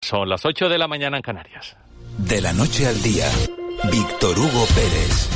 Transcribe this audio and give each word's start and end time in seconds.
Son 0.00 0.28
las 0.28 0.44
8 0.46 0.68
de 0.68 0.78
la 0.78 0.88
mañana 0.88 1.18
en 1.18 1.22
Canarias. 1.22 1.76
De 2.16 2.40
la 2.40 2.52
noche 2.52 2.86
al 2.86 3.02
día, 3.02 3.26
Víctor 3.92 4.38
Hugo 4.38 4.66
Pérez. 4.74 5.28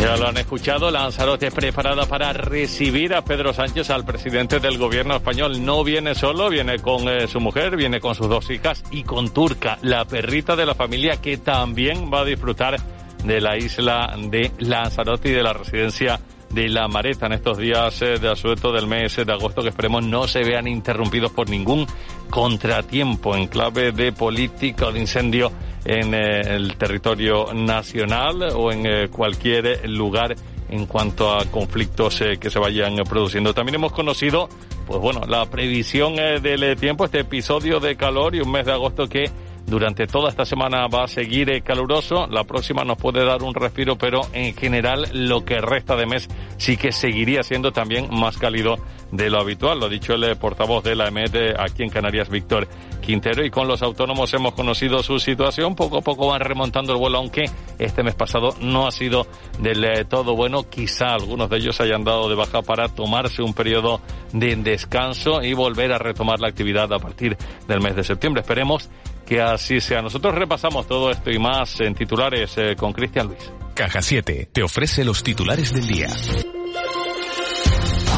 Ya 0.00 0.16
lo 0.16 0.28
han 0.28 0.38
escuchado, 0.38 0.90
Lanzarote 0.90 1.50
preparada 1.50 2.06
para 2.06 2.32
recibir 2.32 3.14
a 3.14 3.22
Pedro 3.22 3.52
Sánchez, 3.52 3.90
al 3.90 4.04
presidente 4.04 4.60
del 4.60 4.78
gobierno 4.78 5.16
español. 5.16 5.64
No 5.64 5.84
viene 5.84 6.14
solo, 6.14 6.48
viene 6.48 6.78
con 6.78 7.08
eh, 7.08 7.26
su 7.26 7.40
mujer, 7.40 7.76
viene 7.76 8.00
con 8.00 8.14
sus 8.14 8.28
dos 8.28 8.48
hijas 8.48 8.82
y 8.90 9.02
con 9.02 9.34
Turca, 9.34 9.78
la 9.82 10.04
perrita 10.04 10.56
de 10.56 10.64
la 10.64 10.74
familia 10.74 11.20
que 11.20 11.36
también 11.36 12.10
va 12.12 12.20
a 12.20 12.24
disfrutar 12.24 12.76
de 13.24 13.40
la 13.40 13.58
isla 13.58 14.14
de 14.16 14.52
Lanzarote 14.58 15.30
y 15.30 15.32
de 15.32 15.42
la 15.42 15.52
residencia 15.52 16.20
de 16.50 16.68
la 16.68 16.88
Mareta 16.88 17.26
en 17.26 17.32
estos 17.32 17.58
días 17.58 18.00
eh, 18.02 18.18
de 18.18 18.30
asueto 18.30 18.72
del 18.72 18.86
mes 18.86 19.16
de 19.16 19.32
agosto 19.32 19.62
que 19.62 19.68
esperemos 19.68 20.04
no 20.04 20.26
se 20.26 20.42
vean 20.42 20.66
interrumpidos 20.66 21.30
por 21.32 21.48
ningún 21.50 21.86
contratiempo 22.30 23.36
en 23.36 23.48
clave 23.48 23.92
de 23.92 24.12
política 24.12 24.86
o 24.86 24.92
de 24.92 25.00
incendio 25.00 25.52
en 25.84 26.14
eh, 26.14 26.40
el 26.40 26.76
territorio 26.76 27.52
nacional 27.52 28.42
o 28.54 28.72
en 28.72 28.86
eh, 28.86 29.08
cualquier 29.08 29.88
lugar 29.88 30.34
en 30.70 30.86
cuanto 30.86 31.32
a 31.32 31.46
conflictos 31.46 32.22
que 32.38 32.50
se 32.50 32.58
vayan 32.58 32.96
produciendo. 33.08 33.54
También 33.54 33.76
hemos 33.76 33.90
conocido, 33.90 34.50
pues 34.86 35.00
bueno, 35.00 35.22
la 35.26 35.46
previsión 35.46 36.16
del 36.16 36.76
tiempo, 36.76 37.06
este 37.06 37.20
episodio 37.20 37.80
de 37.80 37.96
calor 37.96 38.34
y 38.34 38.40
un 38.40 38.52
mes 38.52 38.66
de 38.66 38.72
agosto 38.72 39.08
que 39.08 39.30
durante 39.68 40.06
toda 40.06 40.30
esta 40.30 40.46
semana 40.46 40.86
va 40.88 41.04
a 41.04 41.08
seguir 41.08 41.50
eh, 41.50 41.60
caluroso. 41.60 42.26
La 42.26 42.44
próxima 42.44 42.84
nos 42.84 42.96
puede 42.96 43.24
dar 43.24 43.42
un 43.42 43.54
respiro, 43.54 43.96
pero 43.96 44.22
en 44.32 44.54
general 44.54 45.06
lo 45.12 45.44
que 45.44 45.60
resta 45.60 45.94
de 45.94 46.06
mes 46.06 46.28
sí 46.56 46.76
que 46.76 46.90
seguiría 46.90 47.42
siendo 47.42 47.70
también 47.70 48.08
más 48.10 48.38
cálido 48.38 48.76
de 49.12 49.28
lo 49.28 49.38
habitual. 49.38 49.78
Lo 49.78 49.86
ha 49.86 49.88
dicho 49.90 50.14
el 50.14 50.24
eh, 50.24 50.36
portavoz 50.36 50.82
de 50.84 50.96
la 50.96 51.08
EMET 51.08 51.34
eh, 51.34 51.54
aquí 51.58 51.82
en 51.82 51.90
Canarias, 51.90 52.30
Víctor 52.30 52.66
Quintero. 53.02 53.44
Y 53.44 53.50
con 53.50 53.68
los 53.68 53.82
autónomos 53.82 54.32
hemos 54.32 54.54
conocido 54.54 55.02
su 55.02 55.18
situación. 55.18 55.74
Poco 55.74 55.98
a 55.98 56.02
poco 56.02 56.28
van 56.28 56.40
remontando 56.40 56.94
el 56.94 56.98
vuelo, 56.98 57.18
aunque 57.18 57.44
este 57.78 58.02
mes 58.02 58.14
pasado 58.14 58.54
no 58.62 58.86
ha 58.86 58.90
sido 58.90 59.26
del 59.58 60.06
todo 60.08 60.34
bueno. 60.34 60.62
Quizá 60.68 61.12
algunos 61.12 61.50
de 61.50 61.58
ellos 61.58 61.78
hayan 61.82 62.04
dado 62.04 62.28
de 62.28 62.34
baja 62.34 62.62
para 62.62 62.88
tomarse 62.88 63.42
un 63.42 63.52
periodo 63.52 64.00
de 64.32 64.56
descanso 64.56 65.42
y 65.42 65.52
volver 65.52 65.92
a 65.92 65.98
retomar 65.98 66.40
la 66.40 66.48
actividad 66.48 66.90
a 66.92 66.98
partir 66.98 67.36
del 67.66 67.80
mes 67.80 67.94
de 67.96 68.04
septiembre. 68.04 68.40
Esperemos 68.40 68.88
que 69.28 69.42
así 69.42 69.78
sea. 69.80 70.00
Nosotros 70.00 70.34
repasamos 70.34 70.86
todo 70.86 71.10
esto 71.10 71.30
y 71.30 71.38
más 71.38 71.80
en 71.80 71.94
titulares 71.94 72.54
eh, 72.56 72.74
con 72.76 72.92
Cristian 72.94 73.26
Luis. 73.26 73.52
Caja 73.74 74.00
7 74.00 74.48
te 74.50 74.62
ofrece 74.62 75.04
los 75.04 75.22
titulares 75.22 75.72
del 75.74 75.86
día. 75.86 76.08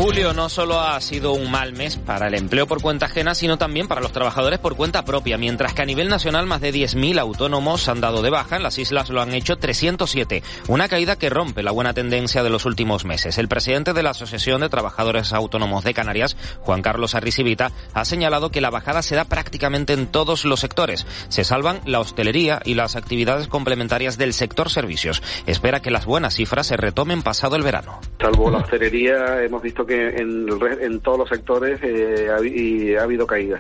Julio 0.03 0.33
no 0.33 0.49
solo 0.49 0.81
ha 0.81 0.99
sido 1.03 1.35
un 1.35 1.51
mal 1.51 1.75
mes 1.75 1.97
para 1.99 2.29
el 2.29 2.35
empleo 2.35 2.67
por 2.67 2.81
cuenta 2.81 3.05
ajena, 3.05 3.35
sino 3.35 3.59
también 3.59 3.87
para 3.87 4.01
los 4.01 4.13
trabajadores 4.13 4.59
por 4.59 4.75
cuenta 4.75 5.05
propia, 5.05 5.37
mientras 5.37 5.75
que 5.75 5.83
a 5.83 5.85
nivel 5.85 6.09
nacional 6.09 6.47
más 6.47 6.63
de 6.63 6.73
10.000 6.73 7.21
autónomos 7.21 7.87
han 7.87 8.01
dado 8.01 8.23
de 8.23 8.31
baja, 8.31 8.57
en 8.57 8.63
las 8.63 8.79
islas 8.79 9.11
lo 9.11 9.21
han 9.21 9.35
hecho 9.35 9.59
307, 9.59 10.43
una 10.69 10.89
caída 10.89 11.17
que 11.17 11.29
rompe 11.29 11.63
la 11.63 11.71
buena 11.71 11.93
tendencia 11.93 12.43
de 12.43 12.49
los 12.49 12.65
últimos 12.65 13.05
meses. 13.05 13.37
El 13.37 13.49
presidente 13.49 13.93
de 13.93 14.03
la 14.03 14.13
Asociación 14.13 14.63
de 14.63 14.71
Trabajadores 14.71 15.35
Autónomos 15.35 15.85
de 15.85 15.93
Canarias, 15.93 16.35
Juan 16.61 16.81
Carlos 16.81 17.15
Arrisibita, 17.15 17.71
ha 17.93 18.07
señalado 18.07 18.51
que 18.51 18.63
la 18.63 18.71
bajada 18.71 19.03
se 19.03 19.17
da 19.17 19.27
prácticamente 19.27 19.93
en 19.93 20.07
todos 20.07 20.47
los 20.47 20.61
sectores. 20.61 21.07
Se 21.29 21.45
salvan 21.45 21.83
la 21.85 22.01
hostelería 22.01 22.63
y 22.65 22.73
las 22.73 22.97
actividades 22.97 23.49
complementarias 23.49 24.17
del 24.17 24.33
sector 24.33 24.71
servicios. 24.71 25.23
Espera 25.47 25.81
que 25.81 25.91
las 25.91 26.07
buenas 26.07 26.37
cifras 26.37 26.69
se 26.69 26.79
retomen 26.79 27.21
pasado 27.21 27.55
el 27.57 27.63
verano. 27.63 28.01
Salvo 28.19 28.51
la 28.51 28.61
hostelería, 28.61 29.43
hemos 29.43 29.61
visto 29.61 29.85
que 29.85 29.90
que 29.91 30.09
en, 30.19 30.47
en 30.81 31.01
todos 31.01 31.19
los 31.19 31.29
sectores 31.29 31.81
eh, 31.83 32.29
ha, 32.31 32.41
y 32.47 32.95
ha 32.95 33.03
habido 33.03 33.27
caída. 33.27 33.59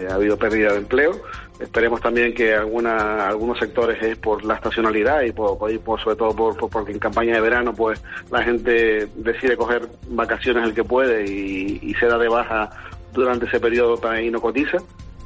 Eh, 0.00 0.08
ha 0.10 0.14
habido 0.14 0.38
pérdida 0.38 0.72
de 0.72 0.78
empleo. 0.78 1.12
Esperemos 1.60 2.00
también 2.00 2.32
que 2.32 2.54
alguna, 2.54 3.28
algunos 3.28 3.58
sectores 3.58 4.02
es 4.02 4.16
por 4.16 4.42
la 4.44 4.54
estacionalidad 4.54 5.20
y 5.22 5.32
por, 5.32 5.58
sobre 6.02 6.16
todo 6.16 6.34
por, 6.34 6.70
porque 6.70 6.92
en 6.92 6.98
campaña 6.98 7.34
de 7.34 7.40
verano 7.42 7.74
pues 7.74 8.02
la 8.30 8.42
gente 8.42 9.06
decide 9.16 9.56
coger 9.56 9.86
vacaciones 10.08 10.64
el 10.64 10.74
que 10.74 10.84
puede 10.84 11.24
y, 11.24 11.94
se 12.00 12.06
da 12.06 12.16
de 12.16 12.28
baja 12.28 12.70
durante 13.12 13.46
ese 13.46 13.60
periodo 13.60 13.98
y 14.20 14.30
no 14.30 14.40
cotiza 14.40 14.78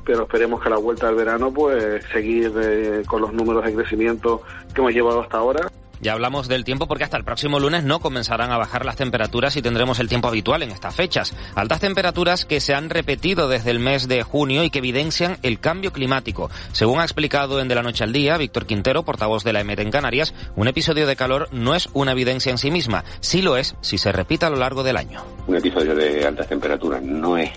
pero 0.04 0.22
esperemos 0.22 0.60
que 0.60 0.68
a 0.68 0.70
la 0.70 0.78
vuelta 0.78 1.06
del 1.08 1.16
verano 1.16 1.52
pues 1.52 2.04
seguir 2.12 2.52
eh, 2.60 3.02
con 3.06 3.20
los 3.20 3.32
números 3.32 3.64
de 3.64 3.74
crecimiento 3.74 4.42
que 4.72 4.80
hemos 4.80 4.92
llevado 4.92 5.20
hasta 5.20 5.38
ahora. 5.38 5.70
Ya 6.02 6.12
hablamos 6.12 6.48
del 6.48 6.64
tiempo 6.64 6.88
porque 6.88 7.04
hasta 7.04 7.18
el 7.18 7.24
próximo 7.24 7.60
lunes 7.60 7.84
no 7.84 8.00
comenzarán 8.00 8.50
a 8.52 8.56
bajar 8.56 8.86
las 8.86 8.96
temperaturas 8.96 9.56
y 9.56 9.62
tendremos 9.62 10.00
el 10.00 10.08
tiempo 10.08 10.28
habitual 10.28 10.62
en 10.62 10.70
estas 10.70 10.94
fechas. 10.94 11.34
Altas 11.54 11.80
temperaturas 11.80 12.46
que 12.46 12.60
se 12.60 12.74
han 12.74 12.88
repetido 12.88 13.48
desde 13.48 13.70
el 13.70 13.80
mes 13.80 14.08
de 14.08 14.22
junio 14.22 14.64
y 14.64 14.70
que 14.70 14.78
evidencian 14.78 15.36
el 15.42 15.60
cambio 15.60 15.92
climático. 15.92 16.50
Según 16.72 17.00
ha 17.00 17.04
explicado 17.04 17.60
en 17.60 17.68
De 17.68 17.74
la 17.74 17.82
Noche 17.82 18.04
al 18.04 18.14
Día, 18.14 18.38
Víctor 18.38 18.64
Quintero, 18.64 19.02
portavoz 19.02 19.44
de 19.44 19.52
la 19.52 19.60
EMET 19.60 19.80
en 19.80 19.90
Canarias, 19.90 20.32
un 20.56 20.68
episodio 20.68 21.06
de 21.06 21.16
calor 21.16 21.48
no 21.52 21.74
es 21.74 21.90
una 21.92 22.12
evidencia 22.12 22.50
en 22.50 22.56
sí 22.56 22.70
misma. 22.70 23.04
Sí 23.20 23.42
lo 23.42 23.58
es 23.58 23.76
si 23.82 23.98
se 23.98 24.10
repite 24.10 24.46
a 24.46 24.50
lo 24.50 24.56
largo 24.56 24.82
del 24.82 24.96
año. 24.96 25.22
Un 25.46 25.56
episodio 25.56 25.94
de 25.94 26.26
altas 26.26 26.48
temperaturas 26.48 27.02
no 27.02 27.36
es 27.36 27.50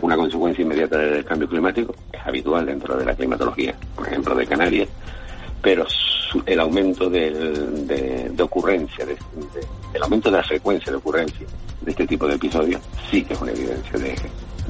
una 0.00 0.16
consecuencia 0.16 0.62
inmediata 0.62 0.98
del 0.98 1.24
cambio 1.24 1.48
climático, 1.48 1.94
es 2.12 2.20
habitual 2.24 2.64
dentro 2.64 2.96
de 2.96 3.04
la 3.04 3.14
climatología, 3.14 3.74
por 3.96 4.06
ejemplo, 4.06 4.34
de 4.36 4.46
Canarias 4.46 4.88
pero 5.62 5.86
el 6.46 6.60
aumento 6.60 7.08
de, 7.08 8.32
ocurrencia, 8.40 9.06
de, 9.06 9.16
el 9.94 10.02
aumento 10.02 10.30
de 10.30 10.36
la 10.38 10.42
frecuencia 10.42 10.90
de 10.90 10.98
ocurrencia 10.98 11.46
de 11.80 11.90
este 11.90 12.06
tipo 12.06 12.26
de 12.26 12.34
episodios 12.34 12.80
sí 13.10 13.22
que 13.22 13.34
es 13.34 13.40
una 13.40 13.52
evidencia 13.52 13.98
de, 13.98 14.16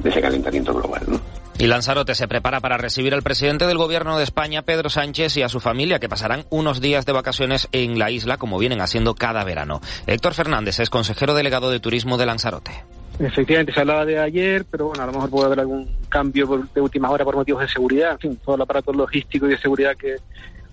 ese 0.03 0.21
calentamiento 0.21 0.73
global. 0.73 1.01
¿no? 1.07 1.19
Y 1.57 1.67
Lanzarote 1.67 2.15
se 2.15 2.27
prepara 2.27 2.59
para 2.59 2.77
recibir 2.77 3.13
al 3.13 3.23
presidente 3.23 3.67
del 3.67 3.77
gobierno 3.77 4.17
de 4.17 4.23
España, 4.23 4.63
Pedro 4.63 4.89
Sánchez, 4.89 5.37
y 5.37 5.43
a 5.43 5.49
su 5.49 5.59
familia, 5.59 5.99
que 5.99 6.09
pasarán 6.09 6.45
unos 6.49 6.81
días 6.81 7.05
de 7.05 7.13
vacaciones 7.13 7.69
en 7.71 7.99
la 7.99 8.11
isla, 8.11 8.37
como 8.37 8.57
vienen 8.57 8.81
haciendo 8.81 9.15
cada 9.15 9.43
verano. 9.43 9.79
Héctor 10.07 10.33
Fernández 10.33 10.79
es 10.79 10.89
consejero 10.89 11.35
delegado 11.35 11.69
de 11.69 11.79
turismo 11.79 12.17
de 12.17 12.25
Lanzarote. 12.25 12.83
Efectivamente, 13.19 13.71
se 13.71 13.79
hablaba 13.79 14.05
de 14.05 14.19
ayer, 14.19 14.65
pero 14.69 14.87
bueno, 14.87 15.03
a 15.03 15.05
lo 15.05 15.13
mejor 15.13 15.29
puede 15.29 15.45
haber 15.45 15.59
algún 15.59 15.87
cambio 16.09 16.67
de 16.73 16.81
última 16.81 17.09
hora 17.09 17.23
por 17.23 17.35
motivos 17.35 17.61
de 17.61 17.67
seguridad, 17.67 18.13
en 18.13 18.19
fin, 18.19 18.39
todo 18.43 18.55
el 18.55 18.61
aparato 18.61 18.91
logístico 18.91 19.45
y 19.45 19.51
de 19.51 19.57
seguridad 19.57 19.95
que, 19.95 20.15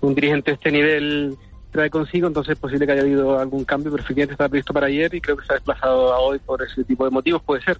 un 0.01 0.15
dirigente 0.15 0.51
de 0.51 0.55
este 0.55 0.71
nivel 0.71 1.37
trae 1.71 1.89
consigo, 1.89 2.27
entonces 2.27 2.53
es 2.53 2.59
posible 2.59 2.85
que 2.85 2.91
haya 2.93 3.01
habido 3.01 3.39
algún 3.39 3.63
cambio, 3.63 3.91
pero 3.91 4.03
efectivamente 4.03 4.33
estaba 4.33 4.49
previsto 4.49 4.73
para 4.73 4.87
ayer 4.87 5.13
y 5.13 5.21
creo 5.21 5.37
que 5.37 5.45
se 5.45 5.53
ha 5.53 5.55
desplazado 5.55 6.13
a 6.13 6.19
hoy 6.19 6.39
por 6.39 6.61
ese 6.61 6.83
tipo 6.83 7.05
de 7.05 7.11
motivos, 7.11 7.41
puede 7.43 7.61
ser. 7.61 7.79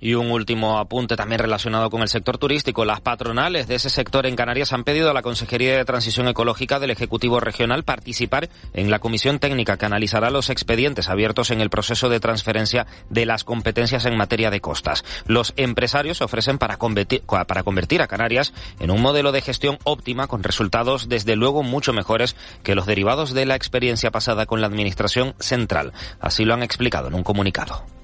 Y 0.00 0.14
un 0.14 0.30
último 0.30 0.78
apunte 0.78 1.16
también 1.16 1.40
relacionado 1.40 1.90
con 1.90 2.02
el 2.02 2.08
sector 2.08 2.38
turístico. 2.38 2.84
Las 2.84 3.00
patronales 3.00 3.68
de 3.68 3.74
ese 3.74 3.90
sector 3.90 4.26
en 4.26 4.36
Canarias 4.36 4.72
han 4.72 4.84
pedido 4.84 5.10
a 5.10 5.14
la 5.14 5.22
Consejería 5.22 5.76
de 5.76 5.84
Transición 5.84 6.28
Ecológica 6.28 6.78
del 6.78 6.90
Ejecutivo 6.90 7.40
Regional 7.40 7.84
participar 7.84 8.48
en 8.72 8.90
la 8.90 8.98
comisión 8.98 9.38
técnica 9.38 9.76
que 9.76 9.86
analizará 9.86 10.30
los 10.30 10.50
expedientes 10.50 11.08
abiertos 11.08 11.50
en 11.50 11.60
el 11.60 11.70
proceso 11.70 12.08
de 12.08 12.20
transferencia 12.20 12.86
de 13.10 13.26
las 13.26 13.44
competencias 13.44 14.06
en 14.06 14.16
materia 14.16 14.50
de 14.50 14.60
costas. 14.60 15.04
Los 15.26 15.52
empresarios 15.56 16.22
ofrecen 16.22 16.58
para 16.58 16.76
convertir, 16.76 17.22
para 17.22 17.62
convertir 17.62 18.02
a 18.02 18.08
Canarias 18.08 18.52
en 18.78 18.90
un 18.90 19.02
modelo 19.02 19.32
de 19.32 19.42
gestión 19.42 19.78
óptima 19.84 20.26
con 20.26 20.42
resultados 20.42 21.08
desde 21.08 21.36
luego 21.36 21.62
mucho 21.62 21.92
mejores 21.92 22.36
que 22.62 22.74
los 22.74 22.86
derivados 22.86 23.34
de 23.34 23.46
la 23.46 23.56
experiencia 23.56 24.10
pasada 24.10 24.46
con 24.46 24.60
la 24.60 24.66
Administración 24.66 25.34
Central. 25.38 25.92
Así 26.20 26.44
lo 26.44 26.54
han 26.54 26.62
explicado 26.62 27.08
en 27.08 27.14
un 27.14 27.22
comunicado. 27.22 27.84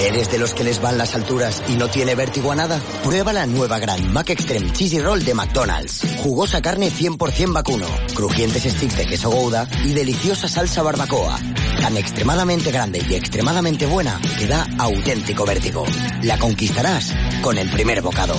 ¿Eres 0.00 0.30
de 0.30 0.38
los 0.38 0.54
que 0.54 0.64
les 0.64 0.80
van 0.80 0.98
las 0.98 1.14
alturas 1.14 1.62
y 1.68 1.74
no 1.74 1.88
tiene 1.88 2.14
vértigo 2.14 2.52
a 2.52 2.56
nada? 2.56 2.80
Prueba 3.02 3.32
la 3.32 3.46
nueva 3.46 3.78
Gran 3.78 4.12
Mac 4.12 4.30
Extreme 4.30 4.72
Cheesy 4.72 5.00
Roll 5.00 5.24
de 5.24 5.34
McDonald's. 5.34 6.02
Jugosa 6.22 6.62
carne 6.62 6.90
100% 6.90 7.52
vacuno, 7.52 7.86
crujientes 8.14 8.62
sticks 8.62 8.96
de 8.96 9.06
queso 9.06 9.30
gouda 9.30 9.68
y 9.84 9.92
deliciosa 9.92 10.48
salsa 10.48 10.82
barbacoa. 10.82 11.38
tan 11.80 11.96
extremadamente 11.96 12.70
grande 12.70 13.02
y 13.08 13.14
extremadamente 13.14 13.86
buena 13.86 14.20
que 14.38 14.46
da 14.46 14.66
auténtico 14.78 15.46
vértigo. 15.46 15.84
La 16.22 16.38
conquistarás 16.38 17.14
con 17.42 17.58
el 17.58 17.70
primer 17.70 18.02
bocado. 18.02 18.34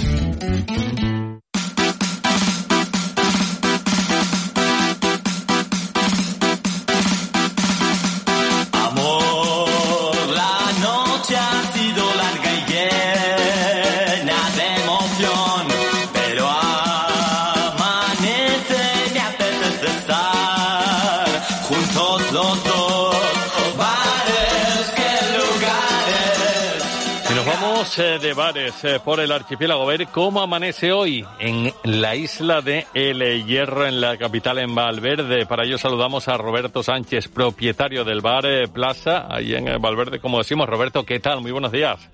De 28.01 28.33
bares 28.33 28.83
eh, 28.83 29.00
por 29.03 29.19
el 29.19 29.31
archipiélago. 29.31 29.86
Ver 29.86 30.07
cómo 30.07 30.42
amanece 30.42 30.92
hoy 30.92 31.24
en 31.38 31.71
la 31.83 32.15
isla 32.15 32.62
de 32.62 32.88
El 32.95 33.45
Hierro, 33.45 33.86
en 33.86 34.01
la 34.01 34.18
capital, 34.18 34.57
en 34.57 34.74
Valverde. 34.74 35.45
Para 35.45 35.65
ello 35.65 35.77
saludamos 35.77 36.27
a 36.27 36.36
Roberto 36.36 36.81
Sánchez, 36.81 37.27
propietario 37.27 38.03
del 38.03 38.21
bar 38.21 38.48
eh, 38.48 38.68
Plaza, 38.68 39.27
ahí 39.30 39.53
en 39.53 39.68
eh, 39.68 39.77
Valverde, 39.77 40.19
como 40.19 40.39
decimos. 40.39 40.68
Roberto, 40.68 41.06
¿qué 41.06 41.19
tal? 41.19 41.42
Muy 41.42 41.51
buenos 41.51 41.71
días. 41.71 42.09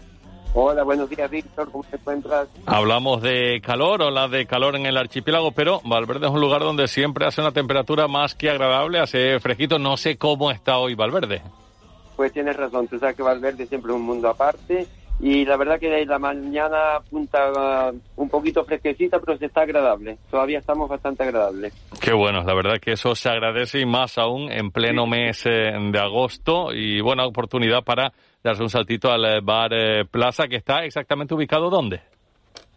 Hola, 0.53 0.83
buenos 0.83 1.09
días, 1.09 1.31
Víctor. 1.31 1.71
¿Cómo 1.71 1.85
te 1.85 1.95
encuentras? 1.95 2.49
Hablamos 2.65 3.21
de 3.21 3.61
calor, 3.65 4.01
o 4.01 4.11
la 4.11 4.27
de 4.27 4.45
calor 4.45 4.75
en 4.75 4.87
el 4.87 4.97
archipiélago, 4.97 5.53
pero 5.53 5.79
Valverde 5.85 6.27
es 6.27 6.33
un 6.33 6.41
lugar 6.41 6.63
donde 6.63 6.89
siempre 6.89 7.25
hace 7.25 7.39
una 7.39 7.53
temperatura 7.53 8.09
más 8.09 8.35
que 8.35 8.49
agradable, 8.49 8.99
hace 8.99 9.39
fresquito. 9.39 9.79
No 9.79 9.95
sé 9.95 10.17
cómo 10.17 10.51
está 10.51 10.79
hoy 10.79 10.95
Valverde. 10.95 11.41
Pues 12.17 12.33
tienes 12.33 12.57
razón, 12.57 12.89
tú 12.89 12.99
sabes 12.99 13.15
que 13.15 13.23
Valverde 13.23 13.65
siempre 13.67 13.93
es 13.93 13.95
un 13.95 14.03
mundo 14.03 14.27
aparte 14.27 14.85
y 15.19 15.45
la 15.45 15.57
verdad 15.57 15.79
que 15.79 16.05
la 16.05 16.19
mañana 16.19 16.99
punta 17.09 17.91
uh, 17.91 17.99
un 18.21 18.29
poquito 18.29 18.63
fresquecita, 18.63 19.19
pero 19.19 19.37
se 19.37 19.47
está 19.47 19.61
agradable. 19.61 20.17
Todavía 20.29 20.59
estamos 20.59 20.89
bastante 20.89 21.23
agradables. 21.23 21.73
Qué 21.99 22.13
bueno, 22.13 22.43
la 22.43 22.53
verdad 22.53 22.79
que 22.79 22.91
eso 22.91 23.15
se 23.15 23.29
agradece 23.29 23.79
y 23.79 23.85
más 23.85 24.17
aún 24.17 24.51
en 24.51 24.71
pleno 24.71 25.07
mes 25.07 25.45
eh, 25.45 25.71
de 25.91 25.99
agosto 25.99 26.71
y 26.73 27.01
buena 27.01 27.25
oportunidad 27.25 27.83
para 27.83 28.13
darse 28.43 28.61
un 28.61 28.69
saltito 28.69 29.11
al 29.11 29.25
eh, 29.25 29.39
bar 29.41 29.73
eh, 29.73 30.05
Plaza 30.05 30.47
que 30.47 30.57
está 30.57 30.85
exactamente 30.85 31.33
ubicado 31.33 31.69
¿dónde? 31.69 32.01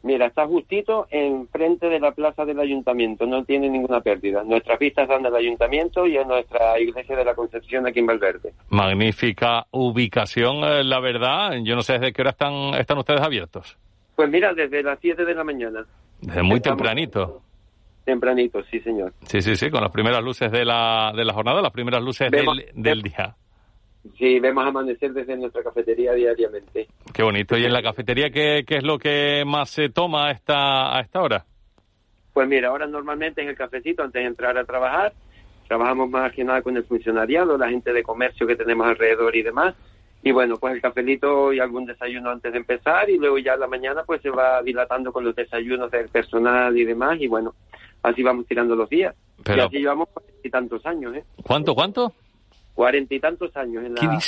Mira, 0.03 0.27
está 0.27 0.47
justito 0.47 1.07
enfrente 1.11 1.89
de 1.89 2.01
la 2.01 2.13
plaza 2.13 2.47
del 2.47 2.59
ayuntamiento, 2.59 3.27
no 3.27 3.45
tiene 3.45 3.69
ninguna 3.69 4.01
pérdida. 4.01 4.43
Nuestras 4.45 4.79
vistas 4.79 5.07
dan 5.07 5.23
del 5.23 5.35
ayuntamiento 5.35 6.07
y 6.07 6.17
en 6.17 6.27
nuestra 6.27 6.81
iglesia 6.81 7.17
de 7.17 7.25
la 7.25 7.35
Concepción 7.35 7.87
aquí 7.87 7.99
en 7.99 8.07
Valverde. 8.07 8.55
Magnífica 8.71 9.67
ubicación, 9.71 10.65
eh, 10.65 10.85
la 10.85 11.01
verdad. 11.01 11.53
Yo 11.63 11.77
no 11.77 11.83
sé 11.83 11.95
desde 11.95 12.13
qué 12.13 12.23
hora 12.23 12.31
están, 12.31 12.75
están 12.75 12.97
ustedes 12.97 13.21
abiertos. 13.21 13.77
Pues 14.17 14.31
mira, 14.31 14.55
desde 14.55 14.83
las 14.83 14.99
7 15.01 15.25
de 15.25 15.35
la 15.35 15.45
mañana. 15.45 15.85
Desde 16.21 16.43
muy 16.43 16.61
tempranito. 16.61 17.43
Tempranito, 18.05 18.63
sí, 18.71 18.81
señor. 18.81 19.13
Sí, 19.25 19.43
sí, 19.43 19.55
sí, 19.55 19.71
con 19.71 19.83
las 19.83 19.93
primeras 19.93 20.23
luces 20.23 20.51
de 20.51 20.65
la, 20.65 21.13
de 21.15 21.25
la 21.25 21.35
jornada, 21.35 21.61
las 21.61 21.73
primeras 21.73 22.03
luces 22.03 22.31
del, 22.31 22.47
del 22.75 23.03
día. 23.03 23.37
Sí, 24.19 24.41
vemos 24.41 24.67
amanecer 24.67 25.13
desde 25.13 25.37
nuestra 25.37 25.63
cafetería 25.63 26.13
diariamente. 26.13 26.89
Qué 27.13 27.23
bonito. 27.23 27.57
¿Y 27.57 27.65
en 27.65 27.73
la 27.73 27.83
cafetería 27.83 28.31
qué, 28.31 28.65
qué 28.67 28.77
es 28.77 28.83
lo 28.83 28.99
que 28.99 29.45
más 29.47 29.71
se 29.71 29.91
toma 29.91 30.29
a 30.29 30.31
esta, 30.31 30.97
a 30.97 31.01
esta 31.01 31.21
hora? 31.21 31.45
Pues 32.33 32.49
mira, 32.49 32.69
ahora 32.69 32.87
normalmente 32.87 33.43
es 33.43 33.49
el 33.49 33.57
cafecito 33.57 34.03
antes 34.03 34.23
de 34.23 34.29
entrar 34.29 34.57
a 34.57 34.65
trabajar. 34.65 35.13
Trabajamos 35.69 36.09
más 36.11 36.33
que 36.33 36.45
nada 36.45 36.63
con 36.63 36.77
el 36.77 36.85
funcionariado, 36.85 37.59
la 37.59 37.69
gente 37.69 37.93
de 37.93 38.03
comercio 38.03 38.47
que 38.47 38.57
tenemos 38.57 38.87
alrededor 38.87 39.37
y 39.37 39.43
demás. 39.43 39.75
Y 40.23 40.33
bueno, 40.33 40.57
pues 40.57 40.75
el 40.75 40.83
cafelito 40.83 41.53
y 41.53 41.61
algún 41.61 41.87
desayuno 41.87 42.31
antes 42.31 42.53
de 42.53 42.59
empezar 42.59 43.09
y 43.09 43.19
luego 43.19 43.39
ya 43.39 43.57
la 43.57 43.67
mañana 43.67 44.03
pues 44.05 44.21
se 44.21 44.31
va 44.31 44.63
dilatando 44.63 45.13
con 45.13 45.25
los 45.25 45.35
desayunos 45.35 45.91
del 45.91 46.09
personal 46.09 46.77
y 46.77 46.85
demás 46.85 47.19
y 47.21 47.27
bueno, 47.27 47.55
así 48.03 48.23
vamos 48.23 48.47
tirando 48.47 48.77
los 48.77 48.89
días. 48.89 49.15
Y 49.47 49.61
así 49.61 49.79
llevamos 49.79 50.09
y 50.43 50.51
tantos 50.51 50.85
años, 50.85 51.15
¿eh? 51.15 51.25
¿Cuánto, 51.43 51.75
cuánto? 51.75 52.13
Cuarenta 52.75 53.15
y 53.15 53.21
tantos 53.21 53.55
años 53.57 53.85
en 53.85 53.95
la, 53.95 54.21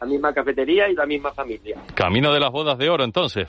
la, 0.00 0.06
misma 0.06 0.32
cafetería 0.32 0.88
y 0.88 0.94
la 0.94 1.06
misma 1.06 1.32
familia. 1.32 1.78
Camino 1.94 2.32
de 2.32 2.40
las 2.40 2.50
bodas 2.50 2.78
de 2.78 2.88
oro, 2.88 3.04
entonces. 3.04 3.48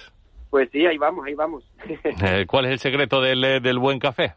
Pues 0.49 0.69
sí, 0.71 0.85
ahí 0.85 0.97
vamos, 0.97 1.25
ahí 1.25 1.33
vamos. 1.33 1.63
Eh, 2.23 2.45
¿Cuál 2.47 2.65
es 2.65 2.71
el 2.71 2.79
secreto 2.79 3.21
del, 3.21 3.43
eh, 3.43 3.59
del 3.59 3.79
buen 3.79 3.99
café? 3.99 4.35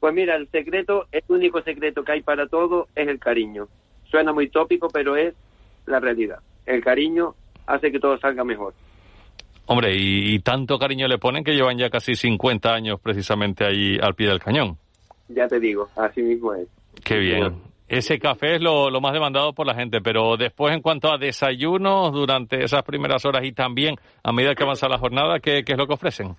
Pues 0.00 0.14
mira, 0.14 0.36
el 0.36 0.48
secreto, 0.50 1.06
el 1.12 1.22
único 1.28 1.62
secreto 1.62 2.04
que 2.04 2.12
hay 2.12 2.22
para 2.22 2.46
todo 2.46 2.88
es 2.94 3.08
el 3.08 3.18
cariño. 3.18 3.68
Suena 4.10 4.32
muy 4.32 4.48
tópico, 4.48 4.88
pero 4.88 5.16
es 5.16 5.34
la 5.86 6.00
realidad. 6.00 6.38
El 6.66 6.82
cariño 6.82 7.34
hace 7.66 7.92
que 7.92 8.00
todo 8.00 8.18
salga 8.18 8.44
mejor. 8.44 8.74
Hombre, 9.66 9.94
y, 9.94 10.34
y 10.34 10.38
tanto 10.38 10.78
cariño 10.78 11.06
le 11.08 11.18
ponen 11.18 11.44
que 11.44 11.54
llevan 11.54 11.78
ya 11.78 11.90
casi 11.90 12.14
50 12.14 12.72
años 12.72 13.00
precisamente 13.00 13.64
ahí 13.64 13.98
al 14.00 14.14
pie 14.14 14.28
del 14.28 14.40
cañón. 14.40 14.78
Ya 15.28 15.46
te 15.46 15.60
digo, 15.60 15.88
así 15.94 16.22
mismo 16.22 16.54
es. 16.54 16.68
Qué 17.04 17.18
bien. 17.18 17.54
Ese 17.88 18.18
café 18.18 18.56
es 18.56 18.60
lo, 18.60 18.90
más 19.00 19.14
demandado 19.14 19.54
por 19.54 19.66
la 19.66 19.74
gente, 19.74 20.02
pero 20.02 20.36
después 20.36 20.74
en 20.74 20.82
cuanto 20.82 21.10
a 21.10 21.16
desayunos 21.16 22.12
durante 22.12 22.62
esas 22.62 22.82
primeras 22.82 23.24
horas 23.24 23.42
y 23.44 23.52
también 23.52 23.96
a 24.22 24.30
medida 24.30 24.54
que 24.54 24.62
avanza 24.62 24.90
la 24.90 24.98
jornada, 24.98 25.40
¿qué, 25.40 25.64
es 25.66 25.78
lo 25.78 25.86
que 25.86 25.94
ofrecen? 25.94 26.36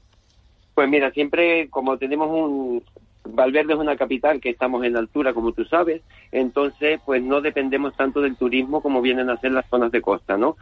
Pues 0.76 0.88
mira, 0.88 1.12
siempre 1.12 1.68
como 1.70 1.98
tenemos 1.98 2.30
un... 2.30 2.84
Valverde 3.32 3.74
es 3.74 3.80
una 3.80 3.98
capital 3.98 4.40
que 4.40 4.50
estamos 4.50 4.84
en 4.86 4.96
altura, 4.96 5.34
como 5.34 5.52
tú 5.52 5.66
sabes, 5.66 6.02
entonces 6.32 7.02
pues 7.06 7.22
no 7.22 7.42
dependemos 7.42 7.96
tanto 7.96 8.22
del 8.22 8.38
turismo 8.38 8.82
como 8.82 9.02
vienen 9.02 9.30
a 9.30 9.38
ser 9.38 9.52
las 9.52 9.68
zonas 9.70 9.92
de 9.92 10.02
costa, 10.02 10.38
¿no? 10.38 10.56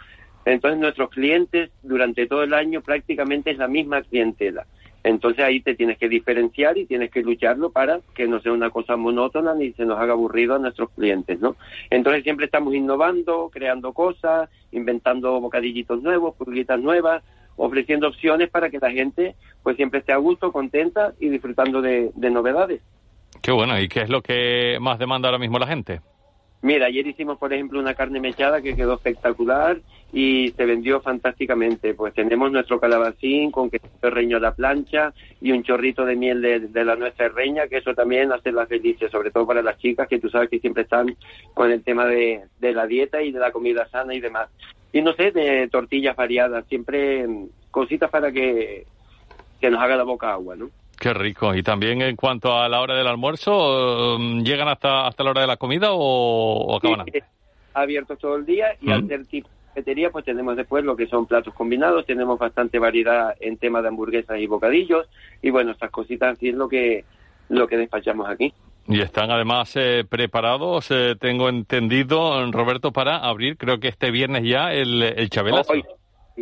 Entonces 0.44 0.80
nuestros 0.80 1.10
clientes 1.10 1.70
durante 1.84 2.26
todo 2.28 2.44
el 2.44 2.54
año 2.54 2.82
prácticamente 2.82 3.52
es 3.52 3.58
la 3.58 3.68
misma 3.68 4.02
clientela. 4.02 4.66
Entonces 5.08 5.46
ahí 5.46 5.62
te 5.62 5.74
tienes 5.74 5.98
que 5.98 6.10
diferenciar 6.10 6.78
y 6.78 6.86
tienes 6.86 7.10
que 7.12 7.24
lucharlo 7.24 7.70
para 7.70 8.02
que 8.14 8.28
no 8.28 8.42
sea 8.42 8.52
una 8.52 8.72
cosa 8.72 8.98
monótona 8.98 9.56
ni 9.56 9.72
se 9.72 9.86
nos 9.86 9.98
haga 9.98 10.12
aburrido 10.12 10.56
a 10.56 10.60
nuestros 10.60 10.90
clientes, 10.90 11.40
¿no? 11.40 11.56
Entonces 11.90 12.24
siempre 12.24 12.46
estamos 12.46 12.76
innovando, 12.76 13.50
creando 13.50 13.94
cosas, 13.94 14.50
inventando 14.74 15.40
bocadillitos 15.40 16.04
nuevos, 16.04 16.36
pulguitas 16.36 16.82
nuevas, 16.82 17.24
ofreciendo 17.56 18.10
opciones 18.10 18.50
para 18.50 18.70
que 18.70 18.80
la 18.80 18.92
gente 18.92 19.36
pues 19.64 19.78
siempre 19.78 20.02
esté 20.02 20.12
a 20.12 20.18
gusto, 20.18 20.52
contenta 20.52 21.14
y 21.22 21.30
disfrutando 21.30 21.82
de, 21.82 22.12
de 22.14 22.30
novedades. 22.30 22.82
Qué 23.42 23.54
bueno, 23.54 23.80
¿y 23.80 23.88
qué 23.88 24.02
es 24.02 24.10
lo 24.10 24.22
que 24.22 24.78
más 24.82 25.00
demanda 25.00 25.30
ahora 25.30 25.40
mismo 25.40 25.58
la 25.58 25.68
gente? 25.68 26.02
Mira, 26.62 26.88
ayer 26.88 27.06
hicimos, 27.06 27.38
por 27.38 27.54
ejemplo, 27.54 27.80
una 27.80 27.94
carne 27.94 28.20
mechada 28.20 28.62
que 28.62 28.76
quedó 28.76 28.96
espectacular 28.96 29.80
y 30.12 30.54
se 30.58 30.66
vendió 30.66 31.02
fantásticamente. 31.02 31.94
Pues 31.94 32.14
tenemos 32.14 32.52
nuestro 32.52 32.80
calabacín 32.80 33.52
con 33.52 33.70
queso 33.70 33.86
reño 34.02 34.38
a 34.38 34.40
la 34.40 34.56
plancha 34.56 35.14
y 35.40 35.52
un 35.52 35.64
chorrito 35.64 36.04
de 36.04 36.16
miel 36.16 36.42
de, 36.42 36.86
la 36.86 36.96
nuestra 36.96 37.30
reña, 37.30 37.68
que 37.68 37.78
eso 37.78 37.94
también 37.94 38.32
hace 38.32 38.52
las 38.52 38.70
delicias, 38.70 39.12
sobre 39.12 39.30
todo 39.30 39.46
para 39.46 39.62
las 39.62 39.78
chicas, 39.78 40.08
que 40.08 40.20
tú 40.20 40.30
sabes 40.30 40.50
que 40.50 40.60
siempre 40.60 40.84
están 40.84 41.16
con 41.54 41.72
el 41.72 41.84
tema 41.84 42.06
de, 42.06 42.46
de 42.60 42.74
la 42.74 42.88
dieta 42.88 43.22
y 43.22 43.32
de 43.32 43.40
la 43.40 43.52
comida 43.52 43.88
sana 43.90 44.16
y 44.16 44.20
demás. 44.20 44.50
Y 44.92 45.02
no 45.02 45.14
sé, 45.14 45.32
de 45.32 45.68
tortillas 45.68 46.16
variadas, 46.16 46.66
siempre 46.68 47.28
mm, 47.28 47.50
cositas 47.70 48.10
para 48.10 48.32
que, 48.32 48.88
que 49.62 49.70
nos 49.70 49.80
haga 49.80 49.96
la 49.96 50.04
boca 50.04 50.32
agua, 50.32 50.56
¿no? 50.56 50.72
Qué 51.00 51.14
rico. 51.14 51.54
Y 51.54 51.64
también 51.64 52.02
en 52.02 52.16
cuanto 52.16 52.58
a 52.58 52.68
la 52.68 52.82
hora 52.82 52.96
del 52.96 53.08
almuerzo, 53.08 54.18
mm, 54.20 54.42
¿llegan 54.42 54.68
hasta, 54.68 55.08
hasta 55.08 55.24
la 55.24 55.32
hora 55.32 55.42
de 55.42 55.48
la 55.48 55.58
comida 55.58 55.90
o, 55.92 56.78
acaban 56.78 57.06
sí, 57.12 57.20
Abiertos 57.74 58.18
todo 58.18 58.36
el 58.36 58.46
día 58.46 58.76
y 58.82 58.92
al 58.92 59.08
ser 59.08 59.26
tipo 59.28 59.48
cafetería, 59.78 60.10
pues 60.10 60.26
tenemos 60.26 60.58
después 60.58 60.84
lo 60.84 60.96
que 60.96 61.06
son 61.06 61.28
platos 61.28 61.54
combinados, 61.54 62.08
tenemos 62.08 62.40
bastante 62.40 62.80
variedad 62.80 63.36
en 63.40 63.58
tema 63.58 63.84
de 63.84 63.90
hamburguesas 63.90 64.40
y 64.40 64.48
bocadillos 64.48 65.08
y 65.44 65.52
bueno, 65.52 65.72
estas 65.72 65.92
cositas 65.92 66.36
así 66.36 66.50
es 66.50 66.56
lo 66.56 66.68
que, 66.68 67.06
lo 67.50 67.68
que 67.68 67.78
despachamos 67.78 68.28
aquí. 68.28 68.52
Y 68.88 69.02
están 69.02 69.30
además 69.30 69.76
eh, 69.76 70.04
preparados, 70.10 70.90
eh, 70.90 71.16
tengo 71.20 71.50
entendido, 71.50 72.52
Roberto, 72.52 72.92
para 72.92 73.18
abrir, 73.18 73.56
creo 73.58 73.80
que 73.80 73.90
este 73.90 74.10
viernes 74.10 74.46
ya, 74.46 74.74
el, 74.74 75.04
el 75.04 75.30
Chabelazo 75.30 75.74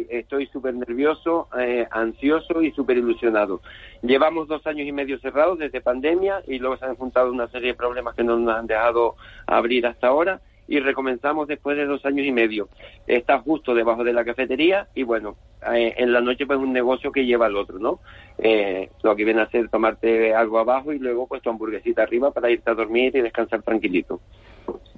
estoy 0.09 0.47
súper 0.47 0.73
nervioso, 0.75 1.47
eh, 1.57 1.87
ansioso 1.91 2.61
y 2.61 2.71
súper 2.71 2.97
ilusionado. 2.97 3.61
Llevamos 4.01 4.47
dos 4.47 4.65
años 4.67 4.87
y 4.87 4.91
medio 4.91 5.19
cerrados 5.19 5.59
desde 5.59 5.81
pandemia 5.81 6.41
y 6.47 6.59
luego 6.59 6.77
se 6.77 6.85
han 6.85 6.95
juntado 6.95 7.31
una 7.31 7.47
serie 7.47 7.69
de 7.69 7.73
problemas 7.75 8.15
que 8.15 8.23
no 8.23 8.37
nos 8.37 8.55
han 8.55 8.67
dejado 8.67 9.15
abrir 9.47 9.85
hasta 9.87 10.07
ahora 10.07 10.41
y 10.67 10.79
recomenzamos 10.79 11.47
después 11.47 11.77
de 11.77 11.85
dos 11.85 12.05
años 12.05 12.25
y 12.25 12.31
medio. 12.31 12.69
Está 13.07 13.39
justo 13.39 13.73
debajo 13.73 14.03
de 14.03 14.13
la 14.13 14.25
cafetería 14.25 14.87
y 14.95 15.03
bueno, 15.03 15.35
eh, 15.73 15.93
en 15.97 16.11
la 16.11 16.21
noche 16.21 16.45
pues 16.45 16.59
un 16.59 16.73
negocio 16.73 17.11
que 17.11 17.25
lleva 17.25 17.45
al 17.45 17.55
otro, 17.55 17.79
¿no? 17.79 17.99
Eh, 18.37 18.89
lo 19.03 19.15
que 19.15 19.25
viene 19.25 19.41
a 19.41 19.45
hacer 19.45 19.69
tomarte 19.69 20.33
algo 20.33 20.59
abajo 20.59 20.91
y 20.91 20.99
luego 20.99 21.27
pues 21.27 21.41
tu 21.41 21.49
hamburguesita 21.49 22.03
arriba 22.03 22.31
para 22.31 22.49
irte 22.49 22.71
a 22.71 22.73
dormir 22.73 23.15
y 23.15 23.21
descansar 23.21 23.61
tranquilito. 23.61 24.19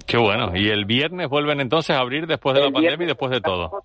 Qué 0.06 0.16
bueno. 0.16 0.52
¿Y 0.54 0.70
el 0.70 0.86
viernes 0.86 1.28
vuelven 1.28 1.60
entonces 1.60 1.94
a 1.94 2.00
abrir 2.00 2.26
después 2.26 2.54
de 2.54 2.62
la 2.62 2.70
pandemia 2.70 3.04
y 3.04 3.08
después 3.08 3.30
de 3.30 3.40
todo? 3.42 3.82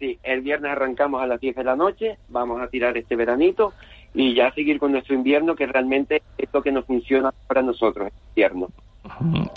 Sí, 0.00 0.18
el 0.22 0.40
viernes 0.40 0.72
arrancamos 0.72 1.22
a 1.22 1.26
las 1.26 1.38
10 1.38 1.56
de 1.56 1.64
la 1.64 1.76
noche, 1.76 2.16
vamos 2.30 2.62
a 2.62 2.68
tirar 2.68 2.96
este 2.96 3.16
veranito 3.16 3.74
y 4.14 4.34
ya 4.34 4.50
seguir 4.54 4.78
con 4.78 4.92
nuestro 4.92 5.14
invierno, 5.14 5.54
que 5.54 5.66
realmente 5.66 6.22
es 6.38 6.48
lo 6.54 6.62
que 6.62 6.72
nos 6.72 6.86
funciona 6.86 7.32
para 7.46 7.60
nosotros, 7.60 8.08
el 8.08 8.18
invierno. 8.30 8.68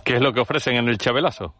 ¿Qué 0.03 0.15
es 0.15 0.21
lo 0.21 0.33
que 0.33 0.41
ofrecen 0.41 0.75
en 0.75 0.89
el 0.89 0.97
Chabelazo? 0.97 1.53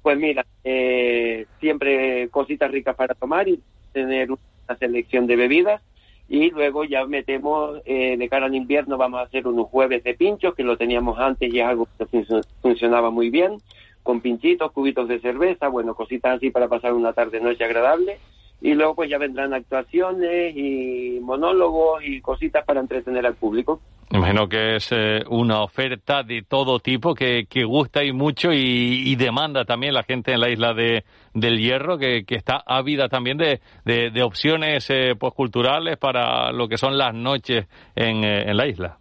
Pues 0.00 0.18
mira, 0.18 0.46
eh, 0.64 1.46
siempre 1.60 2.30
cositas 2.30 2.70
ricas 2.70 2.96
para 2.96 3.14
tomar 3.14 3.46
y 3.46 3.60
tener 3.92 4.30
una 4.30 4.78
selección 4.78 5.26
de 5.26 5.36
bebidas 5.36 5.82
y 6.26 6.50
luego 6.50 6.84
ya 6.84 7.04
metemos 7.04 7.82
eh, 7.84 8.16
de 8.16 8.28
cara 8.30 8.46
al 8.46 8.54
invierno 8.54 8.96
vamos 8.96 9.20
a 9.20 9.24
hacer 9.24 9.46
unos 9.46 9.68
jueves 9.68 10.02
de 10.02 10.14
pinchos 10.14 10.54
que 10.54 10.62
lo 10.62 10.78
teníamos 10.78 11.18
antes 11.18 11.52
y 11.52 11.60
es 11.60 11.66
algo 11.66 11.86
que 11.98 12.24
funcionaba 12.62 13.10
muy 13.10 13.28
bien 13.28 13.58
con 14.04 14.20
pinchitos, 14.20 14.70
cubitos 14.70 15.08
de 15.08 15.18
cerveza, 15.18 15.66
bueno, 15.66 15.94
cositas 15.96 16.36
así 16.36 16.50
para 16.50 16.68
pasar 16.68 16.92
una 16.92 17.12
tarde 17.12 17.40
noche 17.40 17.64
agradable 17.64 18.18
y 18.60 18.74
luego 18.74 18.94
pues 18.94 19.10
ya 19.10 19.18
vendrán 19.18 19.52
actuaciones 19.52 20.56
y 20.56 21.18
monólogos 21.20 22.02
y 22.04 22.20
cositas 22.20 22.64
para 22.64 22.80
entretener 22.80 23.26
al 23.26 23.34
público. 23.34 23.80
Imagino 24.10 24.48
que 24.48 24.76
es 24.76 24.92
eh, 24.92 25.24
una 25.28 25.62
oferta 25.62 26.22
de 26.22 26.42
todo 26.42 26.78
tipo 26.78 27.14
que, 27.14 27.46
que 27.48 27.64
gusta 27.64 28.04
y 28.04 28.12
mucho 28.12 28.52
y, 28.52 29.16
demanda 29.16 29.64
también 29.64 29.94
la 29.94 30.02
gente 30.02 30.32
en 30.32 30.40
la 30.40 30.50
isla 30.50 30.72
de, 30.72 31.04
del 31.32 31.58
Hierro, 31.58 31.98
que, 31.98 32.24
que 32.24 32.36
está 32.36 32.62
ávida 32.64 33.08
también 33.08 33.38
de, 33.38 33.60
de, 33.84 34.22
opciones 34.22 34.88
eh, 34.90 35.14
pues, 35.18 35.32
culturales 35.34 35.96
para 35.96 36.52
lo 36.52 36.68
que 36.68 36.78
son 36.78 36.96
las 36.96 37.14
noches 37.14 37.66
en, 37.96 38.22
eh, 38.22 38.50
en 38.50 38.56
la 38.56 38.66
isla. 38.66 38.98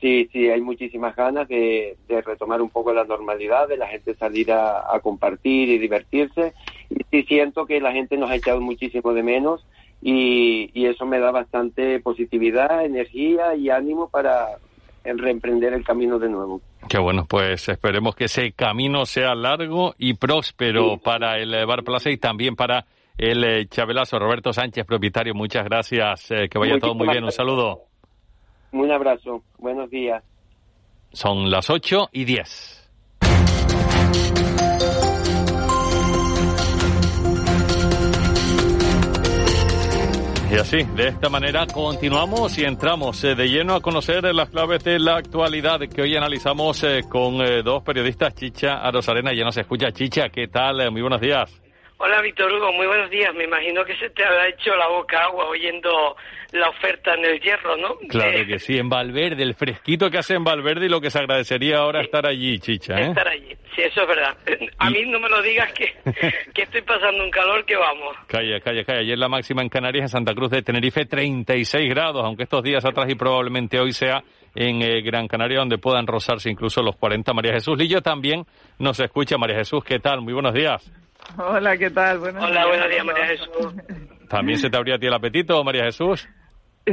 Sí, 0.00 0.28
sí, 0.32 0.50
hay 0.50 0.60
muchísimas 0.60 1.16
ganas 1.16 1.48
de, 1.48 1.96
de, 2.06 2.20
retomar 2.20 2.60
un 2.60 2.68
poco 2.68 2.92
la 2.92 3.04
normalidad, 3.04 3.66
de 3.66 3.78
la 3.78 3.88
gente 3.88 4.14
salir 4.14 4.52
a, 4.52 4.94
a 4.94 5.00
compartir 5.00 5.70
y 5.70 5.78
divertirse. 5.78 6.52
Y 6.90 6.96
sí 7.10 7.22
siento 7.26 7.64
que 7.64 7.80
la 7.80 7.92
gente 7.92 8.16
nos 8.18 8.30
ha 8.30 8.36
echado 8.36 8.60
muchísimo 8.60 9.14
de 9.14 9.22
menos 9.22 9.64
y, 10.02 10.86
eso 10.86 11.06
me 11.06 11.18
da 11.18 11.30
bastante 11.30 12.00
positividad, 12.00 12.84
energía 12.84 13.54
y 13.56 13.70
ánimo 13.70 14.08
para 14.08 14.58
reemprender 15.04 15.72
el 15.72 15.84
camino 15.84 16.18
de 16.18 16.28
nuevo. 16.28 16.60
Qué 16.88 16.98
bueno, 16.98 17.26
pues 17.28 17.68
esperemos 17.68 18.14
que 18.14 18.24
ese 18.24 18.52
camino 18.52 19.06
sea 19.06 19.34
largo 19.34 19.94
y 19.98 20.14
próspero 20.14 20.98
para 20.98 21.38
el 21.38 21.66
Bar 21.66 21.82
Plaza 21.82 22.10
y 22.10 22.18
también 22.18 22.54
para 22.56 22.86
el 23.18 23.42
eh, 23.44 23.66
Chabelazo. 23.66 24.18
Roberto 24.18 24.52
Sánchez, 24.52 24.84
propietario, 24.84 25.34
muchas 25.34 25.64
gracias. 25.64 26.30
Eh, 26.30 26.48
que 26.48 26.58
vaya 26.58 26.78
todo 26.78 26.94
muy 26.94 27.08
bien. 27.08 27.24
Un 27.24 27.32
saludo. 27.32 27.85
Un 28.72 28.90
abrazo. 28.90 29.42
Buenos 29.58 29.90
días. 29.90 30.22
Son 31.12 31.50
las 31.50 31.70
8 31.70 32.10
y 32.12 32.24
10. 32.24 32.76
Y 40.48 40.54
así, 40.58 40.84
de 40.94 41.08
esta 41.08 41.28
manera 41.28 41.66
continuamos 41.66 42.56
y 42.56 42.64
entramos 42.64 43.22
eh, 43.24 43.34
de 43.34 43.48
lleno 43.48 43.74
a 43.74 43.80
conocer 43.80 44.22
las 44.32 44.48
claves 44.48 44.84
de 44.84 45.00
la 45.00 45.16
actualidad 45.16 45.80
que 45.80 46.02
hoy 46.02 46.14
analizamos 46.14 46.84
eh, 46.84 47.02
con 47.08 47.40
eh, 47.42 47.62
dos 47.64 47.82
periodistas, 47.82 48.32
Chicha 48.34 48.74
Arosarena, 48.74 49.34
ya 49.34 49.44
nos 49.44 49.56
escucha 49.56 49.90
Chicha, 49.90 50.28
¿qué 50.28 50.46
tal? 50.46 50.92
Muy 50.92 51.02
buenos 51.02 51.20
días. 51.20 51.65
Hola 51.98 52.20
Víctor 52.20 52.52
Hugo, 52.52 52.72
muy 52.74 52.86
buenos 52.86 53.08
días. 53.08 53.34
Me 53.34 53.44
imagino 53.44 53.82
que 53.84 53.96
se 53.96 54.10
te 54.10 54.22
habrá 54.22 54.48
hecho 54.48 54.76
la 54.76 54.86
boca 54.88 55.24
agua 55.24 55.46
oyendo 55.46 56.14
la 56.52 56.68
oferta 56.68 57.14
en 57.14 57.24
el 57.24 57.40
hierro, 57.40 57.74
¿no? 57.78 57.96
Claro 58.08 58.46
que 58.46 58.58
sí, 58.58 58.76
en 58.76 58.90
Valverde, 58.90 59.42
el 59.42 59.54
fresquito 59.54 60.10
que 60.10 60.18
hace 60.18 60.34
en 60.34 60.44
Valverde 60.44 60.86
y 60.86 60.88
lo 60.90 61.00
que 61.00 61.10
se 61.10 61.18
agradecería 61.18 61.78
ahora 61.78 62.02
estar 62.02 62.26
allí, 62.26 62.58
chicha. 62.58 63.00
¿eh? 63.00 63.08
Estar 63.08 63.26
allí, 63.26 63.56
sí, 63.74 63.80
eso 63.82 64.02
es 64.02 64.08
verdad. 64.08 64.36
A 64.76 64.90
mí 64.90 65.06
no 65.06 65.18
me 65.18 65.30
lo 65.30 65.40
digas 65.40 65.72
que, 65.72 65.94
que 66.54 66.62
estoy 66.62 66.82
pasando 66.82 67.24
un 67.24 67.30
calor 67.30 67.64
que 67.64 67.76
vamos. 67.76 68.14
Calla, 68.26 68.60
calla, 68.60 68.84
calla. 68.84 69.00
Ayer 69.00 69.18
la 69.18 69.28
máxima 69.28 69.62
en 69.62 69.70
Canarias, 69.70 70.02
en 70.02 70.08
Santa 70.08 70.34
Cruz 70.34 70.50
de 70.50 70.60
Tenerife, 70.60 71.06
36 71.06 71.88
grados, 71.88 72.22
aunque 72.22 72.42
estos 72.42 72.62
días 72.62 72.84
atrás 72.84 73.08
y 73.08 73.14
probablemente 73.14 73.80
hoy 73.80 73.92
sea 73.92 74.22
en 74.54 74.82
eh, 74.82 75.00
Gran 75.00 75.28
Canaria, 75.28 75.60
donde 75.60 75.78
puedan 75.78 76.06
rozarse 76.06 76.50
incluso 76.50 76.82
los 76.82 76.96
40. 76.96 77.32
María 77.32 77.54
Jesús 77.54 77.78
Lillo 77.78 78.02
también 78.02 78.44
nos 78.78 79.00
escucha. 79.00 79.38
María 79.38 79.56
Jesús, 79.56 79.82
¿qué 79.82 79.98
tal? 79.98 80.20
Muy 80.20 80.34
buenos 80.34 80.52
días. 80.52 81.05
Hola, 81.36 81.76
¿qué 81.76 81.90
tal? 81.90 82.18
Buenos 82.18 82.44
Hola, 82.44 82.66
buenos 82.66 82.88
días, 82.88 83.04
María 83.04 83.26
Jesús. 83.26 83.74
¿También 84.28 84.58
se 84.58 84.70
te 84.70 84.76
abría 84.76 84.96
a 84.96 84.98
ti 84.98 85.06
el 85.06 85.14
apetito, 85.14 85.62
María 85.64 85.84
Jesús? 85.84 86.28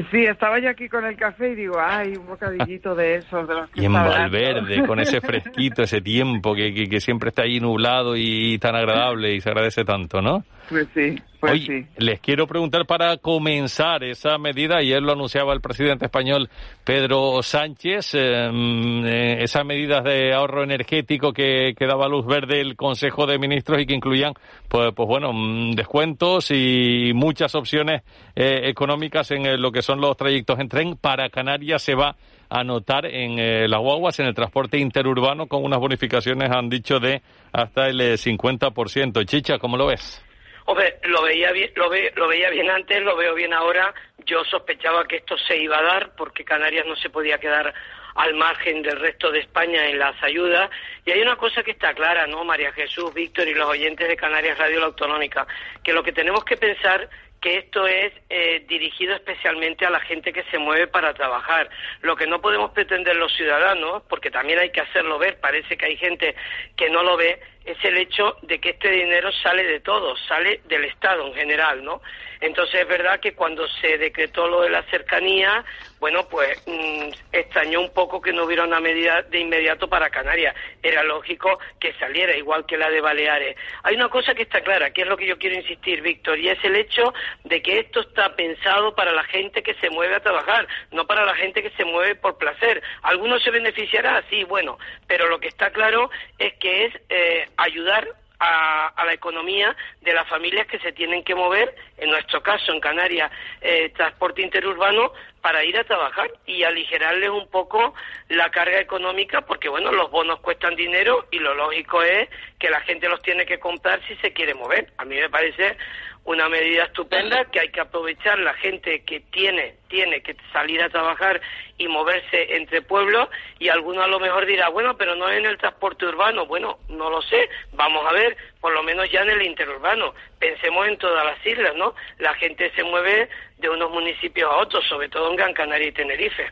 Sí, 0.10 0.24
estaba 0.24 0.60
yo 0.60 0.70
aquí 0.70 0.90
con 0.90 1.06
el 1.06 1.16
café 1.16 1.52
y 1.52 1.56
digo, 1.56 1.76
ay, 1.80 2.16
un 2.18 2.26
bocadillito 2.26 2.96
de 2.96 3.18
esos. 3.18 3.48
De 3.48 3.54
los 3.54 3.70
que 3.70 3.82
y 3.82 3.86
en 3.86 3.94
Valverde, 3.94 4.88
con 4.88 5.00
ese 5.00 5.22
fresquito, 5.22 5.84
ese 5.84 6.02
tiempo 6.02 6.56
que, 6.56 6.74
que, 6.74 6.90
que, 6.90 7.00
siempre 7.00 7.30
está 7.30 7.44
ahí 7.44 7.60
nublado 7.60 8.16
y 8.16 8.58
tan 8.58 8.76
agradable 8.76 9.36
y 9.36 9.42
se 9.42 9.50
agradece 9.50 9.86
tanto, 9.86 10.20
¿no? 10.20 10.44
Pues 10.70 10.88
sí, 10.94 11.16
pues 11.40 11.66
sí. 11.66 11.86
Les 11.98 12.20
quiero 12.20 12.48
preguntar 12.48 12.86
para 12.86 13.18
comenzar 13.18 14.04
esa 14.04 14.38
medida, 14.38 14.78
ayer 14.78 15.02
lo 15.02 15.12
anunciaba 15.12 15.54
el 15.54 15.62
presidente 15.62 16.06
español 16.06 16.50
Pedro 16.84 17.44
Sánchez, 17.44 18.14
em, 18.16 19.06
eh, 19.06 19.44
esas 19.44 19.66
medidas 19.66 20.04
de 20.04 20.34
ahorro 20.34 20.64
energético 20.64 21.34
que, 21.34 21.74
que, 21.78 21.86
daba 21.86 22.08
luz 22.08 22.26
verde 22.26 22.62
el 22.62 22.76
Consejo 22.76 23.26
de 23.26 23.38
Ministros 23.38 23.82
y 23.82 23.86
que 23.86 23.94
incluían, 23.94 24.34
pues, 24.70 24.94
pues 24.96 25.08
bueno, 25.08 25.34
mm, 25.34 25.72
descuentos 25.72 26.50
y 26.52 27.12
muchas 27.14 27.56
opciones 27.56 28.04
eh, 28.36 28.62
económicas 28.70 29.30
en 29.32 29.46
eh, 29.46 29.58
lo 29.58 29.72
que 29.72 29.82
son 29.82 30.00
los 30.00 30.16
trayectos 30.16 30.60
en 30.60 30.70
tren. 30.70 30.96
Para 30.96 31.30
Canarias 31.30 31.84
se 31.84 31.96
va 31.96 32.16
a 32.50 32.64
notar 32.64 33.06
en 33.06 33.40
eh, 33.40 33.68
las 33.68 33.80
guaguas, 33.80 34.20
en 34.20 34.28
el 34.28 34.36
transporte 34.36 34.78
interurbano, 34.78 35.48
con 35.48 35.64
unas 35.64 35.80
bonificaciones, 35.80 36.52
han 36.52 36.70
dicho, 36.70 37.00
de 37.00 37.22
hasta 37.52 37.88
el 37.88 38.00
50%. 38.00 39.26
Chicha, 39.26 39.58
¿cómo 39.58 39.76
lo 39.76 39.88
ves? 39.88 40.24
Hombre, 40.66 41.00
lo 41.04 41.22
veía 41.24 41.52
bien, 41.52 41.72
lo, 41.76 41.92
lo 42.16 42.28
veía 42.28 42.50
bien 42.50 42.70
antes, 42.70 43.02
lo 43.02 43.16
veo 43.16 43.34
bien 43.34 43.54
ahora. 43.54 43.94
Yo 44.26 44.44
sospechaba 44.46 45.06
que 45.06 45.18
esto 45.18 45.38
se 45.38 45.58
iba 45.58 45.78
a 45.78 45.84
dar 45.84 46.16
porque 46.16 46.46
Canarias 46.46 46.86
no 46.86 46.96
se 46.96 47.10
podía 47.10 47.38
quedar 47.38 47.74
al 48.16 48.34
margen 48.36 48.82
del 48.82 49.00
resto 49.00 49.32
de 49.32 49.40
España 49.40 49.88
en 49.88 50.00
las 50.00 50.22
ayudas. 50.24 50.70
Y 51.06 51.12
hay 51.12 51.22
una 51.22 51.36
cosa 51.36 51.64
que 51.64 51.72
está 51.72 51.94
clara, 51.94 52.28
¿no, 52.28 52.44
María 52.44 52.72
Jesús, 52.72 53.14
Víctor 53.14 53.48
y 53.48 53.54
los 53.54 53.68
oyentes 53.68 54.08
de 54.08 54.16
Canarias 54.16 54.58
Radio 54.58 54.80
La 54.80 54.86
Autonómica, 54.88 55.48
que 55.84 55.94
lo 55.94 56.04
que 56.04 56.12
tenemos 56.12 56.44
que 56.46 56.58
pensar 56.58 57.10
que 57.42 57.58
esto 57.58 57.86
es 57.86 58.14
eh, 58.30 58.64
dirigido 58.70 59.14
especialmente 59.14 59.86
a 59.86 59.90
la 59.90 60.00
gente 60.00 60.32
que 60.32 60.44
se 60.44 60.58
mueve 60.58 60.88
para 60.88 61.14
trabajar. 61.14 61.70
Lo 62.02 62.16
que 62.16 62.26
no 62.26 62.40
podemos 62.40 62.72
pretender 62.72 63.18
los 63.18 63.36
ciudadanos, 63.36 64.02
porque 64.08 64.32
también 64.32 64.60
hay 64.60 64.70
que 64.70 64.80
hacerlo 64.80 65.20
ver, 65.20 65.42
parece 65.42 65.76
que 65.76 65.88
hay 65.88 65.98
gente 65.98 66.36
que 66.78 66.90
no 66.90 67.04
lo 67.04 67.18
ve, 67.18 67.42
es 67.66 67.78
el 67.84 67.98
hecho 67.98 68.38
de 68.42 68.60
que 68.60 68.72
este 68.72 68.90
dinero 68.90 69.32
sale 69.32 69.64
de 69.64 69.80
todos, 69.80 70.20
sale 70.28 70.62
del 70.66 70.86
Estado 70.86 71.28
en 71.28 71.34
general, 71.34 71.84
¿no? 71.84 72.02
Entonces 72.42 72.82
es 72.82 72.88
verdad 72.88 73.22
que 73.22 73.34
cuando 73.34 73.66
se 73.80 73.98
decretó 73.98 74.48
lo 74.48 74.62
de 74.62 74.70
la 74.70 74.84
cercanía, 74.84 75.64
bueno, 76.04 76.28
pues 76.28 76.62
mm, 76.68 77.12
extrañó 77.32 77.80
un 77.80 77.94
poco 77.94 78.22
que 78.22 78.34
no 78.34 78.44
hubiera 78.44 78.66
una 78.66 78.82
medida 78.82 79.22
de 79.22 79.40
inmediato 79.40 79.88
para 79.88 80.10
Canarias. 80.10 80.54
Era 80.82 81.02
lógico 81.04 81.58
que 81.80 81.94
saliera, 81.94 82.36
igual 82.36 82.66
que 82.66 82.76
la 82.76 82.90
de 82.90 83.00
Baleares. 83.00 83.56
Hay 83.84 83.96
una 83.96 84.10
cosa 84.10 84.36
que 84.36 84.44
está 84.44 84.60
clara, 84.60 84.92
que 84.92 85.04
es 85.04 85.08
lo 85.08 85.16
que 85.16 85.26
yo 85.26 85.38
quiero 85.38 85.56
insistir, 85.56 86.02
Víctor, 86.02 86.38
y 86.38 86.50
es 86.50 86.62
el 86.66 86.76
hecho 86.76 87.14
de 87.46 87.62
que 87.62 87.80
esto 87.80 88.02
está 88.02 88.36
pensado 88.36 88.94
para 88.94 89.14
la 89.14 89.24
gente 89.24 89.64
que 89.64 89.76
se 89.76 89.90
mueve 89.90 90.16
a 90.16 90.20
trabajar, 90.20 90.68
no 90.92 91.08
para 91.08 91.24
la 91.24 91.36
gente 91.36 91.64
que 91.64 91.72
se 91.78 91.86
mueve 91.86 92.16
por 92.16 92.38
placer. 92.38 92.84
Algunos 93.04 93.42
se 93.42 93.52
beneficiará, 93.52 94.22
sí, 94.30 94.44
bueno, 94.44 94.78
pero 95.08 95.30
lo 95.30 95.40
que 95.40 95.48
está 95.48 95.72
claro 95.72 96.10
es 96.38 96.54
que 96.56 96.88
es 96.88 96.94
eh, 97.08 97.48
ayudar 97.58 98.08
a, 98.40 99.06
la 99.06 99.14
economía 99.14 99.76
de 100.02 100.14
las 100.14 100.28
familias 100.28 100.68
que 100.68 100.80
se 100.80 100.92
tienen 100.92 101.24
que 101.24 101.36
mover, 101.36 101.76
en 101.98 102.10
nuestro 102.10 102.42
caso 102.42 102.74
en 102.74 102.80
Canarias, 102.80 103.32
eh, 103.62 103.92
transporte 103.96 104.42
interurbano, 104.42 105.14
para 105.44 105.66
ir 105.66 105.78
a 105.78 105.84
trabajar 105.84 106.32
y 106.46 106.64
aligerarles 106.64 107.30
un 107.30 107.50
poco 107.50 107.94
la 108.30 108.50
carga 108.50 108.80
económica, 108.80 109.42
porque 109.42 109.68
bueno, 109.68 109.92
los 109.92 110.10
bonos 110.10 110.40
cuestan 110.40 110.74
dinero 110.78 111.28
y 111.32 111.40
lo 111.40 111.54
lógico 111.54 112.02
es 112.02 112.30
que 112.58 112.70
la 112.70 112.80
gente 112.80 113.10
los 113.10 113.22
tiene 113.22 113.46
que 113.46 113.60
comprar 113.60 114.02
si 114.08 114.16
se 114.16 114.32
quiere 114.32 114.54
mover. 114.54 114.94
A 114.98 115.04
mí 115.04 115.18
me 115.18 115.30
parece 115.30 115.76
una 116.24 116.48
medida 116.48 116.86
estupenda 116.86 117.44
que 117.52 117.60
hay 117.60 117.70
que 117.70 117.82
aprovechar 117.82 118.40
la 118.40 118.54
gente 118.54 119.04
que 119.04 119.20
tiene 119.20 119.76
tiene 119.90 120.22
que 120.22 120.38
salir 120.54 120.82
a 120.82 120.90
trabajar 120.90 121.42
y 121.78 121.88
moverse 121.88 122.56
entre 122.56 122.82
pueblos 122.82 123.28
y 123.60 123.68
alguno 123.68 124.02
a 124.02 124.08
lo 124.08 124.20
mejor 124.20 124.46
dirá 124.46 124.70
bueno 124.70 124.96
pero 124.96 125.16
no 125.16 125.30
en 125.30 125.46
el 125.46 125.58
transporte 125.58 126.06
urbano 126.06 126.46
bueno 126.46 126.80
no 126.88 127.10
lo 127.10 127.22
sé 127.22 127.50
vamos 127.74 128.06
a 128.10 128.14
ver 128.14 128.38
por 128.64 128.74
lo 128.74 128.82
menos 128.82 129.12
ya 129.12 129.24
en 129.24 129.30
el 129.30 129.42
interurbano 129.42 130.14
pensemos 130.40 130.88
en 130.88 130.98
todas 130.98 131.26
las 131.26 131.46
islas 131.46 131.76
no 131.76 131.94
la 132.20 132.34
gente 132.36 132.72
se 132.72 132.84
mueve 132.84 133.28
de 133.58 133.68
unos 133.68 133.92
municipios 133.92 134.50
a 134.50 134.56
otros 134.56 134.86
sobre 134.88 135.10
todo 135.10 135.30
en 135.30 135.36
Gran 135.36 135.54
Canaria 135.54 135.90
y 135.90 135.92
Tenerife 135.92 136.50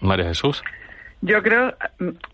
María 0.00 0.24
Jesús 0.24 0.64
yo 1.26 1.42
creo, 1.42 1.74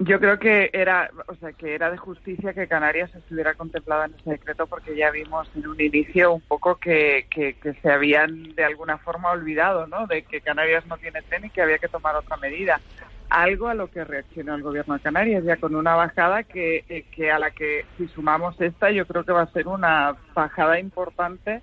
yo 0.00 0.18
creo 0.18 0.40
que 0.40 0.68
era, 0.72 1.12
o 1.28 1.34
sea, 1.36 1.52
que 1.52 1.76
era 1.76 1.92
de 1.92 1.96
justicia 1.96 2.52
que 2.52 2.66
Canarias 2.66 3.14
estuviera 3.14 3.54
contemplada 3.54 4.06
en 4.06 4.14
ese 4.14 4.30
decreto 4.30 4.66
porque 4.66 4.96
ya 4.96 5.12
vimos 5.12 5.48
en 5.54 5.68
un 5.68 5.80
inicio 5.80 6.32
un 6.32 6.40
poco 6.40 6.74
que, 6.74 7.26
que, 7.30 7.54
se 7.80 7.88
habían 7.88 8.52
de 8.56 8.64
alguna 8.64 8.98
forma 8.98 9.30
olvidado, 9.30 9.86
¿no? 9.86 10.08
De 10.08 10.22
que 10.22 10.40
Canarias 10.40 10.84
no 10.86 10.98
tiene 10.98 11.22
tren 11.22 11.44
y 11.44 11.50
que 11.50 11.62
había 11.62 11.78
que 11.78 11.86
tomar 11.86 12.16
otra 12.16 12.36
medida. 12.38 12.80
Algo 13.30 13.68
a 13.68 13.74
lo 13.74 13.88
que 13.90 14.04
reaccionó 14.04 14.54
el 14.54 14.62
gobierno 14.62 14.94
de 14.94 15.00
Canarias 15.00 15.44
ya 15.44 15.56
con 15.56 15.74
una 15.74 15.94
bajada 15.94 16.42
que, 16.42 16.84
eh, 16.88 17.04
que 17.12 17.30
a 17.30 17.38
la 17.38 17.52
que 17.52 17.86
si 17.96 18.08
sumamos 18.08 18.60
esta 18.60 18.90
yo 18.90 19.06
creo 19.06 19.24
que 19.24 19.32
va 19.32 19.42
a 19.42 19.52
ser 19.52 19.68
una 19.68 20.16
bajada 20.34 20.80
importante 20.80 21.62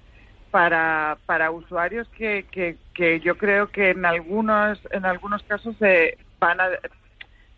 para, 0.50 1.18
para 1.26 1.52
usuarios 1.52 2.08
que, 2.10 2.46
que, 2.52 2.78
que 2.94 3.20
yo 3.20 3.38
creo 3.38 3.68
que 3.68 3.92
en 3.92 4.06
algunos 4.06 4.80
en 4.92 5.06
algunos 5.06 5.44
casos 5.44 5.76
se 5.78 6.18
van 6.40 6.62
a 6.62 6.70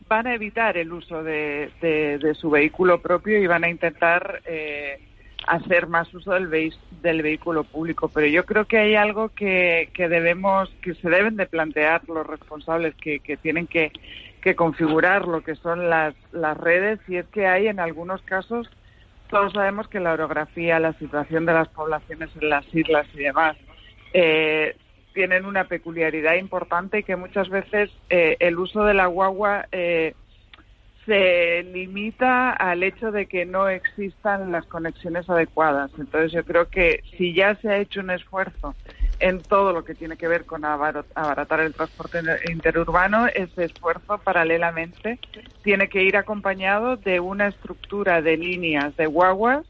van 0.07 0.25
a 0.25 0.33
evitar 0.33 0.75
el 0.75 0.91
uso 0.91 1.23
de, 1.23 1.71
de, 1.79 2.33
su 2.33 2.49
vehículo 2.49 2.99
propio 2.99 3.37
y 3.37 3.45
van 3.45 3.63
a 3.63 3.69
intentar 3.69 4.41
eh, 4.45 4.99
hacer 5.49 5.87
más 5.87 6.13
uso 6.13 6.33
del, 6.33 6.73
del 7.01 7.21
vehículo 7.21 7.63
público. 7.63 8.09
Pero 8.09 8.27
yo 8.27 8.45
creo 8.45 8.65
que 8.65 8.77
hay 8.77 8.95
algo 8.95 9.29
que, 9.29 9.89
que 9.93 10.07
debemos, 10.07 10.69
que 10.81 10.93
se 10.95 11.09
deben 11.09 11.35
de 11.35 11.47
plantear 11.47 12.01
los 12.07 12.25
responsables 12.25 12.93
que, 12.95 13.19
que 13.19 13.35
tienen 13.35 13.65
que, 13.65 13.91
que 14.41 14.55
configurar 14.55 15.27
lo 15.27 15.41
que 15.41 15.55
son 15.55 15.89
las, 15.89 16.13
las 16.31 16.55
redes 16.55 16.99
y 17.07 17.17
es 17.17 17.25
que 17.27 17.47
hay 17.47 17.67
en 17.67 17.79
algunos 17.79 18.21
casos 18.21 18.69
todos 19.29 19.53
sabemos 19.53 19.87
que 19.87 19.99
la 19.99 20.13
orografía, 20.13 20.79
la 20.79 20.93
situación 20.93 21.45
de 21.45 21.53
las 21.53 21.67
poblaciones 21.67 22.29
en 22.41 22.49
las 22.49 22.65
islas 22.73 23.05
y 23.13 23.19
demás 23.19 23.55
eh, 24.13 24.75
tienen 25.13 25.45
una 25.45 25.65
peculiaridad 25.65 26.35
importante 26.35 26.99
y 26.99 27.03
que 27.03 27.15
muchas 27.15 27.49
veces 27.49 27.91
eh, 28.09 28.37
el 28.39 28.57
uso 28.57 28.83
de 28.85 28.95
la 28.95 29.05
guagua 29.05 29.67
eh, 29.71 30.15
se 31.09 31.63
limita 31.63 32.51
al 32.51 32.83
hecho 32.83 33.11
de 33.11 33.25
que 33.25 33.43
no 33.43 33.67
existan 33.67 34.51
las 34.51 34.63
conexiones 34.67 35.27
adecuadas. 35.27 35.89
Entonces 35.97 36.31
yo 36.31 36.43
creo 36.45 36.69
que 36.69 37.01
si 37.17 37.33
ya 37.33 37.55
se 37.55 37.69
ha 37.69 37.79
hecho 37.79 38.01
un 38.01 38.11
esfuerzo 38.11 38.75
en 39.19 39.41
todo 39.41 39.73
lo 39.73 39.83
que 39.83 39.95
tiene 39.95 40.17
que 40.17 40.27
ver 40.27 40.45
con 40.45 40.65
abaratar 40.65 41.61
el 41.61 41.73
transporte 41.73 42.21
interurbano, 42.51 43.25
ese 43.25 43.65
esfuerzo 43.65 44.19
paralelamente 44.19 45.17
tiene 45.63 45.89
que 45.89 46.03
ir 46.03 46.15
acompañado 46.15 46.95
de 46.95 47.19
una 47.19 47.47
estructura 47.47 48.21
de 48.21 48.37
líneas 48.37 48.95
de 48.95 49.07
guaguas 49.07 49.65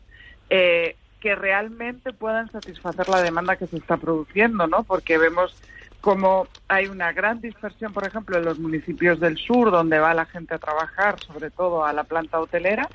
eh, 0.50 0.98
que 1.22 1.36
realmente 1.36 2.12
puedan 2.12 2.52
satisfacer 2.52 3.08
la 3.08 3.22
demanda 3.22 3.56
que 3.56 3.68
se 3.68 3.78
está 3.78 3.96
produciendo, 3.96 4.68
¿no? 4.68 4.84
Porque 4.84 5.18
vemos 5.18 5.56
como 6.02 6.48
hay 6.68 6.88
una 6.88 7.12
gran 7.12 7.42
dispersión, 7.42 7.94
por 7.94 8.08
ejemplo, 8.08 8.38
en 8.38 8.46
los 8.46 8.60
municipios 8.60 9.20
del 9.20 9.38
sur, 9.38 9.72
donde 9.72 10.00
va 10.00 10.14
la 10.14 10.26
gente 10.26 10.56
a 10.56 10.60
trabajar, 10.60 11.20
sobre 11.20 11.52
todo 11.52 11.86
a 11.86 11.94
la 11.94 12.04
planta 12.04 12.40
hotelera, 12.40 12.88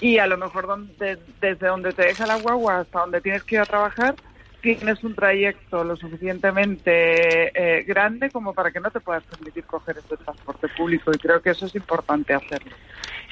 y 0.00 0.18
a 0.18 0.26
lo 0.26 0.36
mejor 0.36 0.66
donde, 0.66 1.18
desde 1.40 1.66
donde 1.66 1.92
te 1.92 2.02
deja 2.02 2.26
la 2.26 2.36
guagua 2.36 2.80
hasta 2.80 3.00
donde 3.00 3.20
tienes 3.20 3.42
que 3.44 3.56
ir 3.56 3.60
a 3.60 3.66
trabajar, 3.66 4.14
tienes 4.60 5.02
un 5.04 5.14
trayecto 5.14 5.84
lo 5.84 5.94
suficientemente 5.96 7.52
eh, 7.54 7.82
grande 7.82 8.30
como 8.30 8.54
para 8.54 8.70
que 8.70 8.80
no 8.80 8.90
te 8.90 9.00
puedas 9.00 9.22
permitir 9.24 9.64
coger 9.64 9.98
este 9.98 10.16
transporte 10.16 10.68
público, 10.68 11.10
y 11.12 11.18
creo 11.18 11.42
que 11.42 11.50
eso 11.50 11.66
es 11.66 11.74
importante 11.74 12.34
hacerlo. 12.34 12.74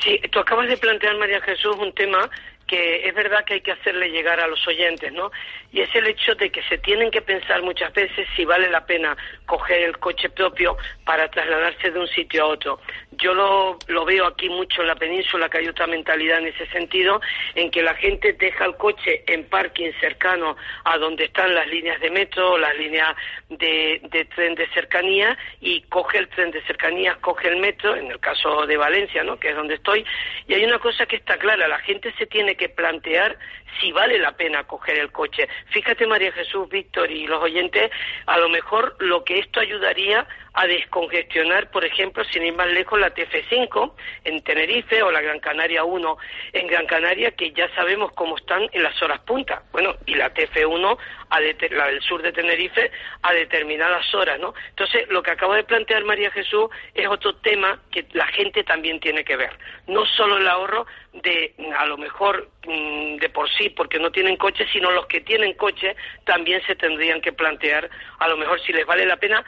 Sí, 0.02 0.20
tú 0.30 0.40
acabas 0.40 0.68
de 0.68 0.76
plantear, 0.76 1.16
María 1.16 1.40
Jesús, 1.40 1.76
un 1.80 1.92
tema 1.94 2.28
que 2.72 3.06
es 3.06 3.14
verdad 3.14 3.44
que 3.44 3.52
hay 3.52 3.60
que 3.60 3.72
hacerle 3.72 4.08
llegar 4.08 4.40
a 4.40 4.46
los 4.46 4.66
oyentes, 4.66 5.12
¿no? 5.12 5.30
Y 5.72 5.82
es 5.82 5.94
el 5.94 6.06
hecho 6.06 6.34
de 6.36 6.48
que 6.48 6.62
se 6.62 6.78
tienen 6.78 7.10
que 7.10 7.20
pensar 7.20 7.60
muchas 7.60 7.92
veces 7.92 8.26
si 8.34 8.46
vale 8.46 8.70
la 8.70 8.86
pena 8.86 9.14
coger 9.44 9.82
el 9.82 9.98
coche 9.98 10.30
propio 10.30 10.78
para 11.04 11.28
trasladarse 11.28 11.90
de 11.90 11.98
un 11.98 12.08
sitio 12.08 12.44
a 12.44 12.46
otro. 12.46 12.80
Yo 13.10 13.34
lo, 13.34 13.78
lo 13.88 14.06
veo 14.06 14.24
aquí 14.24 14.48
mucho 14.48 14.80
en 14.80 14.88
la 14.88 14.94
península, 14.94 15.50
que 15.50 15.58
hay 15.58 15.68
otra 15.68 15.86
mentalidad 15.86 16.38
en 16.38 16.46
ese 16.46 16.66
sentido, 16.68 17.20
en 17.54 17.70
que 17.70 17.82
la 17.82 17.92
gente 17.94 18.32
deja 18.32 18.64
el 18.64 18.76
coche 18.76 19.22
en 19.26 19.44
parking 19.44 19.92
cercano 20.00 20.56
a 20.84 20.96
donde 20.96 21.24
están 21.24 21.54
las 21.54 21.66
líneas 21.66 22.00
de 22.00 22.10
metro 22.10 22.56
las 22.56 22.74
líneas 22.76 23.14
de, 23.50 24.00
de 24.10 24.24
tren 24.26 24.54
de 24.54 24.66
cercanía 24.68 25.36
y 25.60 25.82
coge 25.82 26.18
el 26.18 26.28
tren 26.28 26.50
de 26.50 26.62
cercanía, 26.62 27.18
coge 27.20 27.48
el 27.48 27.56
metro, 27.56 27.96
en 27.96 28.10
el 28.10 28.18
caso 28.18 28.66
de 28.66 28.76
Valencia, 28.76 29.22
¿no? 29.24 29.38
Que 29.38 29.50
es 29.50 29.56
donde 29.56 29.74
estoy. 29.74 30.04
Y 30.48 30.54
hay 30.54 30.64
una 30.64 30.78
cosa 30.78 31.04
que 31.04 31.16
está 31.16 31.36
clara, 31.36 31.68
la 31.68 31.78
gente 31.80 32.12
se 32.16 32.26
tiene 32.26 32.56
que 32.56 32.61
plantear 32.68 33.36
si 33.80 33.92
vale 33.92 34.18
la 34.18 34.32
pena 34.32 34.64
coger 34.64 34.98
el 34.98 35.12
coche. 35.12 35.48
Fíjate, 35.70 36.06
María 36.06 36.32
Jesús, 36.32 36.68
Víctor 36.68 37.10
y 37.10 37.26
los 37.26 37.42
oyentes, 37.42 37.90
a 38.26 38.38
lo 38.38 38.48
mejor 38.48 38.96
lo 38.98 39.24
que 39.24 39.38
esto 39.38 39.60
ayudaría 39.60 40.26
a 40.54 40.66
descongestionar, 40.66 41.70
por 41.70 41.84
ejemplo, 41.84 42.24
sin 42.24 42.44
ir 42.44 42.54
más 42.54 42.68
lejos, 42.68 43.00
la 43.00 43.14
TF5 43.14 43.92
en 44.24 44.42
Tenerife 44.42 45.02
o 45.02 45.10
la 45.10 45.20
Gran 45.20 45.40
Canaria 45.40 45.84
1 45.84 46.16
en 46.52 46.66
Gran 46.66 46.86
Canaria, 46.86 47.30
que 47.30 47.52
ya 47.52 47.74
sabemos 47.74 48.12
cómo 48.12 48.36
están 48.36 48.68
en 48.72 48.82
las 48.82 49.00
horas 49.02 49.20
punta. 49.20 49.62
Bueno, 49.72 49.96
y 50.06 50.14
la 50.14 50.32
TF1, 50.34 50.98
a 51.30 51.40
la 51.40 51.86
del 51.86 52.02
sur 52.02 52.22
de 52.22 52.32
Tenerife, 52.32 52.90
a 53.22 53.32
determinadas 53.32 54.14
horas, 54.14 54.38
¿no? 54.38 54.52
Entonces, 54.70 55.08
lo 55.08 55.22
que 55.22 55.30
acaba 55.30 55.56
de 55.56 55.64
plantear 55.64 56.04
María 56.04 56.30
Jesús 56.30 56.68
es 56.94 57.08
otro 57.08 57.36
tema 57.36 57.80
que 57.90 58.06
la 58.12 58.26
gente 58.26 58.62
también 58.64 59.00
tiene 59.00 59.24
que 59.24 59.36
ver. 59.36 59.50
No 59.86 60.04
solo 60.04 60.36
el 60.36 60.48
ahorro 60.48 60.86
de, 61.12 61.54
a 61.78 61.86
lo 61.86 61.96
mejor, 61.96 62.48
mm, 62.66 63.16
de 63.16 63.28
por 63.30 63.48
sí, 63.50 63.61
porque 63.70 63.98
no 63.98 64.10
tienen 64.10 64.36
coche, 64.36 64.66
sino 64.72 64.90
los 64.90 65.06
que 65.06 65.20
tienen 65.20 65.54
coche 65.54 65.96
también 66.24 66.62
se 66.66 66.74
tendrían 66.74 67.20
que 67.20 67.32
plantear, 67.32 67.88
a 68.18 68.28
lo 68.28 68.36
mejor, 68.36 68.60
si 68.60 68.72
les 68.72 68.86
vale 68.86 69.06
la 69.06 69.16
pena 69.16 69.44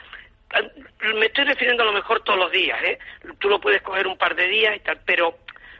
me 1.15 1.25
estoy 1.25 1.45
refiriendo 1.45 1.83
a 1.83 1.87
lo 1.87 1.93
mejor 1.93 2.21
todos 2.21 2.39
los 2.39 2.51
días, 2.51 2.81
¿eh? 2.83 2.99
Tú 3.39 3.49
lo 3.49 3.59
puedes 3.59 3.81
coger 3.81 4.07
un 4.07 4.17
par 4.17 4.35
de 4.35 4.47
días 4.47 4.75
y 4.75 4.79
tal, 4.79 4.99
pero 5.05 5.37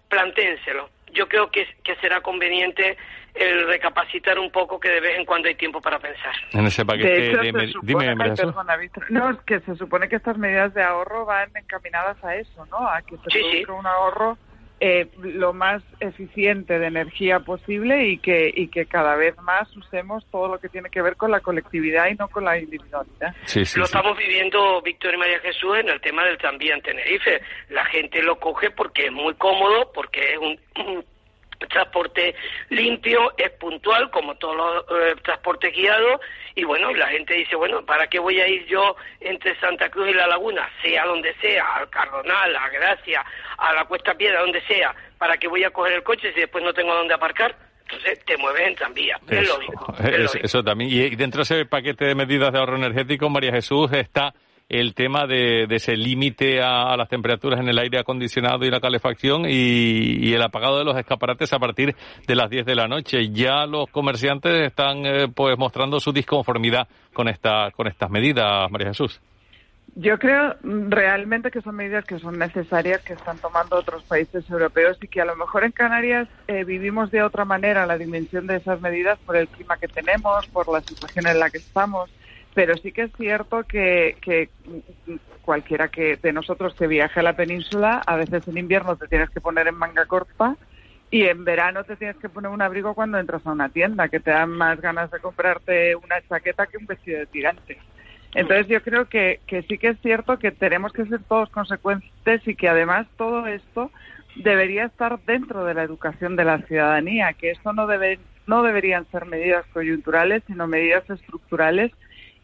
plantéenselo. 0.09 0.89
Yo 1.13 1.27
creo 1.27 1.49
que, 1.49 1.67
que 1.83 1.95
será 1.97 2.21
conveniente 2.21 2.97
el 3.33 3.67
recapacitar 3.67 4.39
un 4.39 4.51
poco 4.51 4.79
que 4.79 4.89
de 4.89 4.99
vez 5.01 5.17
en 5.17 5.25
cuando 5.25 5.47
hay 5.47 5.55
tiempo 5.55 5.81
para 5.81 5.99
pensar. 5.99 6.33
En 6.51 6.65
ese 6.65 6.85
paquete 6.85 7.37
de, 7.37 7.73
dime, 7.83 8.15
No, 9.09 9.29
es 9.29 9.37
que 9.41 9.59
se 9.61 9.75
supone 9.75 10.07
que 10.07 10.15
estas 10.15 10.37
medidas 10.37 10.73
de 10.73 10.83
ahorro 10.83 11.25
van 11.25 11.51
encaminadas 11.55 12.21
a 12.23 12.35
eso, 12.35 12.65
¿no? 12.67 12.87
A 12.87 13.01
que 13.01 13.17
se 13.17 13.39
produzca 13.39 13.73
un 13.73 13.87
ahorro 13.87 14.37
eh, 14.79 15.07
lo 15.21 15.53
más 15.53 15.81
eficiente 15.99 16.79
de 16.79 16.87
energía 16.87 17.39
posible 17.39 18.07
y 18.07 18.17
que, 18.17 18.51
y 18.53 18.67
que 18.67 18.85
cada 18.85 19.15
vez 19.15 19.37
más 19.41 19.73
usemos 19.75 20.25
todo 20.31 20.47
lo 20.47 20.59
que 20.59 20.69
tiene 20.69 20.89
que 20.89 21.01
ver 21.01 21.15
con 21.15 21.31
la 21.31 21.39
colectividad 21.39 22.07
y 22.07 22.15
no 22.15 22.27
con 22.27 22.43
la 22.45 22.57
individualidad. 22.59 23.35
lo 23.75 23.85
estamos 23.85 24.17
viviendo, 24.17 24.81
Víctor 24.81 25.13
y 25.13 25.17
María 25.17 25.39
Jesús, 25.39 25.77
en 25.77 25.89
el 25.89 26.01
tema 26.01 26.25
del 26.25 26.37
tranvía 26.37 26.75
en 26.75 26.81
Tenerife. 26.81 27.41
La 27.69 27.85
gente 27.85 28.21
lo 28.21 28.37
coge 28.37 28.69
porque 28.71 29.05
es 29.05 29.11
muy 29.11 29.33
cómodo, 29.35 29.91
porque 29.93 30.33
es 30.33 30.37
un 30.39 31.05
transporte 31.69 32.35
limpio, 32.69 33.33
es 33.37 33.51
puntual, 33.51 34.09
como 34.11 34.35
todos 34.35 34.55
los 34.55 35.01
eh, 35.01 35.15
transportes 35.23 35.73
guiados, 35.75 36.21
y 36.55 36.63
bueno, 36.63 36.93
la 36.93 37.07
gente 37.07 37.33
dice, 37.33 37.55
bueno, 37.55 37.85
¿para 37.85 38.07
qué 38.07 38.19
voy 38.19 38.39
a 38.39 38.47
ir 38.47 38.65
yo 38.65 38.95
entre 39.19 39.59
Santa 39.59 39.89
Cruz 39.89 40.09
y 40.09 40.13
La 40.13 40.27
Laguna? 40.27 40.69
Sea 40.81 41.05
donde 41.05 41.33
sea, 41.35 41.65
al 41.75 41.89
Cardonal, 41.89 42.55
a 42.55 42.69
Gracia, 42.69 43.25
a 43.57 43.73
la 43.73 43.85
Cuesta 43.85 44.13
Piedra, 44.13 44.41
donde 44.41 44.61
sea, 44.61 44.95
¿para 45.17 45.37
qué 45.37 45.47
voy 45.47 45.63
a 45.63 45.71
coger 45.71 45.93
el 45.93 46.03
coche 46.03 46.31
si 46.33 46.39
después 46.39 46.63
no 46.63 46.73
tengo 46.73 46.93
dónde 46.93 47.13
aparcar? 47.13 47.55
Entonces 47.81 48.25
te 48.25 48.37
mueves 48.37 48.67
en 48.67 48.75
tranvía, 48.75 49.19
es 49.29 49.47
lógico. 49.47 49.93
Eso 50.41 50.63
también. 50.63 50.89
Y 50.89 51.15
dentro 51.15 51.39
de 51.39 51.43
ese 51.43 51.65
paquete 51.65 52.05
de 52.05 52.15
medidas 52.15 52.51
de 52.51 52.59
ahorro 52.59 52.77
energético, 52.77 53.29
María 53.29 53.51
Jesús, 53.51 53.91
está 53.93 54.33
el 54.69 54.95
tema 54.95 55.27
de, 55.27 55.67
ese 55.69 55.95
límite 55.95 56.61
a, 56.61 56.95
las 56.97 57.09
temperaturas 57.09 57.59
en 57.59 57.69
el 57.69 57.77
aire 57.77 57.99
acondicionado 57.99 58.65
y 58.65 58.71
la 58.71 58.79
calefacción 58.79 59.45
y, 59.47 60.33
el 60.33 60.41
apagado 60.41 60.79
de 60.79 60.85
los 60.85 60.97
escaparates 60.97 61.53
a 61.53 61.59
partir 61.59 61.95
de 62.27 62.35
las 62.35 62.49
10 62.49 62.65
de 62.65 62.75
la 62.75 62.87
noche. 62.87 63.29
Ya 63.29 63.65
los 63.65 63.89
comerciantes 63.89 64.67
están 64.67 65.05
eh, 65.05 65.27
pues 65.33 65.57
mostrando 65.57 65.99
su 65.99 66.11
disconformidad 66.11 66.87
con 67.13 67.29
esta 67.29 67.71
con 67.71 67.87
estas 67.87 68.09
medidas, 68.09 68.69
María 68.69 68.87
Jesús. 68.87 69.21
Yo 69.97 70.19
creo 70.19 70.55
realmente 70.61 71.51
que 71.51 71.61
son 71.61 71.75
medidas 71.75 72.03
que 72.03 72.19
son 72.19 72.37
necesarias, 72.37 73.01
que 73.01 73.13
están 73.13 73.37
tomando 73.37 73.77
otros 73.77 74.03
países 74.03 74.49
europeos 74.49 74.97
y 75.01 75.07
que 75.07 75.21
a 75.21 75.25
lo 75.25 75.37
mejor 75.37 75.63
en 75.63 75.71
Canarias 75.71 76.27
eh, 76.47 76.65
vivimos 76.65 77.11
de 77.11 77.23
otra 77.23 77.45
manera 77.45 77.85
la 77.85 77.97
dimensión 77.97 78.45
de 78.45 78.57
esas 78.57 78.81
medidas 78.81 79.17
por 79.19 79.37
el 79.37 79.47
clima 79.47 79.77
que 79.77 79.87
tenemos, 79.87 80.47
por 80.47 80.67
la 80.67 80.81
situación 80.81 81.27
en 81.27 81.39
la 81.39 81.49
que 81.49 81.59
estamos 81.59 82.09
pero 82.55 82.75
sí 82.77 82.91
que 82.91 83.03
es 83.03 83.11
cierto 83.17 83.63
que, 83.63 84.17
que 84.21 84.49
cualquiera 85.41 85.89
que 85.89 86.15
de 86.15 86.33
nosotros 86.33 86.73
que 86.73 86.87
viaje 86.87 87.19
a 87.19 87.23
la 87.23 87.35
península, 87.35 88.01
a 88.07 88.15
veces 88.15 88.47
en 88.47 88.57
invierno 88.57 88.95
te 88.95 89.07
tienes 89.07 89.29
que 89.29 89.41
poner 89.41 89.67
en 89.67 89.75
manga 89.75 90.05
corta 90.05 90.55
y 91.11 91.23
en 91.23 91.43
verano 91.43 91.83
te 91.83 91.97
tienes 91.97 92.15
que 92.15 92.29
poner 92.29 92.49
un 92.49 92.61
abrigo 92.61 92.95
cuando 92.95 93.19
entras 93.19 93.45
a 93.45 93.51
una 93.51 93.69
tienda, 93.69 94.07
que 94.07 94.21
te 94.21 94.31
dan 94.31 94.49
más 94.49 94.81
ganas 94.81 95.11
de 95.11 95.19
comprarte 95.19 95.95
una 95.95 96.21
chaqueta 96.27 96.65
que 96.65 96.77
un 96.77 96.87
vestido 96.87 97.19
de 97.19 97.25
tirante. 97.27 97.77
Entonces 98.33 98.67
yo 98.67 98.81
creo 98.81 99.05
que, 99.05 99.41
que 99.45 99.61
sí 99.63 99.77
que 99.77 99.89
es 99.89 99.99
cierto 100.01 100.39
que 100.39 100.51
tenemos 100.51 100.93
que 100.93 101.05
ser 101.05 101.21
todos 101.23 101.49
consecuentes 101.49 102.47
y 102.47 102.55
que 102.55 102.69
además 102.69 103.05
todo 103.17 103.45
esto 103.47 103.91
debería 104.37 104.85
estar 104.85 105.19
dentro 105.25 105.65
de 105.65 105.73
la 105.73 105.83
educación 105.83 106.35
de 106.37 106.45
la 106.45 106.59
ciudadanía, 106.63 107.33
que 107.33 107.51
esto 107.51 107.73
no, 107.73 107.85
debe, 107.85 108.19
no 108.47 108.63
deberían 108.63 109.05
ser 109.11 109.25
medidas 109.25 109.65
coyunturales, 109.73 110.43
sino 110.47 110.67
medidas 110.67 111.09
estructurales 111.09 111.91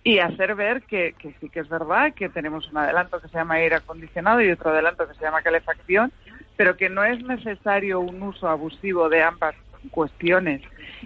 y 0.03 0.19
hacer 0.19 0.55
ver 0.55 0.81
que, 0.83 1.15
sí 1.39 1.49
que 1.49 1.59
es 1.59 1.69
verdad 1.69 2.13
que 2.13 2.29
tenemos 2.29 2.69
un 2.69 2.77
adelanto 2.77 3.21
que 3.21 3.27
se 3.27 3.37
llama 3.37 3.55
aire 3.55 3.75
acondicionado 3.75 4.41
y 4.41 4.51
otro 4.51 4.71
adelanto 4.71 5.07
que 5.07 5.13
se 5.13 5.23
llama 5.23 5.43
calefacción, 5.43 6.11
pero 6.57 6.75
que 6.75 6.89
no 6.89 7.03
es 7.03 7.23
necesario 7.23 7.99
un 7.99 8.21
uso 8.21 8.47
abusivo 8.47 9.09
de 9.09 9.21
ambas 9.21 9.55
cuestiones. 9.91 10.61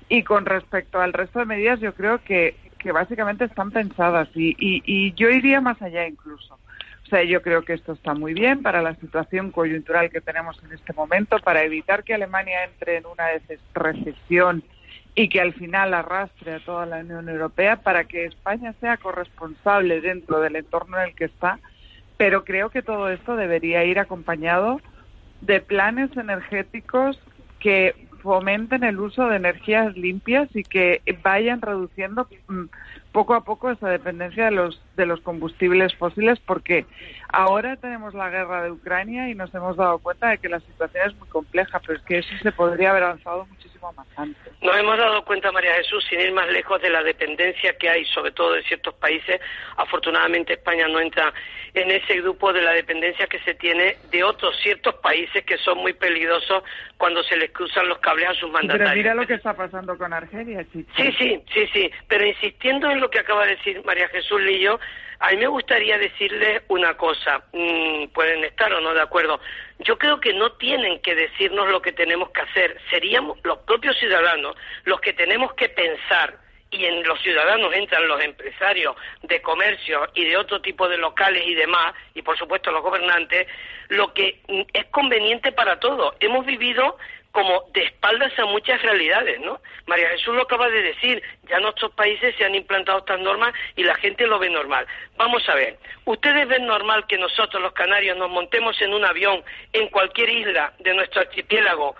Y 0.08 0.24
con 0.24 0.46
respecto 0.46 1.02
al 1.02 1.14
resto 1.14 1.40
de 1.40 1.46
medidas, 1.46 1.80
yo 1.80 1.94
creo 1.94 2.20
que, 2.24 2.56
que 2.80 2.92
básicamente 2.92 3.46
están 3.46 3.72
pensadas 3.72 4.30
y, 4.34 4.56
y, 4.60 4.82
y 4.86 5.14
yo 5.14 5.30
iría 5.30 5.60
más 5.60 5.82
allá 5.82 6.08
incluso. 6.08 6.58
O 7.06 7.08
sea, 7.08 7.24
yo 7.24 7.42
creo 7.42 7.64
que 7.64 7.74
esto 7.74 7.94
está 7.94 8.14
muy 8.16 8.34
bien 8.34 8.64
para 8.64 8.82
la 8.82 8.96
situación 8.96 9.52
coyuntural 9.52 10.10
que 10.10 10.22
tenemos 10.22 10.62
en 10.64 10.74
este 10.74 10.92
momento, 10.94 11.38
para 11.40 11.64
evitar 11.64 12.04
que 12.04 12.16
Alemania 12.16 12.64
entre 12.64 12.98
en 12.98 13.06
una 13.06 13.26
recesión 13.74 14.64
y 15.16 15.30
que 15.30 15.40
al 15.40 15.54
final 15.54 15.94
arrastre 15.94 16.56
a 16.56 16.60
toda 16.60 16.86
la 16.86 16.98
Unión 16.98 17.30
Europea 17.30 17.78
para 17.78 18.04
que 18.04 18.26
España 18.26 18.74
sea 18.82 18.98
corresponsable 18.98 20.02
dentro 20.02 20.42
del 20.42 20.58
entorno 20.58 20.98
en 20.98 21.10
el 21.10 21.16
que 21.16 21.26
está. 21.26 21.60
Pero 22.18 22.44
creo 22.44 22.70
que 22.70 22.82
todo 22.82 23.10
esto 23.10 23.36
debería 23.36 23.84
ir 23.86 23.98
acompañado 23.98 24.82
de 25.42 25.62
planes 25.62 26.16
energéticos 26.18 27.20
que 27.60 27.96
fomenten 28.22 28.84
el 28.84 29.00
uso 29.00 29.28
de 29.28 29.38
energías 29.38 29.96
limpias 29.96 30.50
y 30.56 30.64
que 30.64 31.02
vayan 31.24 31.62
reduciendo 31.62 32.28
mm, 32.48 32.64
poco 33.12 33.36
a 33.36 33.44
poco 33.44 33.70
esa 33.70 33.88
dependencia 33.88 34.46
de 34.46 34.52
los 34.52 34.82
de 34.98 35.06
los 35.06 35.22
combustibles 35.22 35.94
fósiles 35.96 36.40
porque 36.40 36.86
ahora 37.36 37.76
tenemos 37.76 38.14
la 38.14 38.30
guerra 38.30 38.64
de 38.64 38.72
Ucrania 38.72 39.28
y 39.30 39.36
nos 39.36 39.54
hemos 39.54 39.76
dado 39.76 40.00
cuenta 40.00 40.30
de 40.30 40.38
que 40.38 40.48
la 40.48 40.60
situación 40.62 41.10
es 41.10 41.16
muy 41.18 41.28
compleja, 41.28 41.80
pero 41.80 41.98
es 42.00 42.06
que 42.06 42.20
eso 42.20 42.30
se 42.42 42.52
podría 42.54 42.92
haber 42.92 43.04
avanzado 43.04 43.46
muchísimo 43.48 43.92
más 43.94 44.08
antes. 44.16 44.54
Nos 44.62 44.78
hemos 44.78 44.98
dado 44.98 45.26
cuenta, 45.26 45.52
María 45.52 45.74
Jesús, 45.76 46.06
sin 46.10 46.22
ir 46.22 46.32
más 46.32 46.48
lejos 46.48 46.82
de 46.82 46.90
la 46.90 47.04
dependencia 47.04 47.78
que 47.78 47.90
hay, 47.90 48.06
sobre 48.06 48.32
todo 48.32 48.54
de 48.54 48.64
ciertos 48.64 48.94
países. 48.96 49.42
Afortunadamente 49.76 50.54
España 50.54 50.88
no 50.88 51.00
entra 51.00 51.34
en 51.74 51.92
ese 51.92 52.22
grupo 52.22 52.54
de 52.54 52.62
la 52.62 52.72
dependencia 52.72 53.28
que 53.28 53.40
se 53.40 53.54
tiene 53.56 53.98
de 54.12 54.24
otros 54.24 54.56
ciertos 54.62 54.96
países 54.96 55.44
que 55.44 55.58
son 55.58 55.80
muy 55.80 55.92
peligrosos 55.92 56.64
cuando 56.98 57.22
se 57.24 57.36
les 57.36 57.52
cruzan 57.52 57.90
los 57.90 58.00
cables 58.00 58.30
a 58.30 58.34
sus 58.36 58.50
mandatarios. 58.50 58.92
Pero 58.92 58.98
mira 58.98 59.14
lo 59.14 59.28
que 59.28 59.34
está 59.34 59.54
pasando 59.54 59.98
con 59.98 60.14
Argelia, 60.14 60.66
Sí, 60.72 60.86
sí, 60.96 61.44
sí, 61.54 61.68
sí. 61.74 61.92
Pero 62.08 62.26
insistiendo 62.26 62.90
en 62.90 63.02
lo 63.02 63.10
que 63.10 63.20
acaba 63.20 63.46
de 63.46 63.58
decir 63.58 63.84
María 63.86 64.08
Jesús 64.08 64.42
Lillo, 64.42 64.80
a 65.20 65.32
mí 65.32 65.38
me 65.38 65.48
gustaría 65.48 65.98
decirles 65.98 66.64
una 66.68 66.96
cosa, 66.98 67.44
mm, 67.54 68.08
pueden 68.14 68.44
estar 68.44 68.74
o 68.74 68.82
no 68.82 68.94
de 68.94 69.02
acuerdo. 69.02 69.40
Yo 69.80 69.98
creo 69.98 70.20
que 70.20 70.34
no 70.34 70.52
tienen 70.54 71.00
que 71.02 71.16
decirnos 71.16 71.70
lo 71.70 71.82
que 71.82 71.92
tenemos 71.92 72.30
que 72.32 72.42
hacer, 72.42 72.78
seríamos 72.90 73.38
los 73.44 73.60
propios 73.60 73.98
ciudadanos 73.98 74.56
los 74.84 75.00
que 75.02 75.14
tenemos 75.14 75.54
que 75.54 75.70
pensar 75.70 76.38
y 76.72 76.86
en 76.86 77.04
los 77.04 77.22
ciudadanos 77.22 77.74
entran 77.74 78.08
los 78.08 78.22
empresarios 78.22 78.96
de 79.24 79.42
comercio 79.42 80.10
y 80.14 80.26
de 80.26 80.38
otro 80.38 80.62
tipo 80.62 80.88
de 80.90 80.98
locales 80.98 81.44
y 81.46 81.56
demás, 81.56 81.94
y 82.14 82.22
por 82.22 82.38
supuesto 82.38 82.72
los 82.72 82.84
gobernantes, 82.84 83.48
lo 83.90 84.14
que 84.14 84.42
mm, 84.48 84.62
es 84.74 84.86
conveniente 84.88 85.52
para 85.52 85.80
todos. 85.80 86.16
Hemos 86.20 86.46
vivido 86.46 86.98
como 87.36 87.66
de 87.74 87.84
espaldas 87.84 88.32
a 88.40 88.46
muchas 88.46 88.82
realidades, 88.82 89.42
¿no? 89.42 89.60
María 89.88 90.08
Jesús 90.12 90.34
lo 90.34 90.44
acaba 90.44 90.70
de 90.70 90.82
decir, 90.82 91.22
ya 91.50 91.58
en 91.58 91.64
nuestros 91.64 91.92
países 91.92 92.34
se 92.38 92.46
han 92.46 92.56
implantado 92.56 93.00
estas 93.00 93.20
normas 93.20 93.54
y 93.76 93.84
la 93.84 93.94
gente 93.96 94.26
lo 94.26 94.40
ve 94.40 94.50
normal. 94.50 94.88
Vamos 95.18 95.48
a 95.50 95.56
ver, 95.56 95.78
¿ustedes 96.06 96.48
ven 96.48 96.66
normal 96.66 97.06
que 97.08 97.18
nosotros 97.18 97.62
los 97.62 97.74
canarios 97.74 98.16
nos 98.16 98.30
montemos 98.30 98.82
en 98.82 98.94
un 98.94 99.04
avión 99.04 99.44
en 99.74 99.90
cualquier 99.90 100.30
isla 100.30 100.72
de 100.80 100.94
nuestro 100.94 101.20
archipiélago 101.20 101.98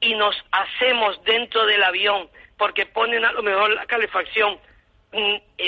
y 0.00 0.14
nos 0.14 0.42
hacemos 0.52 1.22
dentro 1.24 1.66
del 1.66 1.84
avión 1.84 2.30
porque 2.56 2.86
ponen 2.86 3.26
a 3.26 3.32
lo 3.32 3.42
mejor 3.42 3.74
la 3.74 3.84
calefacción 3.84 4.58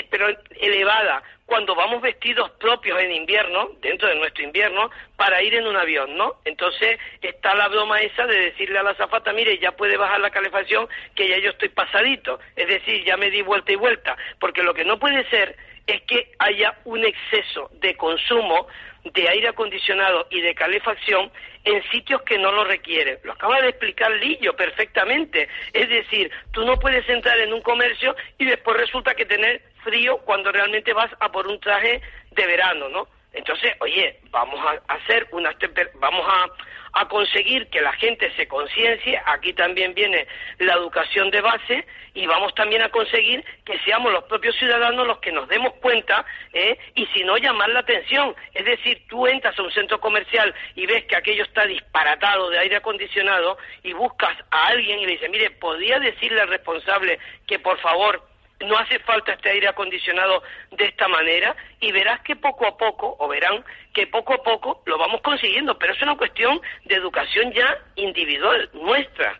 pero 0.09 0.27
elevada. 0.59 1.23
Cuando 1.45 1.75
vamos 1.75 2.01
vestidos 2.01 2.49
propios 2.51 3.01
en 3.01 3.11
invierno, 3.11 3.71
dentro 3.81 4.07
de 4.07 4.15
nuestro 4.15 4.43
invierno, 4.43 4.89
para 5.17 5.41
ir 5.43 5.53
en 5.55 5.67
un 5.67 5.75
avión, 5.75 6.15
¿no? 6.15 6.35
Entonces 6.45 6.97
está 7.21 7.53
la 7.55 7.67
broma 7.67 7.99
esa 8.01 8.25
de 8.25 8.39
decirle 8.39 8.79
a 8.79 8.83
la 8.83 8.95
zafata, 8.95 9.33
mire, 9.33 9.57
ya 9.57 9.73
puede 9.73 9.97
bajar 9.97 10.21
la 10.21 10.29
calefacción, 10.29 10.87
que 11.15 11.27
ya 11.27 11.37
yo 11.39 11.49
estoy 11.49 11.69
pasadito, 11.69 12.39
es 12.55 12.67
decir, 12.67 13.03
ya 13.03 13.17
me 13.17 13.29
di 13.29 13.41
vuelta 13.41 13.71
y 13.73 13.75
vuelta, 13.75 14.15
porque 14.39 14.63
lo 14.63 14.73
que 14.73 14.85
no 14.85 14.97
puede 14.97 15.29
ser 15.29 15.57
es 15.87 16.01
que 16.03 16.31
haya 16.39 16.77
un 16.85 17.03
exceso 17.03 17.69
de 17.73 17.97
consumo 17.97 18.67
de 19.03 19.29
aire 19.29 19.47
acondicionado 19.47 20.27
y 20.29 20.41
de 20.41 20.53
calefacción 20.55 21.31
en 21.63 21.83
sitios 21.91 22.21
que 22.23 22.37
no 22.37 22.51
lo 22.51 22.63
requieren. 22.63 23.19
Lo 23.23 23.33
acaba 23.33 23.61
de 23.61 23.69
explicar 23.69 24.11
Lillo 24.11 24.55
perfectamente. 24.55 25.47
Es 25.73 25.89
decir, 25.89 26.31
tú 26.51 26.65
no 26.65 26.77
puedes 26.77 27.07
entrar 27.09 27.39
en 27.39 27.53
un 27.53 27.61
comercio 27.61 28.15
y 28.37 28.45
después 28.45 28.77
resulta 28.77 29.13
que 29.15 29.25
tener 29.25 29.61
frío 29.83 30.17
cuando 30.19 30.51
realmente 30.51 30.93
vas 30.93 31.11
a 31.19 31.31
por 31.31 31.47
un 31.47 31.59
traje 31.59 32.01
de 32.31 32.45
verano, 32.45 32.89
¿no? 32.89 33.07
Entonces, 33.33 33.73
oye, 33.79 34.19
vamos 34.29 34.59
a 34.65 34.93
hacer 34.93 35.27
unas 35.31 35.55
vamos 35.95 36.25
a, 36.27 37.01
a 37.01 37.07
conseguir 37.07 37.67
que 37.67 37.81
la 37.81 37.93
gente 37.93 38.31
se 38.35 38.47
conciencie, 38.47 39.21
aquí 39.25 39.53
también 39.53 39.93
viene 39.93 40.27
la 40.59 40.73
educación 40.73 41.31
de 41.31 41.41
base 41.41 41.85
y 42.13 42.25
vamos 42.27 42.53
también 42.55 42.81
a 42.81 42.89
conseguir 42.89 43.43
que 43.63 43.79
seamos 43.79 44.11
los 44.11 44.25
propios 44.25 44.55
ciudadanos 44.57 45.07
los 45.07 45.19
que 45.19 45.31
nos 45.31 45.47
demos 45.47 45.73
cuenta 45.75 46.25
¿eh? 46.51 46.77
y 46.95 47.05
si 47.07 47.23
no 47.23 47.37
llamar 47.37 47.69
la 47.69 47.79
atención. 47.79 48.35
Es 48.53 48.65
decir, 48.65 49.01
tú 49.07 49.27
entras 49.27 49.57
a 49.57 49.63
un 49.63 49.71
centro 49.71 49.99
comercial 50.01 50.53
y 50.75 50.85
ves 50.85 51.05
que 51.05 51.15
aquello 51.15 51.43
está 51.43 51.65
disparatado 51.65 52.49
de 52.49 52.59
aire 52.59 52.75
acondicionado 52.77 53.57
y 53.83 53.93
buscas 53.93 54.37
a 54.51 54.67
alguien 54.67 54.99
y 54.99 55.05
le 55.05 55.13
dices, 55.13 55.29
mire, 55.29 55.51
¿podría 55.51 55.99
decirle 55.99 56.41
al 56.41 56.49
responsable 56.49 57.19
que 57.47 57.59
por 57.59 57.79
favor 57.79 58.30
no 58.65 58.77
hace 58.77 58.99
falta 58.99 59.33
este 59.33 59.49
aire 59.49 59.67
acondicionado 59.67 60.43
de 60.71 60.85
esta 60.85 61.07
manera 61.07 61.55
y 61.79 61.91
verás 61.91 62.21
que 62.21 62.35
poco 62.35 62.67
a 62.67 62.77
poco, 62.77 63.15
o 63.19 63.27
verán 63.27 63.63
que 63.93 64.07
poco 64.07 64.33
a 64.33 64.43
poco 64.43 64.81
lo 64.85 64.97
vamos 64.97 65.21
consiguiendo, 65.21 65.77
pero 65.77 65.93
es 65.93 66.01
una 66.01 66.17
cuestión 66.17 66.59
de 66.85 66.95
educación 66.95 67.51
ya 67.53 67.77
individual, 67.95 68.69
nuestra. 68.73 69.39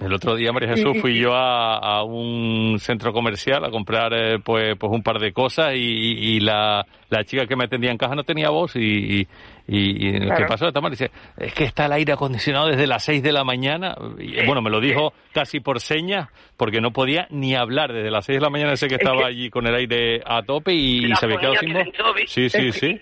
El 0.00 0.12
otro 0.12 0.34
día, 0.34 0.52
María 0.52 0.70
Jesús, 0.70 0.98
fui 1.00 1.18
yo 1.18 1.32
a, 1.32 2.02
un 2.02 2.78
centro 2.80 3.12
comercial 3.12 3.64
a 3.64 3.70
comprar 3.70 4.12
eh, 4.12 4.38
pues, 4.44 4.76
pues 4.76 4.92
un 4.92 5.02
par 5.02 5.18
de 5.20 5.32
cosas 5.32 5.72
y, 5.76 6.40
la, 6.40 6.84
la, 7.08 7.24
chica 7.24 7.46
que 7.46 7.54
me 7.54 7.64
atendía 7.64 7.92
en 7.92 7.96
caja 7.96 8.16
no 8.16 8.24
tenía 8.24 8.50
voz 8.50 8.74
y, 8.74 9.20
y, 9.20 9.28
¿qué 9.66 10.44
pasó? 10.46 10.70
Dice, 10.90 11.10
es 11.36 11.54
que 11.54 11.64
está 11.64 11.86
el 11.86 11.92
aire 11.92 12.12
acondicionado 12.12 12.68
desde 12.68 12.86
las 12.86 13.02
6 13.04 13.22
de 13.22 13.32
la 13.32 13.44
mañana. 13.44 13.94
Y, 14.18 14.44
bueno, 14.44 14.60
me 14.60 14.70
lo 14.70 14.80
dijo 14.80 15.12
casi 15.32 15.60
por 15.60 15.80
señas, 15.80 16.28
porque 16.56 16.80
no 16.80 16.92
podía 16.92 17.26
ni 17.30 17.54
hablar. 17.54 17.92
Desde 17.92 18.10
las 18.10 18.26
6 18.26 18.38
de 18.38 18.42
la 18.42 18.50
mañana 18.50 18.72
ese 18.72 18.88
que 18.88 18.96
estaba 18.96 19.26
allí 19.26 19.50
con 19.50 19.66
el 19.66 19.74
aire 19.74 20.22
a 20.26 20.42
tope 20.42 20.72
y, 20.72 21.14
se 21.16 21.26
había 21.26 21.38
quedado 21.38 21.56
sin 21.56 21.72
voz. 21.72 21.86
Sí, 22.26 22.48
sí, 22.48 22.72
sí. 22.72 23.00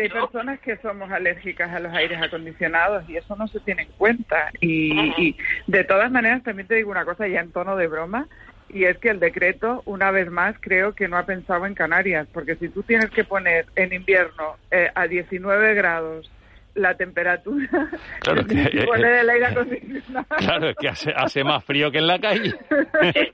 hay 0.00 0.08
personas 0.08 0.60
que 0.60 0.76
somos 0.78 1.10
alérgicas 1.10 1.70
a 1.72 1.80
los 1.80 1.92
aires 1.92 2.20
acondicionados 2.22 3.08
y 3.08 3.16
eso 3.16 3.36
no 3.36 3.46
se 3.48 3.60
tiene 3.60 3.82
en 3.82 3.90
cuenta. 3.98 4.50
Y, 4.60 5.36
de 5.66 5.84
todas 5.84 6.10
maneras, 6.10 6.42
también 6.42 6.66
te 6.66 6.76
digo 6.76 6.90
una 6.90 7.04
cosa 7.04 7.28
ya 7.28 7.40
en 7.40 7.52
tono 7.52 7.76
de 7.76 7.86
broma 7.86 8.26
y 8.68 8.84
es 8.84 8.98
que 8.98 9.10
el 9.10 9.20
decreto, 9.20 9.82
una 9.86 10.10
vez 10.10 10.30
más, 10.30 10.56
creo 10.60 10.94
que 10.94 11.08
no 11.08 11.16
ha 11.16 11.26
pensado 11.26 11.66
en 11.66 11.74
Canarias, 11.74 12.26
porque 12.32 12.56
si 12.56 12.68
tú 12.68 12.82
tienes 12.82 13.10
que 13.10 13.24
poner 13.24 13.66
en 13.76 13.92
invierno 13.92 14.56
eh, 14.70 14.90
a 14.94 15.06
19 15.06 15.74
grados 15.74 16.30
la 16.76 16.94
temperatura. 16.94 17.68
Claro, 18.20 18.44
que, 18.44 18.54
el 18.60 19.30
aire 19.30 19.46
acondicionado. 19.46 20.26
Claro, 20.38 20.68
es 20.70 20.76
que 20.76 20.88
hace, 20.88 21.12
hace 21.14 21.44
más 21.44 21.64
frío 21.64 21.92
que 21.92 21.98
en 21.98 22.06
la 22.08 22.18
calle. 22.18 22.54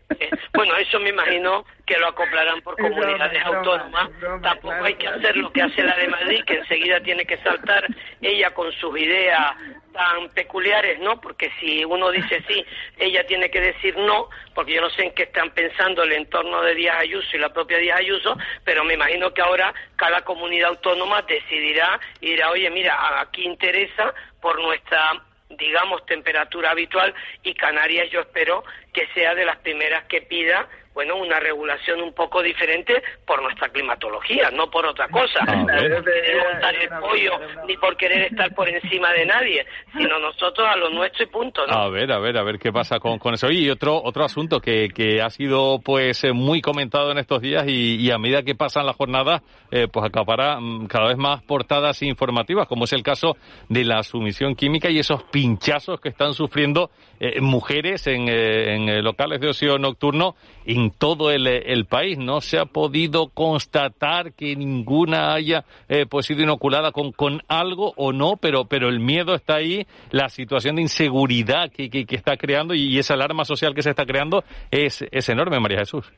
bueno, 0.55 0.77
eso 0.77 1.01
me 1.01 1.09
imagino 1.09 1.64
que 1.87 1.99
lo 1.99 2.09
acoplarán 2.09 2.61
por 2.62 2.77
comunidades 2.77 3.45
autónomas. 3.45 4.11
Tampoco 4.42 4.85
hay 4.85 4.95
que 4.95 5.09
hacer 5.09 5.37
lo 5.37 5.53
que 5.53 5.62
hace 5.62 5.83
la 5.83 5.97
de 5.97 6.09
Madrid, 6.09 6.45
que 6.47 6.55
enseguida 6.55 7.01
tiene 7.01 7.25
que 7.25 7.38
saltar 7.38 7.87
ella 8.21 8.51
con 8.53 8.71
sus 8.73 8.99
ideas 8.99 9.57
tan 9.92 10.29
peculiares, 10.31 10.99
¿no? 11.01 11.21
Porque 11.21 11.51
si 11.61 11.85
uno 11.85 12.11
dice 12.11 12.42
sí, 12.49 12.64
ella 12.99 13.27
tiene 13.27 13.51
que 13.51 13.61
decir 13.61 13.97
no, 13.97 14.29
porque 14.55 14.75
yo 14.75 14.81
no 14.81 14.90
sé 14.90 15.03
en 15.05 15.14
qué 15.14 15.25
están 15.25 15.51
pensando 15.51 16.03
el 16.03 16.12
entorno 16.12 16.62
de 16.62 16.75
Díaz 16.75 16.99
Ayuso 17.01 17.37
y 17.37 17.40
la 17.40 17.53
propia 17.53 17.79
Díaz 17.79 18.01
Ayuso, 18.01 18.37
pero 18.64 18.85
me 18.85 18.95
imagino 18.95 19.35
que 19.35 19.42
ahora 19.42 19.75
cada 19.97 20.23
comunidad 20.23 20.71
autónoma 20.71 21.23
decidirá 21.23 22.01
y 22.21 22.31
dirá, 22.31 22.51
oye, 22.51 22.71
mira, 22.71 23.21
aquí 23.21 23.45
interesa 23.45 24.14
por 24.40 24.61
nuestra 24.61 25.23
digamos 25.59 26.05
temperatura 26.07 26.71
habitual 26.71 27.14
y 27.42 27.55
Canarias 27.55 28.11
yo 28.11 28.21
espero 28.21 28.64
que 28.92 29.07
sea 29.14 29.35
de 29.35 29.44
las 29.44 29.57
primeras 29.59 30.05
que 30.05 30.22
pida 30.22 30.68
bueno, 30.94 31.16
una 31.16 31.40
regulación 31.40 32.02
un 32.02 32.12
poco 32.12 32.42
diferente 32.42 33.02
por 33.26 33.42
nuestra 33.42 33.68
climatología, 33.70 34.50
no 34.50 34.70
por 34.70 34.85
otra 34.87 35.09
cosa. 35.09 35.40
No 35.44 35.66
por 35.66 36.05
querer 36.05 36.44
montar 36.52 36.74
el 36.74 36.88
pollo 36.88 37.33
ni 37.66 37.76
por 37.78 37.96
querer 37.96 38.22
estar 38.22 38.55
por 38.55 38.68
encima 38.68 39.12
de 39.12 39.24
nadie, 39.24 39.66
sino 39.96 40.18
nosotros 40.18 40.68
a 40.68 40.76
lo 40.76 40.90
nuestro 40.90 41.24
y 41.24 41.26
punto. 41.28 41.66
¿no? 41.66 41.72
A 41.72 41.88
ver, 41.88 42.12
a 42.12 42.18
ver, 42.18 42.37
a 42.37 42.42
ver 42.42 42.59
qué 42.59 42.72
pasa 42.72 42.98
con, 42.98 43.18
con 43.18 43.35
eso. 43.35 43.50
Y 43.50 43.70
otro 43.70 44.02
otro 44.02 44.24
asunto 44.24 44.61
que, 44.61 44.90
que 44.94 45.22
ha 45.22 45.31
sido 45.31 45.81
pues 45.83 46.24
eh, 46.24 46.33
muy 46.33 46.61
comentado 46.61 47.11
en 47.11 47.18
estos 47.18 47.40
días 47.40 47.64
y, 47.66 48.11
a 48.11 48.18
medida 48.18 48.42
que 48.42 48.55
pasan 48.55 48.85
las 48.85 48.96
jornadas, 48.96 49.42
eh, 49.70 49.88
pues 49.90 50.05
acapara 50.05 50.61
mm, 50.61 50.87
cada 50.87 51.09
vez 51.09 51.16
más 51.16 51.42
portadas 51.42 52.02
informativas, 52.02 52.68
como 52.68 52.85
es 52.85 52.92
el 52.92 53.02
caso 53.02 53.37
de 53.68 53.85
la 53.85 54.02
sumisión 54.02 54.55
química 54.55 54.90
y 54.90 54.98
esos 54.98 55.22
pinchazos 55.24 56.00
que 56.00 56.11
están 56.11 56.35
sufriendo 56.35 56.90
eh, 57.18 57.40
mujeres 57.40 58.07
en, 58.07 58.28
en 58.28 58.82
locales 59.03 59.40
de 59.40 59.49
ocio 59.49 59.79
nocturno 59.79 60.35
en 60.64 60.90
todo 60.90 61.31
el, 61.31 61.87
país. 61.87 62.18
No 62.18 62.40
se 62.40 62.59
ha 62.59 62.64
podido 62.66 63.29
constatar 63.29 64.33
que 64.33 64.57
ninguna 64.57 65.35
haya 65.35 65.64
eh, 65.88 66.07
pues 66.09 66.27
sido 66.27 66.42
inoculada 66.42 66.92
con, 66.92 67.12
con 67.12 67.42
algo 67.49 67.92
o 67.97 68.12
no, 68.12 68.37
pero, 68.37 68.66
pero 68.66 68.88
el 68.88 69.01
miedo 69.01 69.35
está 69.35 69.57
ahí, 69.57 69.87
la 70.11 70.29
situación 70.29 70.77
de 70.77 70.83
inseguridad 70.83 71.71
que, 71.71 71.90
que, 71.90 72.07
está 72.14 72.37
creando 72.37 72.75
y, 72.75 72.99
esa 72.99 73.14
alarma 73.14 73.45
social 73.45 73.75
que 73.75 73.83
se 73.83 73.90
está 73.90 74.07
creando 74.07 74.45
es, 74.71 75.05
es 75.11 75.29
enorme, 75.29 75.59
María 75.59 75.79
Jesús. 75.79 76.12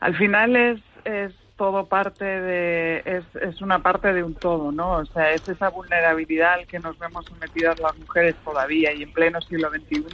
Al 0.00 0.16
final 0.16 0.54
es, 0.54 0.80
es 1.04 1.32
todo 1.56 1.86
parte 1.86 2.24
de, 2.24 2.98
es, 3.04 3.24
es 3.40 3.60
una 3.62 3.78
parte 3.78 4.12
de 4.12 4.22
un 4.22 4.34
todo, 4.34 4.72
¿no? 4.72 4.92
O 4.92 5.06
sea, 5.06 5.32
es 5.32 5.48
esa 5.48 5.70
vulnerabilidad 5.70 6.54
al 6.54 6.66
que 6.66 6.78
nos 6.78 6.98
vemos 6.98 7.24
sometidas 7.26 7.78
las 7.80 7.96
mujeres 7.98 8.34
todavía 8.44 8.92
y 8.92 9.02
en 9.02 9.12
pleno 9.12 9.40
siglo 9.40 9.70
XXI 9.70 10.04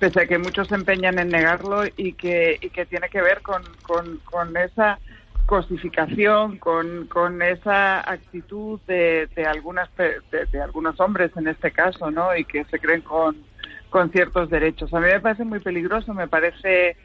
pese 0.00 0.22
a 0.22 0.26
que 0.26 0.38
muchos 0.38 0.66
se 0.66 0.74
empeñan 0.74 1.18
en 1.18 1.28
negarlo 1.28 1.82
y 1.96 2.14
que, 2.14 2.58
y 2.60 2.70
que 2.70 2.86
tiene 2.86 3.10
que 3.10 3.20
ver 3.20 3.42
con, 3.42 3.62
con, 4.24 4.56
esa 4.56 4.98
cosificación, 5.44 6.56
con, 6.56 7.06
con 7.06 7.42
esa 7.42 8.00
actitud 8.10 8.80
de, 8.86 9.28
de 9.36 9.44
algunas 9.44 9.90
de, 9.96 10.62
algunos 10.62 10.98
hombres 11.00 11.30
en 11.36 11.48
este 11.48 11.70
caso, 11.70 12.10
¿no? 12.10 12.34
Y 12.34 12.46
que 12.46 12.64
se 12.64 12.78
creen 12.78 13.02
con, 13.02 13.36
con 13.90 14.10
ciertos 14.10 14.48
derechos. 14.48 14.92
A 14.94 15.00
mí 15.00 15.06
me 15.06 15.20
parece 15.20 15.44
muy 15.44 15.60
peligroso, 15.60 16.14
me 16.14 16.28
parece 16.28 16.96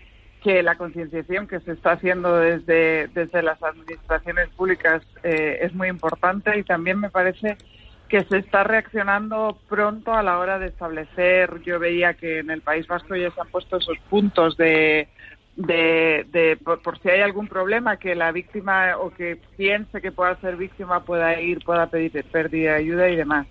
que 0.42 0.64
la 0.64 0.76
concienciación 0.76 1.48
que 1.48 1.60
se 1.60 1.74
está 1.74 1.94
haciendo 1.94 2.38
desde, 2.38 3.08
desde 3.08 3.42
las 3.42 3.62
administraciones 3.62 4.48
públicas 4.50 5.02
eh, 5.24 5.60
es 5.62 5.74
muy 5.74 5.90
importante 5.90 6.58
y 6.58 6.64
también 6.64 7.00
me 7.00 7.10
parece 7.10 7.58
que 8.10 8.24
se 8.26 8.38
está 8.38 8.64
reaccionando 8.64 9.58
pronto 9.68 10.14
a 10.14 10.24
la 10.24 10.38
hora 10.40 10.60
de 10.60 10.68
establecer. 10.68 11.62
Yo 11.64 11.80
veía 11.80 12.14
que 12.14 12.40
en 12.40 12.52
el 12.52 12.62
País 12.62 12.88
Vasco 12.88 13.16
ya 13.16 13.32
se 13.32 13.42
han 13.42 13.48
puesto 13.48 13.78
esos 13.78 13.98
puntos 14.10 14.56
de, 14.58 15.08
de, 15.56 16.58
por, 16.64 17.00
si 17.00 17.10
hay 17.10 17.22
algún 17.22 17.48
problema 17.48 17.98
que 17.98 18.16
la 18.16 18.32
víctima 18.32 18.98
o 18.98 19.12
que 19.12 19.40
piense 19.58 20.02
que 20.02 20.12
pueda 20.12 20.36
ser 20.42 20.56
víctima 20.56 21.04
pueda 21.04 21.40
ir, 21.40 21.64
pueda 21.64 21.88
pedir 21.88 22.24
pérdida 22.32 22.72
de 22.72 22.78
ayuda 22.78 23.10
y 23.10 23.16
demás. 23.16 23.48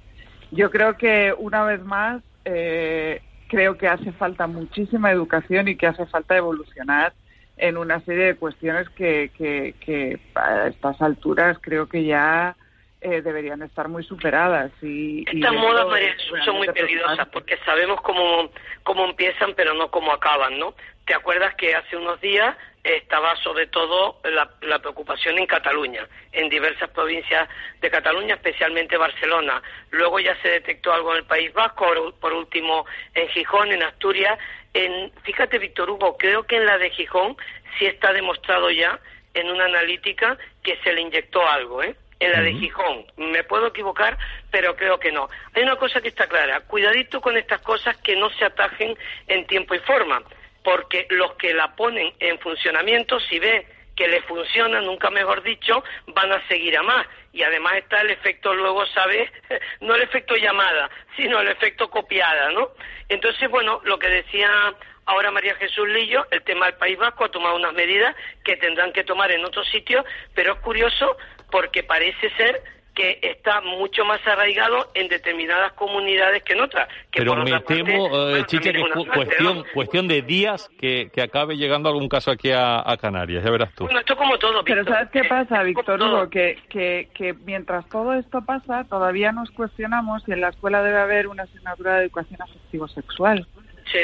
Yo 0.51 0.71
creo 0.71 0.97
que 0.97 1.35
una 1.37 1.65
vez 1.65 1.83
más 1.83 2.23
eh, 2.45 3.23
creo 3.49 3.77
que 3.77 3.89
hace 3.89 4.13
falta 4.13 4.47
muchísima 4.47 5.11
educación 5.11 5.69
y 5.69 5.77
que 5.77 5.87
hace 5.87 6.07
falta 6.07 6.37
evolucionar 6.37 7.13
en 7.57 7.77
una 7.77 8.01
serie 8.01 8.27
de 8.27 8.37
cuestiones 8.37 8.89
que, 8.91 9.31
que, 9.37 9.75
que 9.81 10.21
a 10.35 10.69
estas 10.69 11.01
alturas 11.01 11.59
creo 11.61 11.89
que 11.89 12.05
ya 12.05 12.57
eh, 13.05 13.21
deberían 13.21 13.61
estar 13.61 13.87
muy 13.89 14.03
superadas. 14.03 14.73
Y, 14.81 15.25
Estas 15.29 15.53
modas, 15.53 15.87
María 15.87 16.17
son 16.45 16.57
muy 16.57 16.69
peligrosas 16.69 17.29
porque 17.29 17.59
sabemos 17.59 18.01
cómo, 18.01 18.51
cómo 18.83 19.05
empiezan 19.05 19.53
pero 19.55 19.75
no 19.75 19.91
cómo 19.91 20.11
acaban, 20.11 20.59
¿no? 20.59 20.75
¿Te 21.05 21.15
acuerdas 21.15 21.55
que 21.57 21.75
hace 21.75 21.99
unos 21.99 22.19
días 22.23 22.57
estaba 22.83 23.37
sobre 23.43 23.67
todo 23.67 24.21
la, 24.25 24.51
la, 24.63 24.79
preocupación 24.79 25.39
en 25.39 25.47
Cataluña, 25.47 26.09
en 26.33 26.49
diversas 26.49 26.89
provincias 26.91 27.47
de 27.83 27.91
Cataluña, 27.91 28.37
especialmente 28.37 28.97
Barcelona. 28.97 29.63
Luego 29.91 30.19
ya 30.21 30.35
se 30.41 30.49
detectó 30.49 30.93
algo 30.93 31.13
en 31.13 31.19
el 31.19 31.25
País 31.25 31.53
Vasco, 31.53 31.87
por 32.21 32.33
último 32.33 32.87
en 33.15 33.29
Gijón, 33.29 33.71
en 33.71 33.83
Asturias. 33.83 34.39
En, 34.73 35.13
fíjate, 35.25 35.59
Víctor 35.59 35.91
Hugo, 35.91 36.17
creo 36.17 36.45
que 36.45 36.57
en 36.57 36.67
la 36.67 36.79
de 36.79 36.91
Gijón 36.91 37.37
sí 37.79 37.85
está 37.85 38.15
demostrado 38.15 38.71
ya 38.71 38.99
en 39.35 39.51
una 39.51 39.67
analítica 39.67 40.39
que 40.63 40.79
se 40.83 40.93
le 40.93 41.03
inyectó 41.03 41.47
algo, 41.47 41.83
¿eh? 41.83 41.97
En 42.25 42.33
la 42.33 42.41
de 42.41 42.55
Gijón. 42.55 43.05
Me 43.17 43.45
puedo 43.45 43.69
equivocar, 43.69 44.17
pero 44.51 44.77
creo 44.77 44.99
que 44.99 45.13
no. 45.13 45.29
Hay 45.55 45.63
una 45.63 45.77
cosa 45.77 46.01
que 46.01 46.09
está 46.09 46.27
clara, 46.27 46.61
cuidadito 46.61 47.21
con 47.21 47.37
estas 47.37 47.61
cosas 47.61 47.97
que 47.99 48.17
no 48.17 48.31
se 48.31 48.45
atajen 48.45 48.97
en 49.27 49.47
tiempo 49.47 49.75
y 49.75 49.79
forma, 49.81 50.23
porque 50.63 51.07
los 51.11 51.35
que 51.35 51.53
la 51.55 51.75
ponen 51.77 52.13
en 52.21 52.39
funcionamiento, 52.39 53.21
si 53.21 53.39
ve 53.39 53.67
que 53.95 54.09
le 54.09 54.23
funciona, 54.23 54.81
nunca 54.81 55.11
mejor 55.11 55.43
dicho, 55.43 55.85
van 56.09 56.33
a 56.33 56.47
seguir 56.49 56.77
a 56.77 56.83
más. 56.83 57.07
Y 57.33 57.43
además 57.43 57.75
está 57.77 58.01
el 58.01 58.11
efecto, 58.11 58.55
luego, 58.55 58.87
¿sabes? 58.87 59.31
No 59.81 59.95
el 59.95 60.03
efecto 60.03 60.37
llamada, 60.37 60.91
sino 61.17 61.41
el 61.41 61.49
efecto 61.49 61.91
copiada, 61.91 62.51
¿no? 62.51 62.71
Entonces, 63.09 63.49
bueno, 63.51 63.81
lo 63.85 63.99
que 63.99 64.09
decía 64.09 64.75
ahora 65.07 65.31
María 65.31 65.55
Jesús 65.57 65.89
Lillo, 65.89 66.27
el 66.31 66.43
tema 66.43 66.67
del 66.67 66.77
País 66.77 66.99
Vasco 66.99 67.25
ha 67.25 67.31
tomado 67.31 67.57
unas 67.57 67.75
medidas 67.75 68.15
que 68.43 68.57
tendrán 68.57 68.93
que 68.93 69.05
tomar 69.05 69.31
en 69.31 69.45
otros 69.45 69.69
sitios, 69.69 70.05
pero 70.35 70.55
es 70.55 70.61
curioso 70.61 71.17
porque 71.55 71.85
parece 71.85 72.31
ser 72.31 72.61
que 72.97 73.21
está 73.23 73.61
mucho 73.61 74.05
más 74.05 74.21
arraigado 74.27 74.91
en 74.95 75.07
determinadas 75.07 75.73
comunidades 75.75 76.43
que 76.43 76.55
en 76.55 76.63
otras. 76.63 76.89
Pero 77.15 77.37
me 77.37 77.61
temo, 77.61 78.09
eh, 78.31 78.43
Chicha, 78.47 78.73
que 78.73 78.81
es 78.81 79.09
cuestión, 79.15 79.65
cuestión 79.73 80.09
de 80.09 80.23
días 80.23 80.69
que, 80.81 81.11
que, 81.15 81.23
acabe 81.23 81.57
llegando 81.57 81.89
algún 81.89 82.09
caso 82.09 82.33
aquí 82.33 82.51
a, 82.51 82.83
Canarias, 83.01 83.45
ya 83.45 83.53
verás 83.53 83.73
tú. 83.77 83.85
Bueno, 83.85 84.01
esto 84.01 84.17
como 84.17 84.37
todo, 84.37 84.65
Pero 84.65 84.83
¿sabes 84.85 85.11
qué 85.13 85.23
pasa, 85.23 85.63
Víctor 85.63 86.03
Hugo? 86.03 86.29
Que, 86.29 86.59
que, 86.69 87.09
que 87.15 87.35
mientras 87.35 87.89
todo 87.89 88.15
esto 88.15 88.45
pasa, 88.45 88.83
todavía 88.91 89.31
nos 89.31 89.53
cuestionamos 89.53 90.25
si 90.25 90.33
en 90.33 90.41
la 90.41 90.49
escuela 90.49 90.83
debe 90.83 90.99
haber 90.99 91.29
una 91.29 91.45
asignatura 91.45 91.99
de 91.99 92.07
educación 92.07 92.43
afectivo-sexual. 92.43 93.47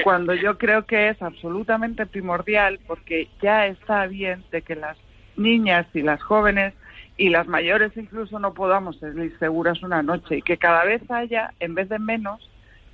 Cuando 0.04 0.34
yo 0.34 0.56
creo 0.56 0.86
que 0.86 1.08
es 1.08 1.20
absolutamente 1.20 2.06
primordial, 2.06 2.78
porque 2.86 3.28
ya 3.42 3.66
está 3.66 4.06
bien 4.06 4.44
de 4.52 4.62
que 4.62 4.76
las 4.76 4.96
niñas 5.36 5.86
y 5.94 6.02
las 6.02 6.22
jóvenes 6.22 6.74
y 7.20 7.28
las 7.28 7.46
mayores 7.46 7.94
incluso 7.96 8.38
no 8.38 8.54
podamos 8.54 8.98
ser 8.98 9.12
seguras 9.38 9.82
una 9.82 10.02
noche 10.02 10.38
y 10.38 10.42
que 10.42 10.56
cada 10.56 10.84
vez 10.84 11.02
haya, 11.10 11.52
en 11.60 11.74
vez 11.74 11.90
de 11.90 11.98
menos, 11.98 12.40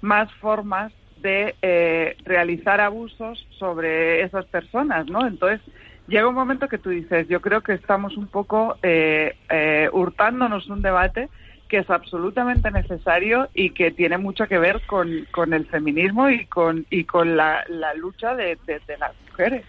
más 0.01 0.33
formas 0.41 0.93
de 1.23 1.55
eh, 1.63 2.17
realizar 2.25 2.81
abusos 2.81 3.47
sobre 3.57 4.23
esas 4.23 4.45
personas, 4.47 5.07
¿no? 5.07 5.25
Entonces, 5.25 5.61
llega 6.09 6.29
un 6.29 6.35
momento 6.35 6.67
que 6.67 6.77
tú 6.77 6.91
dices, 6.91 7.29
yo 7.29 7.41
creo 7.41 7.61
que 7.61 7.75
estamos 7.75 8.17
un 8.17 8.27
poco 8.27 8.77
eh, 8.83 9.37
eh, 9.49 9.89
hurtándonos 9.93 10.69
un 10.69 10.83
debate 10.83 11.29
que 11.69 11.79
es 11.79 11.89
absolutamente 11.89 12.73
necesario 12.73 13.49
y 13.55 13.71
que 13.71 13.93
tiene 13.93 14.19
mucho 14.19 14.49
que 14.49 14.59
ver 14.59 14.83
con, 14.87 15.25
con 15.31 15.53
el 15.53 15.67
feminismo 15.67 16.31
y 16.31 16.47
con, 16.47 16.85
y 16.91 17.05
con 17.05 17.37
la, 17.37 17.65
lucha 17.95 18.35
de 18.35 18.59
las 18.99 19.13
mujeres. 19.31 19.65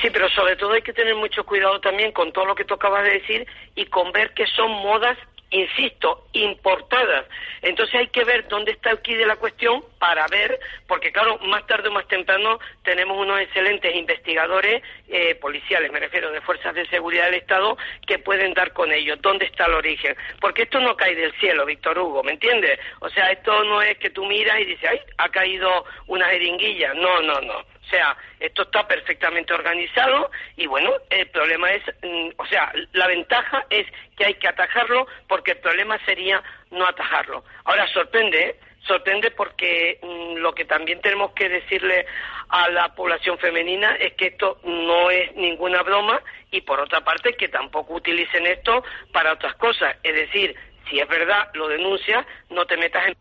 Sí, 0.00 0.10
pero 0.10 0.28
sobre 0.30 0.56
todo 0.56 0.72
hay 0.72 0.82
que 0.82 0.92
tener 0.92 1.14
mucho 1.14 1.44
cuidado 1.44 1.80
también 1.80 2.12
con 2.12 2.32
todo 2.32 2.44
lo 2.44 2.54
que 2.54 2.64
tú 2.64 2.74
acabas 2.74 3.04
de 3.04 3.20
decir 3.20 3.46
y 3.74 3.86
con 3.86 4.12
ver 4.12 4.34
que 4.34 4.46
son 4.46 4.70
modas 4.70 5.16
insisto, 5.54 6.26
importadas. 6.32 7.26
Entonces 7.62 7.94
hay 7.94 8.08
que 8.08 8.24
ver 8.24 8.48
dónde 8.48 8.72
está 8.72 8.90
el 8.90 9.00
quid 9.00 9.18
de 9.18 9.26
la 9.26 9.36
cuestión 9.36 9.84
para 9.98 10.26
ver, 10.26 10.58
porque 10.88 11.12
claro, 11.12 11.38
más 11.38 11.64
tarde 11.66 11.88
o 11.88 11.92
más 11.92 12.08
temprano 12.08 12.58
tenemos 12.82 13.16
unos 13.16 13.40
excelentes 13.40 13.94
investigadores 13.94 14.82
eh, 15.08 15.36
policiales, 15.36 15.92
me 15.92 16.00
refiero, 16.00 16.32
de 16.32 16.40
fuerzas 16.40 16.74
de 16.74 16.86
seguridad 16.88 17.26
del 17.26 17.34
Estado, 17.34 17.78
que 18.06 18.18
pueden 18.18 18.52
dar 18.52 18.72
con 18.72 18.92
ellos 18.92 19.22
dónde 19.22 19.46
está 19.46 19.66
el 19.66 19.74
origen. 19.74 20.16
Porque 20.40 20.62
esto 20.62 20.80
no 20.80 20.96
cae 20.96 21.14
del 21.14 21.32
cielo, 21.38 21.64
Víctor 21.64 21.98
Hugo, 21.98 22.22
¿me 22.24 22.32
entiendes? 22.32 22.78
O 23.00 23.08
sea, 23.08 23.30
esto 23.30 23.62
no 23.64 23.80
es 23.80 23.96
que 23.98 24.10
tú 24.10 24.24
miras 24.24 24.60
y 24.60 24.64
dices, 24.64 24.90
ay, 24.90 25.00
ha 25.18 25.28
caído 25.28 25.84
una 26.08 26.26
jeringuilla. 26.26 26.94
No, 26.94 27.20
no, 27.22 27.40
no. 27.40 27.73
O 27.84 27.90
sea, 27.90 28.16
esto 28.40 28.62
está 28.62 28.86
perfectamente 28.88 29.52
organizado 29.52 30.30
y 30.56 30.66
bueno, 30.66 30.92
el 31.10 31.28
problema 31.28 31.70
es, 31.70 31.82
mm, 32.02 32.30
o 32.36 32.46
sea, 32.46 32.72
la 32.92 33.06
ventaja 33.06 33.66
es 33.68 33.86
que 34.16 34.24
hay 34.24 34.34
que 34.34 34.48
atajarlo 34.48 35.06
porque 35.28 35.52
el 35.52 35.58
problema 35.58 35.98
sería 36.04 36.42
no 36.70 36.86
atajarlo. 36.86 37.44
Ahora 37.64 37.86
sorprende, 37.88 38.42
¿eh? 38.42 38.60
sorprende 38.86 39.30
porque 39.30 39.98
mm, 40.02 40.36
lo 40.36 40.54
que 40.54 40.64
también 40.64 41.00
tenemos 41.00 41.32
que 41.32 41.48
decirle 41.48 42.06
a 42.48 42.68
la 42.70 42.94
población 42.94 43.38
femenina 43.38 43.96
es 43.96 44.14
que 44.14 44.28
esto 44.28 44.58
no 44.64 45.10
es 45.10 45.34
ninguna 45.36 45.82
broma 45.82 46.20
y 46.50 46.62
por 46.62 46.80
otra 46.80 47.02
parte 47.02 47.34
que 47.34 47.48
tampoco 47.48 47.94
utilicen 47.94 48.46
esto 48.46 48.82
para 49.12 49.32
otras 49.32 49.54
cosas. 49.56 49.96
Es 50.02 50.14
decir, 50.14 50.56
si 50.88 51.00
es 51.00 51.08
verdad, 51.08 51.50
lo 51.54 51.68
denuncias, 51.68 52.26
no 52.50 52.64
te 52.66 52.76
metas 52.76 53.08
en... 53.08 53.16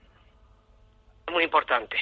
muy 1.34 1.44
importante. 1.44 1.98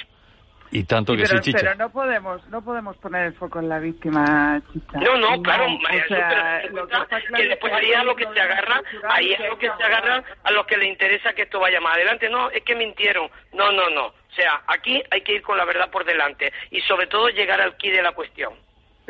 Y 0.72 0.86
tanto 0.86 1.14
que 1.16 1.24
pero, 1.24 1.38
sí, 1.38 1.52
Chicha. 1.52 1.60
Pero 1.60 1.76
no 1.76 1.90
podemos, 1.90 2.48
no 2.48 2.62
podemos 2.64 2.96
poner 2.98 3.28
el 3.28 3.34
foco 3.34 3.60
en 3.60 3.70
la 3.70 3.80
víctima, 3.80 4.62
Chicha. 4.72 5.00
No, 5.00 5.18
no, 5.18 5.42
claro, 5.42 5.68
María, 5.70 6.04
o 6.06 6.08
sea, 6.08 6.62
pero 6.64 6.88
que, 6.88 7.48
después 7.48 7.74
ahí 7.74 7.92
es 7.92 8.04
lo 8.06 8.16
que 8.16 8.26
se 8.34 8.40
agarra, 8.40 8.82
ahí 9.10 9.34
es 9.34 9.40
lo 9.42 9.58
que 9.58 9.68
se 9.68 9.84
agarra 9.84 10.24
a 10.44 10.52
los 10.52 10.66
que 10.66 10.78
le 10.78 10.88
interesa 10.88 11.34
que 11.34 11.44
esto 11.44 11.60
vaya 11.60 11.82
más 11.82 11.96
adelante. 11.96 12.30
No, 12.30 12.50
es 12.50 12.64
que 12.64 12.76
mintieron. 12.76 13.30
No, 13.54 13.72
no, 13.72 13.90
no. 13.90 14.06
O 14.08 14.34
sea, 14.34 14.62
aquí 14.68 15.04
hay 15.12 15.22
que 15.22 15.34
ir 15.34 15.42
con 15.42 15.58
la 15.58 15.66
verdad 15.66 15.92
por 15.92 16.06
delante 16.06 16.54
y 16.70 16.80
sobre 16.82 17.08
todo 17.08 17.28
llegar 17.30 17.60
al 17.60 17.76
quid 17.76 17.94
de 17.94 18.02
la 18.02 18.14
cuestión 18.14 18.54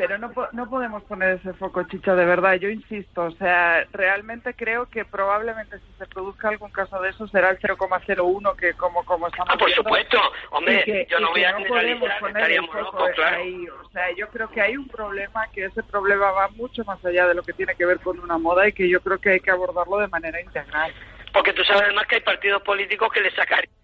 pero 0.02 0.18
no, 0.18 0.32
no 0.50 0.68
podemos 0.68 1.04
poner 1.04 1.36
ese 1.36 1.52
foco, 1.52 1.84
Chicha, 1.84 2.16
de 2.16 2.24
verdad. 2.24 2.54
Yo 2.54 2.68
insisto, 2.68 3.22
o 3.22 3.30
sea, 3.30 3.86
realmente 3.92 4.52
creo 4.52 4.86
que 4.86 5.04
probablemente 5.04 5.78
si 5.78 5.92
se 5.96 6.06
produzca 6.06 6.48
algún 6.48 6.72
caso 6.72 7.00
de 7.00 7.10
eso 7.10 7.28
será 7.28 7.50
el 7.50 7.60
0,01 7.60 8.56
que 8.56 8.72
como 8.72 9.04
como 9.04 9.28
estamos 9.28 9.54
Ah, 9.54 9.56
por 9.56 9.70
supuesto, 9.70 10.18
hombre, 10.50 11.06
yo 11.08 11.20
no 11.20 11.30
voy 11.30 11.44
a 11.44 11.54
generalizar, 11.54 12.26
estaríamos 12.26 12.74
locos, 12.74 13.10
claro. 13.14 13.36
Ahí. 13.36 13.68
O 13.68 13.88
sea, 13.90 14.10
yo 14.16 14.26
creo 14.30 14.50
que 14.50 14.60
hay 14.60 14.76
un 14.76 14.88
problema, 14.88 15.46
que 15.52 15.66
ese 15.66 15.84
problema 15.84 16.32
va 16.32 16.48
mucho 16.48 16.82
más 16.82 17.04
allá 17.04 17.28
de 17.28 17.34
lo 17.34 17.44
que 17.44 17.52
tiene 17.52 17.76
que 17.76 17.86
ver 17.86 18.00
con 18.00 18.18
una 18.18 18.38
moda 18.38 18.66
y 18.66 18.72
que 18.72 18.88
yo 18.88 19.00
creo 19.02 19.18
que 19.18 19.30
hay 19.30 19.40
que 19.40 19.52
abordarlo 19.52 19.98
de 19.98 20.08
manera 20.08 20.40
integral. 20.40 20.92
Porque 21.32 21.52
tú 21.52 21.62
sabes 21.62 21.82
además 21.84 22.08
que 22.08 22.16
hay 22.16 22.22
partidos 22.22 22.60
políticos 22.62 23.08
que 23.12 23.20
le 23.20 23.30
sacarían 23.30 23.81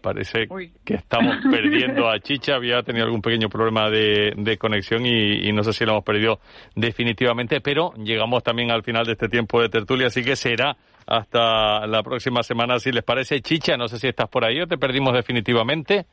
Parece 0.00 0.48
que 0.84 0.94
estamos 0.94 1.36
perdiendo 1.50 2.08
a 2.08 2.18
Chicha. 2.20 2.54
Había 2.54 2.82
tenido 2.82 3.04
algún 3.04 3.22
pequeño 3.22 3.48
problema 3.48 3.90
de, 3.90 4.56
conexión 4.58 5.06
y, 5.06 5.52
no 5.52 5.62
sé 5.62 5.72
si 5.72 5.84
lo 5.84 5.92
hemos 5.92 6.04
perdido 6.04 6.40
definitivamente, 6.74 7.60
pero 7.60 7.92
llegamos 7.94 8.42
también 8.42 8.70
al 8.70 8.82
final 8.82 9.04
de 9.04 9.12
este 9.12 9.28
tiempo 9.28 9.60
de 9.60 9.68
tertulia, 9.68 10.08
así 10.08 10.22
que 10.22 10.36
será 10.36 10.76
hasta 11.06 11.86
la 11.86 12.02
próxima 12.02 12.42
semana, 12.42 12.78
si 12.78 12.92
les 12.92 13.04
parece. 13.04 13.40
Chicha, 13.40 13.76
no 13.76 13.88
sé 13.88 13.98
si 13.98 14.08
estás 14.08 14.28
por 14.28 14.44
ahí 14.44 14.60
o 14.60 14.66
te 14.66 14.78
perdimos 14.78 15.12
definitivamente. 15.12 16.06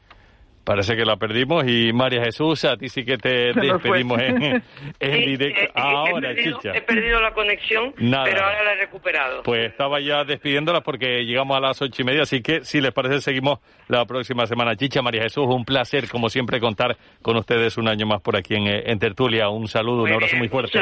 Parece 0.67 0.97
que 0.97 1.05
la 1.05 1.15
perdimos 1.15 1.63
y 1.65 1.93
María 1.93 2.25
Jesús, 2.25 2.65
a 2.65 2.75
ti 2.75 2.89
sí 2.89 3.05
que 3.05 3.17
te 3.17 3.53
despedimos 3.55 4.19
en, 4.19 4.61
directo. 4.99 5.61
Eh, 5.61 5.71
ahora, 5.73 6.35
Chicha. 6.35 6.73
He 6.75 6.81
perdido 6.81 7.21
la 7.21 7.31
conexión, 7.31 7.93
pero 7.95 8.43
ahora 8.43 8.63
la 8.65 8.73
he 8.73 8.75
recuperado. 8.75 9.43
Pues 9.43 9.71
estaba 9.71 10.01
ya 10.01 10.25
despidiéndolas 10.25 10.83
porque 10.83 11.23
llegamos 11.23 11.55
a 11.55 11.61
las 11.61 11.81
ocho 11.81 12.01
y 12.01 12.03
media, 12.05 12.23
así 12.23 12.41
que 12.41 12.65
si 12.65 12.81
les 12.81 12.91
parece 12.91 13.21
seguimos 13.21 13.59
la 13.87 14.03
próxima 14.03 14.45
semana. 14.45 14.75
Chicha, 14.75 15.01
María 15.01 15.21
Jesús, 15.21 15.45
un 15.47 15.63
placer 15.63 16.09
como 16.09 16.27
siempre 16.27 16.59
contar 16.59 16.97
con 17.21 17.37
ustedes 17.37 17.77
un 17.77 17.87
año 17.87 18.05
más 18.05 18.19
por 18.21 18.35
aquí 18.35 18.55
en, 18.57 18.99
Tertulia. 18.99 19.47
Un 19.47 19.69
saludo, 19.69 20.03
un 20.03 20.11
abrazo 20.11 20.35
muy 20.35 20.49
fuerte. 20.49 20.77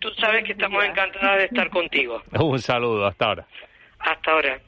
Tú 0.00 0.08
sabes, 0.18 0.42
que 0.42 0.52
estamos 0.52 0.82
encantadas 0.82 1.36
de 1.36 1.44
estar 1.44 1.68
contigo. 1.68 2.22
Un 2.40 2.60
saludo, 2.60 3.04
hasta 3.06 3.26
ahora. 3.26 3.46
Hasta 3.98 4.30
ahora. 4.30 4.58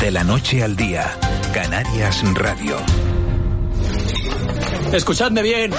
De 0.00 0.10
la 0.12 0.22
noche 0.22 0.62
al 0.62 0.76
día, 0.76 1.06
Canarias 1.52 2.22
Radio. 2.34 2.76
Escuchadme 4.92 5.42
bien. 5.42 5.72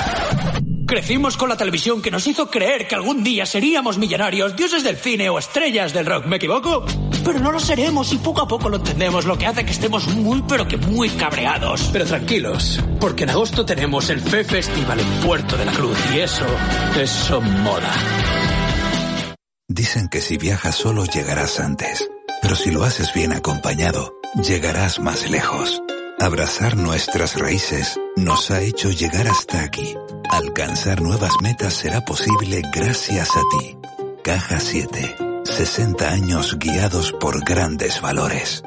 Crecimos 0.87 1.35
con 1.35 1.49
la 1.49 1.57
televisión 1.57 2.01
que 2.01 2.11
nos 2.11 2.25
hizo 2.27 2.49
creer 2.49 2.87
que 2.87 2.95
algún 2.95 3.21
día 3.21 3.45
seríamos 3.45 3.97
millonarios, 3.97 4.55
dioses 4.55 4.85
del 4.85 4.95
cine 4.95 5.29
o 5.29 5.37
estrellas 5.37 5.93
del 5.93 6.05
rock. 6.05 6.25
¿Me 6.25 6.37
equivoco? 6.37 6.85
Pero 7.25 7.39
no 7.39 7.51
lo 7.51 7.59
seremos 7.59 8.13
y 8.13 8.17
poco 8.17 8.41
a 8.41 8.47
poco 8.47 8.69
lo 8.69 8.77
entendemos, 8.77 9.25
lo 9.25 9.37
que 9.37 9.47
hace 9.47 9.65
que 9.65 9.71
estemos 9.71 10.07
muy 10.15 10.43
pero 10.47 10.65
que 10.65 10.77
muy 10.77 11.09
cabreados. 11.09 11.89
Pero 11.91 12.05
tranquilos, 12.05 12.81
porque 13.01 13.23
en 13.23 13.31
agosto 13.31 13.65
tenemos 13.65 14.09
el 14.09 14.21
FE 14.21 14.45
Festival 14.45 15.01
en 15.01 15.09
Puerto 15.25 15.57
de 15.57 15.65
la 15.65 15.73
Cruz 15.73 15.97
y 16.15 16.19
eso, 16.19 16.45
eso 16.97 17.41
moda. 17.41 17.91
Dicen 19.67 20.07
que 20.07 20.21
si 20.21 20.37
viajas 20.37 20.75
solo 20.75 21.03
llegarás 21.03 21.59
antes, 21.59 22.09
pero 22.41 22.55
si 22.55 22.71
lo 22.71 22.85
haces 22.85 23.13
bien 23.13 23.33
acompañado, 23.33 24.13
llegarás 24.41 24.99
más 24.99 25.29
lejos. 25.29 25.81
Abrazar 26.19 26.75
nuestras 26.75 27.38
raíces 27.38 27.99
nos 28.15 28.49
ha 28.49 28.62
hecho 28.62 28.89
llegar 28.89 29.27
hasta 29.27 29.62
aquí. 29.62 29.95
Alcanzar 30.32 30.99
nuevas 30.99 31.34
metas 31.43 31.73
será 31.73 32.01
posible 32.01 32.63
gracias 32.73 33.30
a 33.30 33.41
ti. 33.51 33.77
Caja 34.23 34.60
7. 34.60 35.15
60 35.43 36.10
años 36.10 36.58
guiados 36.58 37.12
por 37.12 37.45
grandes 37.45 38.01
valores. 38.01 38.63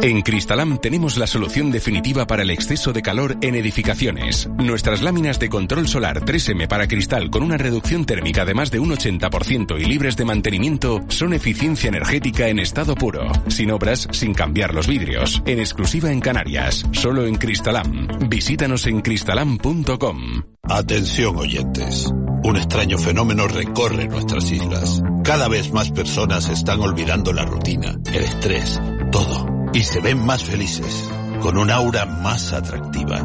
En 0.00 0.22
Cristalam 0.22 0.78
tenemos 0.78 1.16
la 1.16 1.26
solución 1.26 1.72
definitiva 1.72 2.24
para 2.26 2.42
el 2.42 2.50
exceso 2.50 2.92
de 2.92 3.02
calor 3.02 3.36
en 3.42 3.56
edificaciones. 3.56 4.48
Nuestras 4.56 5.02
láminas 5.02 5.40
de 5.40 5.48
control 5.48 5.88
solar 5.88 6.24
3M 6.24 6.68
para 6.68 6.86
cristal 6.86 7.28
con 7.28 7.42
una 7.42 7.58
reducción 7.58 8.06
térmica 8.06 8.44
de 8.44 8.54
más 8.54 8.70
de 8.70 8.78
un 8.78 8.90
80% 8.92 9.78
y 9.80 9.84
libres 9.84 10.16
de 10.16 10.24
mantenimiento 10.24 11.00
son 11.08 11.34
eficiencia 11.34 11.88
energética 11.88 12.48
en 12.48 12.60
estado 12.60 12.94
puro, 12.94 13.30
sin 13.48 13.72
obras, 13.72 14.06
sin 14.12 14.32
cambiar 14.32 14.74
los 14.74 14.86
vidrios, 14.86 15.42
en 15.44 15.58
exclusiva 15.58 16.12
en 16.12 16.20
Canarias, 16.20 16.86
solo 16.92 17.26
en 17.26 17.34
Cristalam. 17.34 18.06
Visítanos 18.28 18.86
en 18.86 19.00
cristalam.com. 19.00 20.42
Atención 20.62 21.36
oyentes. 21.36 22.10
Un 22.44 22.56
extraño 22.56 22.96
fenómeno 22.96 23.48
recorre 23.48 24.06
nuestras 24.06 24.50
islas. 24.52 25.02
Cada 25.24 25.48
vez 25.48 25.72
más 25.72 25.90
personas 25.90 26.48
están 26.48 26.80
olvidando 26.80 27.32
la 27.32 27.44
rutina, 27.44 27.98
el 28.12 28.22
estrés, 28.22 28.80
todo 29.10 29.59
y 29.72 29.82
se 29.82 30.00
ven 30.00 30.24
más 30.24 30.44
felices, 30.44 31.08
con 31.40 31.56
un 31.56 31.70
aura 31.70 32.06
más 32.06 32.52
atractiva. 32.52 33.24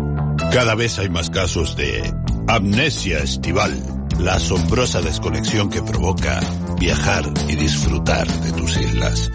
Cada 0.52 0.76
vez 0.76 1.00
hay 1.00 1.10
más 1.10 1.30
casos 1.30 1.76
de 1.76 2.14
amnesia 2.48 3.20
estival, 3.20 3.82
la 4.20 4.36
asombrosa 4.36 5.02
desconexión 5.02 5.70
que 5.70 5.82
provoca 5.82 6.40
viajar 6.80 7.26
y 7.48 7.56
disfrutar 7.56 8.28
de 8.28 8.52
tus 8.52 8.78
islas. 8.78 9.32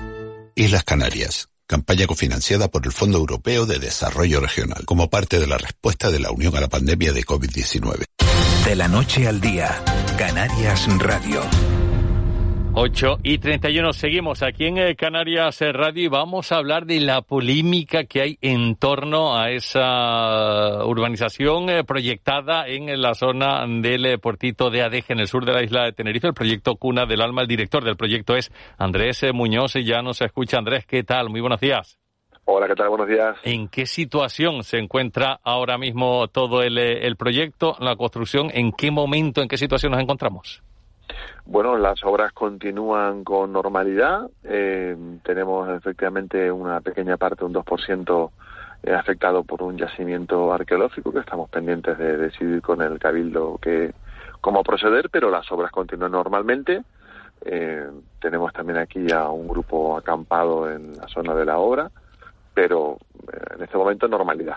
Islas 0.55 0.85
Canarias, 0.85 1.49
campaña 1.67 2.07
cofinanciada 2.07 2.69
por 2.69 2.87
el 2.87 2.93
Fondo 2.93 3.19
Europeo 3.19 3.67
de 3.67 3.79
Desarrollo 3.79 4.41
Regional, 4.41 4.85
como 4.85 5.11
parte 5.11 5.39
de 5.39 5.47
la 5.47 5.59
respuesta 5.59 6.11
de 6.11 6.21
la 6.21 6.31
Unión 6.31 6.57
a 6.57 6.61
la 6.61 6.69
pandemia 6.69 7.13
de 7.13 7.25
COVID-19. 7.25 8.05
De 8.65 8.77
la 8.77 8.89
noche 8.89 9.27
al 9.27 9.41
día, 9.41 9.83
Canarias 10.19 10.87
Radio. 10.99 11.41
8 12.73 13.19
y 13.25 13.39
31, 13.39 13.93
seguimos 13.93 14.45
aquí 14.45 14.67
en 14.67 14.79
eh, 14.79 14.95
Canarias 14.95 15.61
eh, 15.61 15.73
Radio 15.73 16.05
y 16.05 16.09
vamos 16.09 16.53
a 16.53 16.57
hablar 16.57 16.87
de 16.87 17.01
la 17.01 17.21
polémica 17.21 18.05
que 18.05 18.21
hay 18.21 18.39
en 18.41 18.77
torno 18.77 19.37
a 19.37 19.51
esa 19.51 20.85
urbanización 20.85 21.69
eh, 21.69 21.83
proyectada 21.83 22.69
en 22.69 23.03
la 23.03 23.15
zona 23.15 23.67
del 23.67 24.21
puertito 24.21 24.71
de 24.71 24.83
Adeje, 24.83 25.13
en 25.13 25.19
el 25.19 25.27
sur 25.27 25.45
de 25.45 25.53
la 25.53 25.65
isla 25.65 25.85
de 25.85 25.93
Tenerife, 25.93 26.29
el 26.29 26.35
proyecto 26.35 26.77
Cuna 26.77 27.07
del 27.07 27.23
Alma. 27.23 27.43
El 27.43 27.49
director 27.49 27.83
del 27.83 27.97
proyecto 27.97 28.37
es 28.37 28.53
Andrés 28.79 29.25
Muñoz 29.35 29.75
y 29.75 29.85
ya 29.85 30.01
nos 30.01 30.23
escucha. 30.23 30.59
Andrés, 30.59 30.87
¿qué 30.87 31.03
tal? 31.03 31.29
Muy 31.29 31.41
buenos 31.41 31.61
días. 31.61 31.99
Hola, 32.45 32.69
¿qué 32.69 32.77
tal? 32.77 32.89
Buenos 32.89 33.09
días. 33.09 33.37
¿En 33.43 33.67
qué 33.69 33.85
situación 33.85 34.63
se 34.63 34.79
encuentra 34.79 35.41
ahora 35.43 35.77
mismo 35.77 36.29
todo 36.29 36.63
el, 36.63 36.79
el 36.79 37.17
proyecto, 37.17 37.77
la 37.81 37.97
construcción? 37.97 38.49
¿En 38.55 38.71
qué 38.73 38.93
momento, 38.93 39.43
en 39.43 39.49
qué 39.49 39.57
situación 39.57 39.91
nos 39.91 40.01
encontramos? 40.01 40.63
Bueno, 41.45 41.77
las 41.77 42.05
obras 42.05 42.33
continúan 42.33 43.25
con 43.25 43.53
normalidad. 43.53 44.29
Eh, 44.45 44.97
tenemos 45.25 45.69
efectivamente 45.69 46.51
una 46.51 46.81
pequeña 46.81 47.17
parte, 47.17 47.45
un 47.45 47.53
2%, 47.53 48.31
eh, 48.83 48.95
afectado 48.95 49.43
por 49.45 49.63
un 49.63 49.77
yacimiento 49.77 50.53
arqueológico 50.53 51.13
que 51.13 51.21
estamos 51.21 51.51
pendientes 51.51 51.99
de 51.99 52.17
decidir 52.17 52.63
con 52.63 52.81
el 52.83 52.99
Cabildo 52.99 53.59
que, 53.61 53.93
cómo 54.41 54.63
proceder, 54.63 55.11
pero 55.11 55.31
las 55.31 55.51
obras 55.53 55.71
continúan 55.71 56.13
normalmente. 56.13 56.83
Eh, 57.43 57.89
tenemos 58.21 58.53
también 58.53 58.79
aquí 58.79 59.11
a 59.11 59.29
un 59.29 59.49
grupo 59.49 59.97
acampado 59.97 60.71
en 60.71 60.97
la 60.97 61.09
zona 61.09 61.35
de 61.35 61.45
la 61.45 61.59
obra, 61.59 61.91
pero 62.55 62.99
en 63.55 63.63
este 63.63 63.77
momento 63.77 64.09
normalidad. 64.09 64.57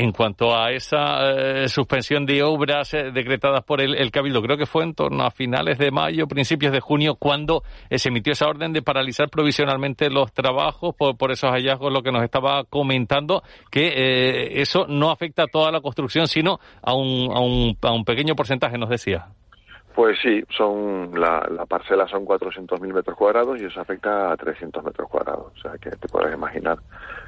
En 0.00 0.12
cuanto 0.12 0.56
a 0.56 0.70
esa 0.70 1.30
eh, 1.30 1.68
suspensión 1.68 2.24
de 2.24 2.42
obras 2.42 2.94
eh, 2.94 3.10
decretadas 3.12 3.62
por 3.64 3.82
el, 3.82 4.10
Cabildo, 4.10 4.40
creo 4.40 4.56
que 4.56 4.64
fue 4.64 4.82
en 4.82 4.94
torno 4.94 5.24
a 5.24 5.30
finales 5.30 5.76
de 5.76 5.90
mayo, 5.90 6.26
principios 6.26 6.72
de 6.72 6.80
junio, 6.80 7.16
cuando 7.16 7.64
eh, 7.90 7.98
se 7.98 8.08
emitió 8.08 8.32
esa 8.32 8.46
orden 8.46 8.72
de 8.72 8.80
paralizar 8.80 9.28
provisionalmente 9.28 10.08
los 10.08 10.32
trabajos 10.32 10.94
por, 10.96 11.30
esos 11.30 11.50
hallazgos, 11.50 11.92
lo 11.92 12.02
que 12.02 12.12
nos 12.12 12.24
estaba 12.24 12.64
comentando, 12.64 13.42
que 13.70 14.58
eso 14.62 14.86
no 14.88 15.10
afecta 15.10 15.42
a 15.42 15.48
toda 15.48 15.70
la 15.70 15.82
construcción, 15.82 16.28
sino 16.28 16.60
a 16.80 16.94
un, 16.94 17.30
a 17.36 17.40
un, 17.40 17.76
a 17.82 17.92
un 17.92 18.06
pequeño 18.06 18.34
porcentaje, 18.34 18.78
nos 18.78 18.88
decía. 18.88 19.26
Pues 19.94 20.18
sí, 20.22 20.42
son 20.56 21.10
la, 21.18 21.46
la 21.50 21.66
parcela 21.66 22.06
son 22.06 22.24
400.000 22.24 22.92
metros 22.92 23.16
cuadrados 23.16 23.60
y 23.60 23.64
eso 23.64 23.80
afecta 23.80 24.32
a 24.32 24.36
300 24.36 24.84
metros 24.84 25.08
cuadrados. 25.08 25.52
O 25.56 25.60
sea 25.60 25.72
que 25.78 25.90
te 25.90 26.08
puedes 26.08 26.32
imaginar 26.32 26.78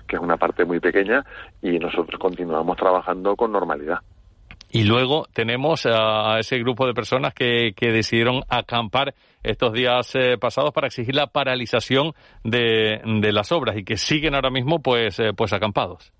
que 0.06 0.16
es 0.16 0.22
una 0.22 0.36
parte 0.36 0.64
muy 0.64 0.80
pequeña 0.80 1.24
y 1.60 1.78
nosotros 1.78 2.20
continuamos 2.20 2.76
trabajando 2.76 3.34
con 3.36 3.52
normalidad. 3.52 3.98
Y 4.74 4.84
luego 4.84 5.26
tenemos 5.34 5.86
a 5.86 6.38
ese 6.38 6.58
grupo 6.58 6.86
de 6.86 6.94
personas 6.94 7.34
que, 7.34 7.72
que 7.76 7.92
decidieron 7.92 8.42
acampar 8.48 9.14
estos 9.42 9.74
días 9.74 10.14
eh, 10.14 10.38
pasados 10.38 10.72
para 10.72 10.86
exigir 10.86 11.14
la 11.14 11.26
paralización 11.26 12.12
de, 12.42 13.02
de, 13.04 13.32
las 13.32 13.52
obras 13.52 13.76
y 13.76 13.84
que 13.84 13.98
siguen 13.98 14.34
ahora 14.34 14.50
mismo 14.50 14.80
pues, 14.80 15.18
eh, 15.20 15.32
pues 15.36 15.52
acampados. 15.52 16.12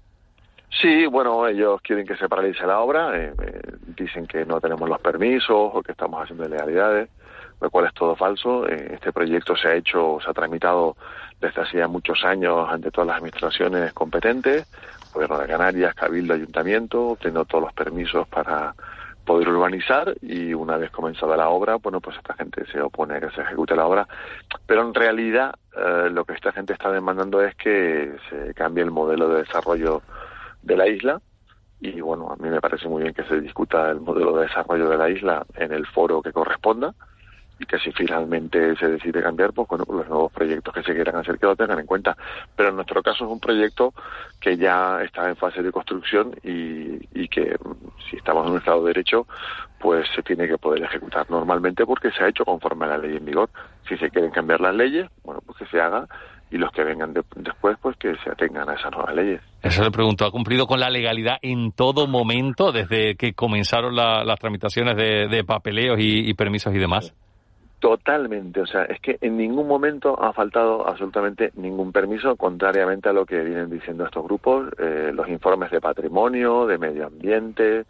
Sí, 0.81 1.07
bueno, 1.07 1.47
ellos 1.47 1.81
quieren 1.83 2.07
que 2.07 2.17
se 2.17 2.29
paralice 2.29 2.67
la 2.67 2.81
obra, 2.81 3.11
eh, 3.15 3.33
dicen 3.87 4.27
que 4.27 4.45
no 4.47 4.61
tenemos 4.61 4.89
los 4.89 5.01
permisos 5.01 5.71
o 5.73 5.83
que 5.83 5.93
estamos 5.93 6.23
haciendo 6.23 6.47
ilegalidades, 6.47 7.11
lo 7.61 7.71
cual 7.71 7.87
es 7.87 7.95
todo 7.95 8.17
falso. 8.17 8.67
este 8.67 9.13
proyecto 9.13 9.55
se 9.55 9.69
ha 9.69 9.75
hecho, 9.75 10.19
se 10.25 10.31
ha 10.31 10.33
tramitado 10.35 10.97
desde 11.41 11.63
hacía 11.63 11.89
muchos 11.89 12.25
años 12.25 12.69
ante 12.69 12.91
todas 12.91 13.09
las 13.09 13.17
administraciones 13.19 13.93
competentes, 13.93 14.67
Gobierno 15.13 15.39
de 15.39 15.47
Canarias, 15.47 15.95
Cabildo, 15.95 16.35
Ayuntamiento, 16.35 17.17
teniendo 17.21 17.45
todos 17.45 17.65
los 17.65 17.73
permisos 17.75 18.27
para 18.29 18.75
poder 19.25 19.49
urbanizar 19.49 20.15
y 20.21 20.55
una 20.55 20.77
vez 20.79 20.91
comenzada 20.91 21.37
la 21.37 21.49
obra, 21.49 21.77
bueno, 21.77 22.01
pues 22.01 22.17
esta 22.17 22.35
gente 22.35 22.65
se 22.67 22.81
opone 22.81 23.17
a 23.17 23.21
que 23.21 23.31
se 23.31 23.43
ejecute 23.43 23.77
la 23.77 23.87
obra, 23.87 24.09
pero 24.67 24.83
en 24.83 24.95
realidad 24.95 25.55
eh, 25.77 26.09
lo 26.11 26.25
que 26.25 26.33
esta 26.33 26.51
gente 26.51 26.73
está 26.73 26.91
demandando 26.91 27.43
es 27.43 27.55
que 27.55 28.17
se 28.29 28.55
cambie 28.55 28.83
el 28.83 28.91
modelo 28.91 29.29
de 29.29 29.43
desarrollo 29.43 30.03
de 30.63 30.77
la 30.77 30.89
isla 30.89 31.21
y 31.81 32.01
bueno, 32.01 32.31
a 32.31 32.37
mí 32.37 32.49
me 32.49 32.61
parece 32.61 32.89
muy 32.89 33.03
bien 33.03 33.13
que 33.13 33.25
se 33.25 33.41
discuta 33.41 33.91
el 33.91 34.01
modelo 34.01 34.37
de 34.37 34.45
desarrollo 34.45 34.89
de 34.89 34.97
la 34.97 35.11
isla 35.11 35.45
en 35.57 35.73
el 35.73 35.85
foro 35.87 36.23
que 36.23 36.33
corresponda, 36.33 36.95
y 37.59 37.67
que 37.67 37.79
si 37.79 37.93
finalmente 37.93 38.77
se 38.77 38.89
decide 38.89 39.23
cambiar, 39.23 39.53
pues 39.53 39.69
bueno, 39.69 39.85
los 39.89 40.09
nuevos 40.09 40.33
proyectos 40.33 40.75
que 40.75 40.83
se 40.83 40.95
quieran 40.95 41.17
hacer 41.17 41.39
que 41.39 41.47
lo 41.47 41.57
tengan 41.57 41.79
en 41.79 41.87
cuenta. 41.87 42.17
Pero 42.57 42.71
en 42.71 42.77
nuestro 42.77 43.03
caso 43.03 43.25
es 43.25 43.31
un 43.31 43.41
proyecto 43.41 43.95
que 44.41 44.57
ya 44.57 45.03
está 45.03 45.29
en 45.29 45.37
fase 45.37 45.63
de 45.63 45.71
construcción 45.71 46.35
y, 46.43 47.01
y 47.15 47.29
que 47.29 47.57
mm, 47.63 48.11
si 48.11 48.17
estamos 48.17 48.47
en 48.47 48.53
un 48.53 48.59
estado 48.59 48.83
de 48.83 48.89
derecho, 48.89 49.27
pues 49.81 50.09
se 50.15 50.23
tiene 50.23 50.49
que 50.49 50.59
poder 50.59 50.83
ejecutar 50.83 51.31
normalmente 51.31 51.87
porque 51.87 52.11
se 52.11 52.25
ha 52.25 52.29
hecho 52.29 52.45
conforme 52.45 52.87
a 52.87 52.89
la 52.91 52.99
ley 52.99 53.17
en 53.17 53.25
vigor. 53.25 53.51
Si 53.89 53.97
se 53.97 54.11
quieren 54.11 54.31
cambiar 54.31 54.61
las 54.61 54.75
leyes, 54.75 55.09
bueno, 55.23 55.41
pues 55.45 55.59
que 55.59 55.67
se 55.67 55.81
haga 55.81 56.07
y 56.53 56.59
los 56.59 56.71
que 56.71 56.85
vengan 56.85 57.13
después, 57.13 57.77
pues 57.81 57.97
que 57.97 58.15
se 58.23 58.31
atengan 58.31 58.69
a 58.69 58.75
esas 58.75 58.93
nuevas 58.93 59.15
leyes. 59.15 59.41
Eso 59.63 59.83
le 59.83 59.91
pregunto, 59.91 60.25
¿ha 60.25 60.31
cumplido 60.31 60.67
con 60.67 60.79
la 60.79 60.91
legalidad 60.91 61.39
en 61.43 61.73
todo 61.73 62.07
momento 62.07 62.73
desde 62.73 63.17
que 63.17 63.33
comenzaron 63.33 63.97
las 63.97 64.39
tramitaciones 64.39 64.97
de, 64.97 65.45
papeleos 65.45 65.99
y 65.99 66.33
permisos 66.35 66.75
y 66.75 66.79
demás? 66.79 67.15
Totalmente, 67.83 68.61
o 68.61 68.67
sea, 68.67 68.85
es 68.85 69.01
que 69.01 69.19
en 69.21 69.37
ningún 69.37 69.67
momento 69.67 70.17
ha 70.23 70.33
faltado 70.33 70.87
absolutamente 70.89 71.51
ningún 71.57 71.91
permiso, 71.91 72.37
contrariamente 72.37 73.09
a 73.09 73.13
lo 73.13 73.27
que 73.27 73.43
vienen 73.43 73.71
diciendo 73.71 74.05
estos 74.05 74.23
grupos. 74.23 74.69
Eh, 74.79 75.11
los 75.13 75.29
informes 75.29 75.73
de 75.73 75.81
patrimonio, 75.81 76.65
de 76.65 76.79
medio 76.79 77.09
ambiente, 77.09 77.85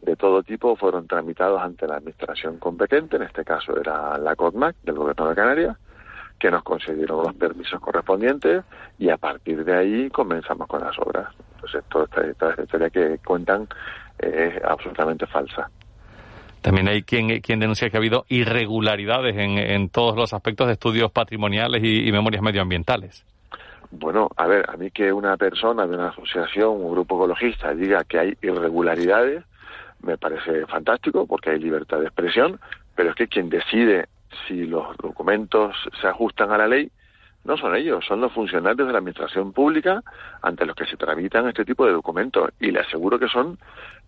de 0.00 0.16
todo 0.16 0.42
tipo 0.42 0.76
fueron 0.76 1.06
tramitados 1.06 1.60
ante 1.60 1.86
la 1.86 1.96
administración 1.96 2.58
competente, 2.58 3.16
en 3.16 3.24
este 3.24 3.44
caso 3.44 3.78
era 3.78 4.16
la 4.16 4.34
CODMAC 4.34 4.76
del 4.82 4.94
Gobierno 4.94 5.28
de 5.28 5.34
Canarias, 5.34 5.76
que 6.38 6.50
nos 6.50 6.62
concedieron 6.62 7.22
los 7.22 7.34
permisos 7.34 7.80
correspondientes 7.80 8.64
y 8.98 9.08
a 9.10 9.16
partir 9.16 9.64
de 9.64 9.76
ahí 9.76 10.10
comenzamos 10.10 10.66
con 10.66 10.80
las 10.82 10.98
obras. 10.98 11.28
Entonces, 11.54 11.84
toda 11.88 12.06
esta, 12.28 12.62
historia 12.62 12.90
que 12.90 13.18
cuentan 13.24 13.68
es 14.18 14.62
absolutamente 14.64 15.26
falsa. 15.26 15.70
También 16.60 16.88
hay 16.88 17.02
quien, 17.02 17.40
quien 17.40 17.60
denuncia 17.60 17.90
que 17.90 17.96
ha 17.96 18.00
habido 18.00 18.24
irregularidades 18.28 19.36
en, 19.36 19.58
en 19.58 19.88
todos 19.90 20.16
los 20.16 20.32
aspectos 20.32 20.66
de 20.66 20.74
estudios 20.74 21.12
patrimoniales 21.12 21.82
y, 21.84 22.10
memorias 22.10 22.42
medioambientales. 22.42 23.24
Bueno, 23.90 24.28
a 24.36 24.46
ver, 24.46 24.68
a 24.68 24.76
mí 24.76 24.90
que 24.90 25.12
una 25.12 25.36
persona 25.36 25.86
de 25.86 25.94
una 25.94 26.08
asociación, 26.08 26.70
un 26.70 26.90
grupo 26.90 27.16
ecologista, 27.16 27.74
diga 27.74 28.02
que 28.04 28.18
hay 28.18 28.36
irregularidades, 28.42 29.44
me 30.02 30.16
parece 30.16 30.66
fantástico 30.66 31.26
porque 31.26 31.50
hay 31.50 31.58
libertad 31.58 31.98
de 31.98 32.06
expresión, 32.06 32.58
pero 32.94 33.10
es 33.10 33.16
que 33.16 33.28
quien 33.28 33.50
decide 33.50 34.08
si 34.46 34.66
los 34.66 34.96
documentos 34.96 35.76
se 36.00 36.08
ajustan 36.08 36.52
a 36.52 36.58
la 36.58 36.68
ley 36.68 36.90
no 37.44 37.58
son 37.58 37.76
ellos, 37.76 38.04
son 38.06 38.22
los 38.22 38.32
funcionarios 38.32 38.86
de 38.86 38.92
la 38.92 38.98
administración 38.98 39.52
pública 39.52 40.02
ante 40.40 40.64
los 40.64 40.74
que 40.74 40.86
se 40.86 40.96
tramitan 40.96 41.46
este 41.46 41.64
tipo 41.64 41.84
de 41.84 41.92
documentos. 41.92 42.50
Y 42.58 42.70
le 42.70 42.80
aseguro 42.80 43.18
que 43.18 43.28
son 43.28 43.58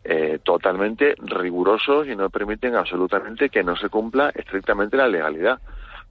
eh, 0.04 0.38
totalmente 0.42 1.14
rigurosos 1.18 2.08
y 2.08 2.16
no 2.16 2.30
permiten 2.30 2.74
absolutamente 2.74 3.50
que 3.50 3.62
no 3.62 3.76
se 3.76 3.90
cumpla 3.90 4.30
estrictamente 4.34 4.96
la 4.96 5.08
legalidad. 5.08 5.60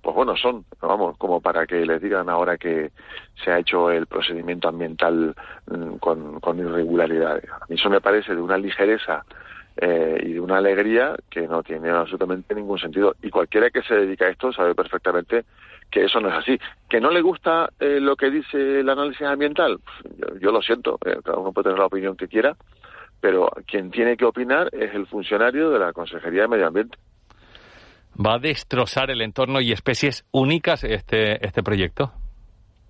Pues 0.04 0.16
bueno, 0.16 0.36
son, 0.38 0.66
vamos, 0.80 1.18
como 1.18 1.42
para 1.42 1.66
que 1.66 1.84
les 1.84 2.00
digan 2.00 2.30
ahora 2.30 2.60
que 2.60 2.92
se 3.44 3.52
ha 3.52 3.58
hecho 3.58 3.90
el 3.90 4.06
procedimiento 4.06 4.68
ambiental 4.68 5.34
mm, 5.66 5.96
con, 5.96 6.40
con 6.40 6.60
irregularidades. 6.60 7.50
A 7.50 7.66
mí 7.68 7.76
eso 7.76 7.90
me 7.90 8.02
parece 8.02 8.36
de 8.36 8.42
una 8.42 8.58
ligereza 8.60 9.26
eh, 9.78 10.22
y 10.24 10.34
de 10.34 10.40
una 10.40 10.58
alegría 10.58 11.16
que 11.30 11.48
no 11.48 11.64
tiene 11.64 11.90
absolutamente 11.90 12.56
ningún 12.56 12.80
sentido. 12.80 13.16
Y 13.22 13.30
cualquiera 13.30 13.70
que 13.70 13.82
se 13.84 13.96
dedica 13.96 14.26
a 14.26 14.30
esto 14.30 14.52
sabe 14.54 14.74
perfectamente 14.74 15.46
que 15.92 16.06
eso 16.06 16.20
no 16.20 16.30
es 16.30 16.36
así. 16.36 16.60
¿Que 16.90 17.00
no 17.00 17.12
le 17.12 17.22
gusta 17.22 17.70
eh, 17.80 18.00
lo 18.00 18.16
que 18.16 18.30
dice 18.30 18.80
el 18.80 18.90
análisis 18.90 19.24
ambiental? 19.24 19.80
Pues 19.80 20.42
yo, 20.42 20.52
lo 20.52 20.62
siento, 20.62 20.98
cada 20.98 21.38
uno 21.38 21.52
puede 21.52 21.66
tener 21.66 21.80
la 21.80 21.86
opinión 21.86 22.16
que 22.16 22.28
quiera, 22.28 22.56
pero 23.20 23.50
quien 23.68 23.92
tiene 23.92 24.18
que 24.18 24.26
opinar 24.26 24.70
es 24.74 24.94
el 24.94 25.08
funcionario 25.08 25.70
de 25.70 25.80
la 25.80 25.94
Consejería 25.94 26.44
de 26.44 26.48
Medio 26.48 26.68
Ambiente. 26.68 26.98
¿Va 28.24 28.36
a 28.36 28.40
destrozar 28.40 29.12
el 29.12 29.22
entorno 29.22 29.60
y 29.60 29.74
especies 29.74 30.26
únicas 30.32 30.84
este, 30.86 31.46
este 31.46 31.64
proyecto? 31.64 32.14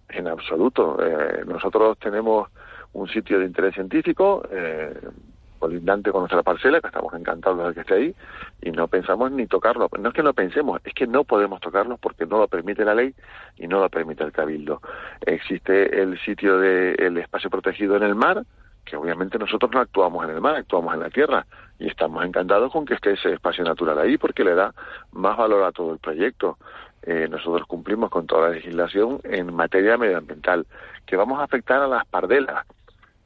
En 0.09 0.27
absoluto. 0.27 0.97
Eh, 1.03 1.43
nosotros 1.45 1.97
tenemos 1.97 2.49
un 2.93 3.07
sitio 3.09 3.39
de 3.39 3.45
interés 3.45 3.73
científico 3.73 4.47
eh, 4.51 4.93
colindante 5.60 6.12
con 6.12 6.22
nuestra 6.22 6.43
parcela, 6.43 6.82
que 6.82 6.88
estamos 6.88 7.14
encantados 7.14 7.68
de 7.68 7.74
que 7.74 7.82
esté 7.82 7.93
ahí, 7.93 8.16
y 8.62 8.72
no 8.72 8.88
pensamos 8.88 9.32
ni 9.32 9.47
tocarlo. 9.47 9.89
No 9.99 10.10
es 10.10 10.16
que 10.16 10.24
no 10.24 10.34
pensemos, 10.34 10.82
es 10.84 10.93
que 10.93 11.08
no 11.08 11.24
podemos 11.24 11.60
tocarlos 11.62 11.99
porque 11.99 12.26
no 12.26 12.38
lo 12.38 12.47
permite 12.47 12.86
la 12.86 12.95
ley 12.95 13.14
y 13.58 13.68
no 13.68 13.80
lo 13.80 13.89
permite 13.89 14.24
el 14.24 14.32
cabildo. 14.32 14.82
Existe 15.26 16.01
el 16.01 16.20
sitio 16.20 16.58
del 16.58 17.18
espacio 17.18 17.49
protegido 17.49 17.95
en 17.95 18.03
el 18.03 18.16
mar, 18.16 18.43
que 18.86 18.95
obviamente 18.95 19.39
nosotros 19.39 19.72
no 19.72 19.80
actuamos 19.80 20.24
en 20.26 20.36
el 20.36 20.41
mar, 20.41 20.56
actuamos 20.56 20.93
en 20.93 20.99
la 21.01 21.10
tierra 21.10 21.45
y 21.80 21.88
estamos 21.88 22.24
encantados 22.24 22.72
con 22.72 22.86
que 22.86 22.93
esté 22.93 23.14
ese 23.14 23.34
espacio 23.34 23.64
natural 23.64 23.97
ahí 23.99 24.18
porque 24.18 24.43
le 24.43 24.56
da 24.56 24.74
más 25.12 25.36
valor 25.36 25.64
a 25.64 25.72
todo 25.72 25.93
el 25.93 25.99
proyecto. 25.99 26.58
Eh, 27.01 27.28
nosotros 27.30 27.68
cumplimos 27.68 28.10
con 28.10 28.26
toda 28.26 28.49
la 28.49 28.56
legislación 28.56 29.20
en 29.24 29.53
materia 29.53 29.97
medioambiental, 29.97 30.66
que 31.06 31.16
vamos 31.16 31.39
a 31.39 31.43
afectar 31.43 31.82
a 31.82 31.88
las 31.88 32.06
pardelas. 32.06 32.66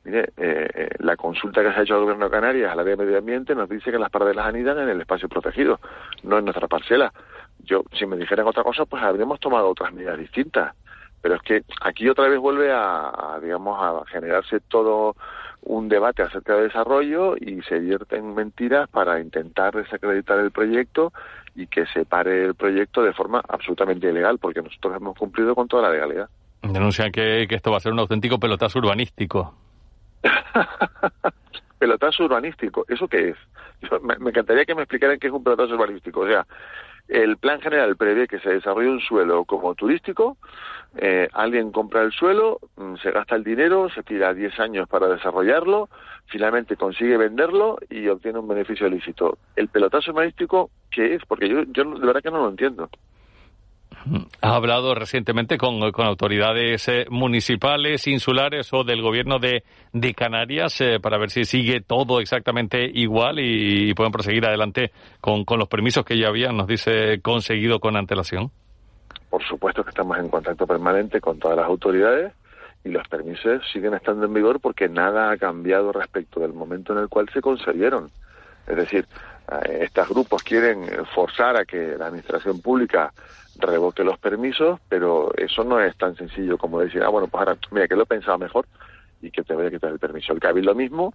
Mire, 0.10 0.32
eh, 0.38 0.68
eh, 0.74 0.90
la 1.00 1.16
consulta 1.16 1.62
que 1.62 1.72
se 1.72 1.80
ha 1.80 1.84
hecho 1.84 1.94
al 1.94 2.02
Gobierno 2.02 2.26
de 2.26 2.32
Canarias 2.32 2.72
al 2.72 2.80
área 2.80 2.96
de 2.96 3.06
medio 3.06 3.20
ambiente 3.20 3.54
nos 3.54 3.70
dice 3.70 3.92
que 3.92 4.00
las 4.00 4.10
pardelas 4.10 4.48
anidan 4.48 4.80
en 4.80 4.90
el 4.90 5.02
espacio 5.02 5.30
protegido, 5.30 5.80
no 6.24 6.40
en 6.40 6.46
nuestra 6.46 6.68
parcela. 6.68 7.14
Yo, 7.60 7.84
si 7.94 8.08
me 8.08 8.18
dijeran 8.18 8.48
otra 8.48 8.64
cosa, 8.64 8.86
pues 8.86 9.04
habríamos 9.04 9.40
tomado 9.40 9.70
otras 9.70 9.94
medidas 9.94 10.18
distintas. 10.18 10.74
Pero 11.22 11.36
es 11.36 11.42
que 11.44 11.64
aquí 11.82 12.10
otra 12.10 12.28
vez 12.28 12.40
vuelve 12.40 12.72
a 12.72 13.38
digamos, 13.40 13.78
a 13.80 14.04
generarse 14.10 14.62
todo 14.62 15.16
un 15.62 15.90
debate 15.90 16.24
acerca 16.24 16.56
del 16.56 16.70
desarrollo 16.70 17.36
y 17.38 17.62
se 17.64 17.78
vierten 17.78 18.34
mentiras 18.34 18.90
para 18.90 19.20
intentar 19.20 19.76
desacreditar 19.76 20.40
el 20.40 20.50
proyecto 20.50 21.14
y 21.54 21.68
que 21.68 21.86
se 21.88 22.06
pare 22.06 22.46
el 22.46 22.56
proyecto 22.56 23.04
de 23.04 23.14
forma 23.14 23.44
absolutamente 23.48 24.10
ilegal, 24.10 24.40
porque 24.40 24.62
nosotros 24.62 24.96
hemos 24.96 25.16
cumplido 25.16 25.54
con 25.54 25.68
toda 25.68 25.84
la 25.84 25.92
legalidad. 25.92 26.30
Denuncian 26.62 27.12
que, 27.12 27.44
esto 27.50 27.72
va 27.72 27.78
a 27.78 27.82
ser 27.82 27.92
un 27.94 28.00
auténtico 28.00 28.40
pelotazo 28.40 28.80
urbanístico. 28.80 29.54
pelotazo 31.80 32.26
urbanístico, 32.26 32.86
¿eso 32.88 33.08
qué 33.08 33.30
es? 33.30 33.38
me, 34.02 34.18
me, 34.18 34.30
encantaría 34.30 34.66
que 34.66 34.76
me 34.76 34.82
explicaran 34.82 35.20
qué 35.20 35.28
es 35.28 35.34
un 35.34 35.44
pelotazo 35.44 35.74
urbanístico. 35.74 36.22
O 36.22 36.28
sea, 36.28 36.46
el 37.10 37.38
plan 37.38 37.60
general 37.60 37.96
prevé 37.98 38.28
que 38.28 38.40
se 38.40 38.50
desarrolle 38.50 38.90
un 38.90 39.02
suelo 39.02 39.44
como 39.46 39.74
turístico, 39.74 40.38
eh, 40.98 41.28
alguien 41.34 41.72
compra 41.72 42.04
el 42.04 42.12
suelo, 42.12 42.60
mm, 42.78 42.98
se 42.98 43.12
gasta 43.12 43.36
el 43.36 43.44
dinero, 43.44 43.90
se 43.90 44.04
tira 44.04 44.34
10 44.34 44.60
años 44.60 44.88
para 44.88 45.08
desarrollarlo, 45.08 45.90
finalmente 46.28 46.76
consigue 46.76 47.18
venderlo 47.18 47.80
y 47.90 48.08
obtiene 48.08 48.40
un 48.40 48.48
beneficio 48.48 48.88
ilícito. 48.88 49.40
¿El 49.56 49.70
pelotazo 49.70 50.12
urbanístico 50.12 50.70
qué 50.92 51.16
es? 51.16 51.26
Porque 51.26 51.50
yo, 51.50 51.64
yo 51.64 51.84
de 51.84 52.06
verdad 52.06 52.22
que 52.22 52.32
no 52.32 52.44
lo 52.44 52.50
entiendo. 52.50 52.90
Ha 54.42 54.56
hablado 54.56 54.96
recientemente 54.96 55.58
con, 55.58 55.82
autoridades 55.84 56.88
eh, 56.88 57.06
municipales, 57.10 58.08
insulares 58.08 58.72
o 58.74 58.84
del 58.84 59.02
gobierno 59.02 59.40
de, 59.40 59.64
Canarias 60.16 60.82
eh, 60.82 61.00
para 61.00 61.18
ver 61.18 61.30
si 61.30 61.46
sigue 61.46 61.82
todo 61.82 62.20
exactamente 62.20 62.90
igual 62.94 63.40
y, 63.40 63.94
pueden 63.94 64.12
proseguir 64.12 64.46
adelante 64.46 64.92
con, 65.22 65.46
los 65.58 65.68
permisos 65.68 66.06
que 66.06 66.18
ya 66.18 66.28
habían, 66.28 66.58
nos 66.58 66.68
dice, 66.68 67.22
conseguido 67.22 67.80
con 67.80 67.96
antelación. 67.98 68.52
Por 69.30 69.44
supuesto 69.44 69.84
que 69.84 69.90
estamos 69.90 70.18
en 70.18 70.30
contacto 70.30 70.66
permanente 70.66 71.22
con 71.22 71.38
todas 71.38 71.58
las 71.58 71.68
autoridades 71.68 72.34
y 72.84 72.90
los 72.90 73.08
permisos 73.08 73.62
siguen 73.72 73.94
estando 73.94 74.26
en 74.26 74.34
vigor 74.34 74.60
porque 74.60 74.88
nada 74.90 75.32
ha 75.32 75.38
cambiado 75.38 75.92
respecto 75.92 76.40
del 76.40 76.54
momento 76.54 76.94
en 76.94 77.00
el 77.00 77.10
cual 77.10 77.30
se 77.34 77.42
concedieron. 77.42 78.10
Es 78.68 78.76
decir, 78.76 79.06
estos 79.70 80.10
grupos 80.10 80.44
quieren 80.44 80.86
forzar 81.14 81.58
a 81.58 81.66
que 81.66 81.96
la 81.98 82.08
administración 82.08 82.62
pública 82.62 83.12
revoque 83.58 84.04
los 84.04 84.18
permisos, 84.18 84.80
pero 84.88 85.32
eso 85.36 85.64
no 85.64 85.80
es 85.80 85.96
tan 85.98 86.16
sencillo 86.16 86.58
como 86.58 86.80
decir, 86.80 87.04
ah, 87.04 87.10
bueno, 87.10 87.28
pues 87.28 87.42
ahora, 87.42 87.58
mira, 87.72 87.88
que 87.88 87.96
lo 87.96 88.04
he 88.04 88.08
pensado 88.08 88.38
mejor 88.38 88.66
y 89.22 89.32
que 89.32 89.44
te 89.44 89.54
voy 89.54 89.66
a 89.66 89.70
quitar 89.70 89.92
el 89.92 90.00
permiso. 90.00 90.34
El 90.34 90.40
Cabildo 90.40 90.74
mismo 90.74 91.14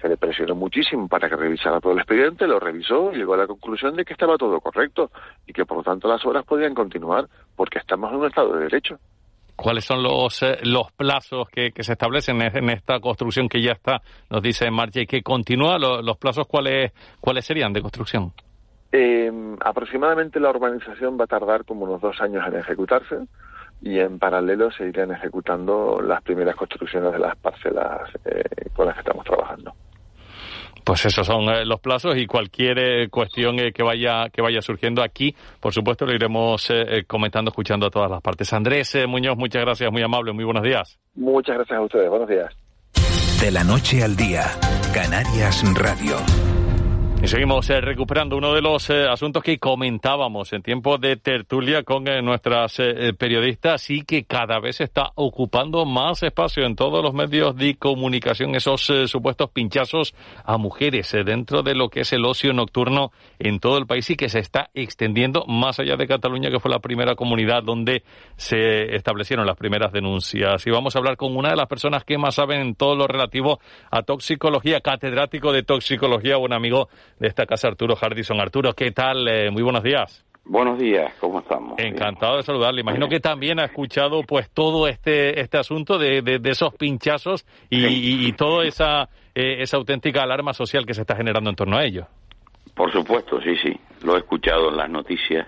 se 0.00 0.08
le 0.08 0.16
presionó 0.16 0.54
muchísimo 0.54 1.08
para 1.08 1.28
que 1.28 1.36
revisara 1.36 1.80
todo 1.80 1.92
el 1.92 1.98
expediente, 1.98 2.46
lo 2.46 2.58
revisó 2.58 3.12
y 3.12 3.18
llegó 3.18 3.34
a 3.34 3.38
la 3.38 3.46
conclusión 3.46 3.94
de 3.96 4.04
que 4.04 4.12
estaba 4.12 4.36
todo 4.36 4.60
correcto 4.60 5.10
y 5.46 5.52
que 5.52 5.64
por 5.64 5.78
lo 5.78 5.82
tanto 5.84 6.08
las 6.08 6.24
obras 6.26 6.44
podían 6.44 6.74
continuar 6.74 7.28
porque 7.54 7.78
estamos 7.78 8.10
en 8.12 8.18
un 8.18 8.26
estado 8.26 8.56
de 8.56 8.64
derecho. 8.64 8.98
¿Cuáles 9.56 9.84
son 9.84 10.02
los, 10.02 10.42
eh, 10.42 10.58
los 10.62 10.90
plazos 10.92 11.48
que, 11.48 11.72
se 11.78 11.92
establecen 11.92 12.42
en 12.42 12.70
esta 12.70 12.98
construcción 13.00 13.48
que 13.48 13.62
ya 13.62 13.72
está, 13.72 14.02
nos 14.28 14.42
dice 14.42 14.66
en 14.66 14.74
marcha 14.74 15.00
y 15.00 15.06
que 15.06 15.22
continúa? 15.22 15.78
¿Los, 15.78 16.04
los 16.04 16.16
plazos 16.16 16.46
cuáles, 16.46 16.92
cuáles 17.20 17.44
serían 17.44 17.72
de 17.72 17.80
construcción? 17.80 18.32
Eh, 18.96 19.28
aproximadamente 19.60 20.38
la 20.38 20.50
urbanización 20.50 21.18
va 21.18 21.24
a 21.24 21.26
tardar 21.26 21.64
como 21.64 21.84
unos 21.84 22.00
dos 22.00 22.20
años 22.20 22.46
en 22.46 22.56
ejecutarse 22.56 23.26
y 23.82 23.98
en 23.98 24.20
paralelo 24.20 24.70
se 24.70 24.86
irán 24.86 25.10
ejecutando 25.10 26.00
las 26.00 26.22
primeras 26.22 26.54
construcciones 26.54 27.12
de 27.12 27.18
las 27.18 27.36
parcelas 27.36 28.08
eh, 28.24 28.44
con 28.72 28.86
las 28.86 28.94
que 28.94 29.00
estamos 29.00 29.24
trabajando. 29.24 29.74
Pues 30.84 31.06
esos 31.06 31.26
son 31.26 31.48
eh, 31.48 31.64
los 31.64 31.80
plazos 31.80 32.16
y 32.16 32.26
cualquier 32.26 32.78
eh, 32.78 33.08
cuestión 33.08 33.56
que 33.72 33.82
vaya 33.82 34.28
que 34.30 34.42
vaya 34.42 34.60
surgiendo 34.60 35.02
aquí, 35.02 35.34
por 35.60 35.72
supuesto, 35.72 36.04
lo 36.04 36.14
iremos 36.14 36.68
comentando, 37.06 37.50
escuchando 37.50 37.86
a 37.86 37.90
todas 37.90 38.10
las 38.10 38.20
partes. 38.20 38.52
Andrés 38.52 38.96
Muñoz, 39.08 39.36
muchas 39.36 39.62
gracias, 39.62 39.90
muy 39.90 40.02
amable, 40.02 40.32
muy 40.32 40.44
buenos 40.44 40.62
días. 40.62 40.98
Muchas 41.14 41.56
gracias 41.56 41.78
a 41.78 41.82
ustedes, 41.82 42.08
buenos 42.08 42.28
días. 42.28 42.54
De 43.40 43.50
la 43.50 43.64
noche 43.64 44.02
al 44.02 44.16
día, 44.16 44.44
Canarias 44.92 45.62
Radio. 45.74 46.53
Y 47.24 47.26
seguimos 47.26 47.70
eh, 47.70 47.80
recuperando 47.80 48.36
uno 48.36 48.52
de 48.52 48.60
los 48.60 48.90
eh, 48.90 49.08
asuntos 49.08 49.42
que 49.42 49.58
comentábamos 49.58 50.52
en 50.52 50.62
tiempo 50.62 50.98
de 50.98 51.16
tertulia 51.16 51.82
con 51.82 52.06
eh, 52.06 52.20
nuestras 52.20 52.76
periodistas 53.16 53.88
y 53.88 54.02
que 54.02 54.24
cada 54.24 54.60
vez 54.60 54.82
está 54.82 55.10
ocupando 55.14 55.86
más 55.86 56.22
espacio 56.22 56.66
en 56.66 56.76
todos 56.76 57.02
los 57.02 57.14
medios 57.14 57.56
de 57.56 57.76
comunicación, 57.76 58.54
esos 58.54 58.92
supuestos 59.06 59.48
pinchazos 59.48 60.14
a 60.44 60.58
mujeres 60.58 61.12
dentro 61.24 61.62
de 61.62 61.74
lo 61.74 61.88
que 61.88 62.00
es 62.00 62.12
el 62.12 62.26
ocio 62.26 62.52
nocturno 62.52 63.10
en 63.38 63.58
todo 63.58 63.78
el 63.78 63.86
país 63.86 64.10
y 64.10 64.16
que 64.16 64.28
se 64.28 64.40
está 64.40 64.68
extendiendo 64.74 65.46
más 65.46 65.80
allá 65.80 65.96
de 65.96 66.06
Cataluña, 66.06 66.50
que 66.50 66.60
fue 66.60 66.70
la 66.70 66.80
primera 66.80 67.14
comunidad 67.14 67.62
donde 67.62 68.02
se 68.36 68.94
establecieron 68.94 69.46
las 69.46 69.56
primeras 69.56 69.92
denuncias. 69.92 70.66
Y 70.66 70.70
vamos 70.70 70.94
a 70.94 70.98
hablar 70.98 71.16
con 71.16 71.34
una 71.34 71.48
de 71.48 71.56
las 71.56 71.68
personas 71.68 72.04
que 72.04 72.18
más 72.18 72.34
saben 72.34 72.60
en 72.60 72.74
todo 72.74 72.96
lo 72.96 73.06
relativo 73.06 73.60
a 73.90 74.02
toxicología, 74.02 74.82
catedrático 74.82 75.52
de 75.52 75.62
toxicología, 75.62 76.36
un 76.36 76.52
amigo 76.52 76.90
de 77.18 77.28
esta 77.28 77.46
casa, 77.46 77.68
Arturo 77.68 77.96
Hardison. 77.96 78.40
Arturo, 78.40 78.72
¿qué 78.74 78.90
tal? 78.90 79.28
Eh, 79.28 79.50
muy 79.50 79.62
buenos 79.62 79.82
días. 79.82 80.24
Buenos 80.46 80.78
días, 80.78 81.10
¿cómo 81.20 81.40
estamos? 81.40 81.78
Encantado 81.78 82.36
de 82.36 82.42
saludarle. 82.42 82.82
Imagino 82.82 83.08
que 83.08 83.18
también 83.18 83.58
ha 83.58 83.64
escuchado 83.64 84.22
pues 84.24 84.50
todo 84.50 84.86
este 84.88 85.40
este 85.40 85.56
asunto 85.56 85.96
de, 85.98 86.20
de, 86.20 86.50
esos 86.50 86.74
pinchazos 86.74 87.46
y, 87.70 88.26
y, 88.26 88.32
toda 88.32 88.66
esa, 88.66 89.08
eh, 89.34 89.62
esa 89.62 89.78
auténtica 89.78 90.22
alarma 90.22 90.52
social 90.52 90.84
que 90.84 90.92
se 90.92 91.00
está 91.00 91.16
generando 91.16 91.48
en 91.48 91.56
torno 91.56 91.78
a 91.78 91.84
ello. 91.84 92.08
Por 92.74 92.92
supuesto, 92.92 93.40
sí, 93.40 93.56
sí. 93.56 93.74
Lo 94.02 94.16
he 94.16 94.18
escuchado 94.18 94.68
en 94.68 94.76
las 94.76 94.90
noticias 94.90 95.46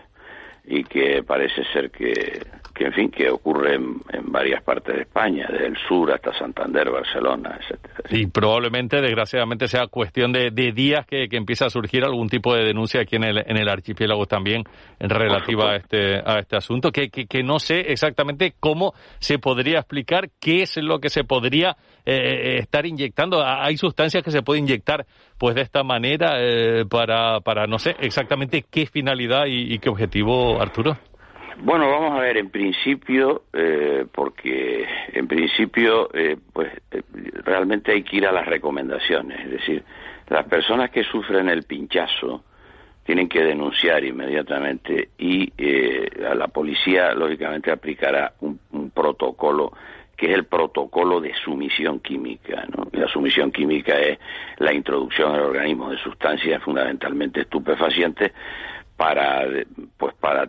y 0.65 0.83
que 0.85 1.23
parece 1.23 1.63
ser 1.73 1.91
que, 1.91 2.47
que 2.77 2.85
en 2.85 2.93
fin, 2.93 3.11
que 3.11 3.31
ocurre 3.31 3.75
en, 3.75 3.97
varias 4.29 4.63
partes 4.63 4.95
de 4.95 5.03
España, 5.03 5.47
desde 5.51 5.67
el 5.67 5.77
sur 5.89 6.13
hasta 6.13 6.33
Santander, 6.35 6.91
Barcelona, 6.91 7.59
etcétera. 7.59 7.95
Y 8.11 8.27
probablemente, 8.27 9.01
desgraciadamente, 9.01 9.67
sea 9.67 9.87
cuestión 9.87 10.33
de, 10.33 10.51
días 10.51 11.07
que, 11.07 11.29
que 11.29 11.37
empiece 11.37 11.65
a 11.65 11.71
surgir 11.71 12.05
algún 12.05 12.29
tipo 12.29 12.55
de 12.55 12.65
denuncia 12.65 13.01
aquí 13.01 13.17
en 13.17 13.25
el, 13.25 13.39
en 13.39 13.57
el 13.57 13.69
archipiélago 13.69 14.27
también 14.27 14.65
en 14.99 15.09
relativa 15.09 15.73
a 15.73 15.77
este, 15.77 16.17
a 16.19 16.39
este 16.39 16.57
asunto, 16.57 16.91
que, 16.91 17.09
que, 17.09 17.27
que 17.27 17.43
no 17.43 17.59
sé 17.59 17.93
exactamente 17.93 18.55
cómo 18.61 18.93
se 19.19 19.39
podría 19.39 19.79
explicar 19.79 20.29
qué 20.39 20.63
es 20.63 20.77
lo 20.77 20.99
que 20.99 21.09
se 21.09 21.25
podría 21.25 21.77
eh, 22.05 22.59
estar 22.59 22.87
inyectando. 22.87 23.43
Hay 23.45 23.77
sustancias 23.77 24.23
que 24.23 24.31
se 24.31 24.43
pueden 24.43 24.65
inyectar 24.65 25.07
pues 25.39 25.55
de 25.55 25.63
esta 25.63 25.83
manera 25.83 26.37
eh, 26.39 26.85
para, 26.89 27.41
para 27.41 27.67
no 27.67 27.79
sé 27.79 27.97
exactamente 28.01 28.65
qué 28.71 28.87
finalidad 28.87 29.45
y, 29.47 29.79
qué 29.79 29.89
objetivo, 29.89 30.61
Arturo. 30.61 30.97
Bueno, 31.63 31.89
vamos 31.91 32.19
a 32.19 32.21
ver, 32.21 32.37
en 32.37 32.51
principio, 32.51 33.45
eh, 33.53 34.05
porque 34.13 34.87
en 35.13 35.27
principio, 35.27 36.11
eh, 36.13 36.37
pues 36.53 36.71
realmente 37.45 37.93
hay 37.93 38.03
que 38.03 38.17
ir 38.17 38.27
a 38.27 38.33
las 38.33 38.47
recomendaciones. 38.47 39.41
Es 39.41 39.51
decir, 39.51 39.85
las 40.29 40.45
personas 40.47 40.91
que 40.91 41.03
sufren 41.05 41.49
el 41.49 41.63
pinchazo 41.63 42.45
tienen 43.05 43.29
que 43.29 43.43
denunciar 43.43 44.05
inmediatamente 44.05 45.11
y 45.19 45.51
a 46.25 46.35
la 46.35 46.49
policía, 46.49 47.15
lógicamente, 47.15 47.71
aplicará 47.71 48.35
un, 48.41 48.59
un 48.73 48.91
protocolo 48.91 49.73
que 50.17 50.27
es 50.27 50.35
el 50.35 50.45
protocolo 50.45 51.21
de 51.21 51.35
sumisión 51.45 52.01
química. 52.01 52.65
¿no? 52.75 52.89
La 52.93 53.07
sumisión 53.07 53.53
química 53.53 53.99
es 53.99 54.19
la 54.59 54.73
introducción 54.73 55.35
al 55.35 55.43
organismo 55.43 55.91
de 55.91 55.99
sustancias 55.99 56.63
fundamentalmente 56.63 57.43
estupefacientes 57.43 58.33
para 58.97 59.45
pues 59.99 60.15
para 60.15 60.49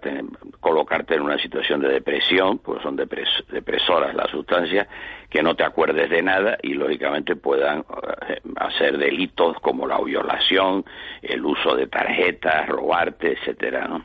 colocarte 0.59 1.15
en 1.15 1.21
una 1.21 1.37
situación 1.37 1.81
de 1.81 1.89
depresión, 1.89 2.59
pues 2.59 2.81
son 2.81 2.95
depresoras 2.95 4.15
las 4.15 4.29
sustancias, 4.31 4.87
que 5.29 5.43
no 5.43 5.55
te 5.55 5.63
acuerdes 5.63 6.09
de 6.09 6.21
nada 6.21 6.57
y 6.61 6.73
lógicamente 6.73 7.35
puedan 7.35 7.79
eh, 8.27 8.39
hacer 8.55 8.97
delitos 8.97 9.57
como 9.61 9.85
la 9.87 9.99
violación, 9.99 10.85
el 11.21 11.45
uso 11.45 11.75
de 11.75 11.87
tarjetas, 11.87 12.67
robarte, 12.67 13.33
etcétera. 13.33 14.01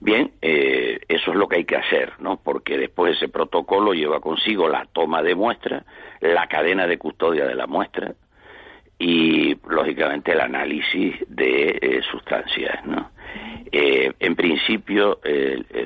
Bien, 0.00 0.32
eh, 0.40 1.00
eso 1.08 1.32
es 1.32 1.36
lo 1.36 1.48
que 1.48 1.56
hay 1.56 1.64
que 1.64 1.76
hacer, 1.76 2.12
¿no? 2.20 2.36
Porque 2.36 2.78
después 2.78 3.16
ese 3.16 3.28
protocolo 3.28 3.94
lleva 3.94 4.20
consigo 4.20 4.68
la 4.68 4.86
toma 4.92 5.22
de 5.22 5.34
muestra, 5.34 5.84
la 6.20 6.46
cadena 6.46 6.86
de 6.86 6.98
custodia 6.98 7.46
de 7.46 7.56
la 7.56 7.66
muestra 7.66 8.14
y, 8.98 9.56
lógicamente, 9.68 10.32
el 10.32 10.40
análisis 10.40 11.14
de 11.28 11.78
eh, 11.80 12.00
sustancias, 12.10 12.84
¿no? 12.84 13.10
Eh, 13.70 14.12
en 14.18 14.34
principio, 14.34 15.20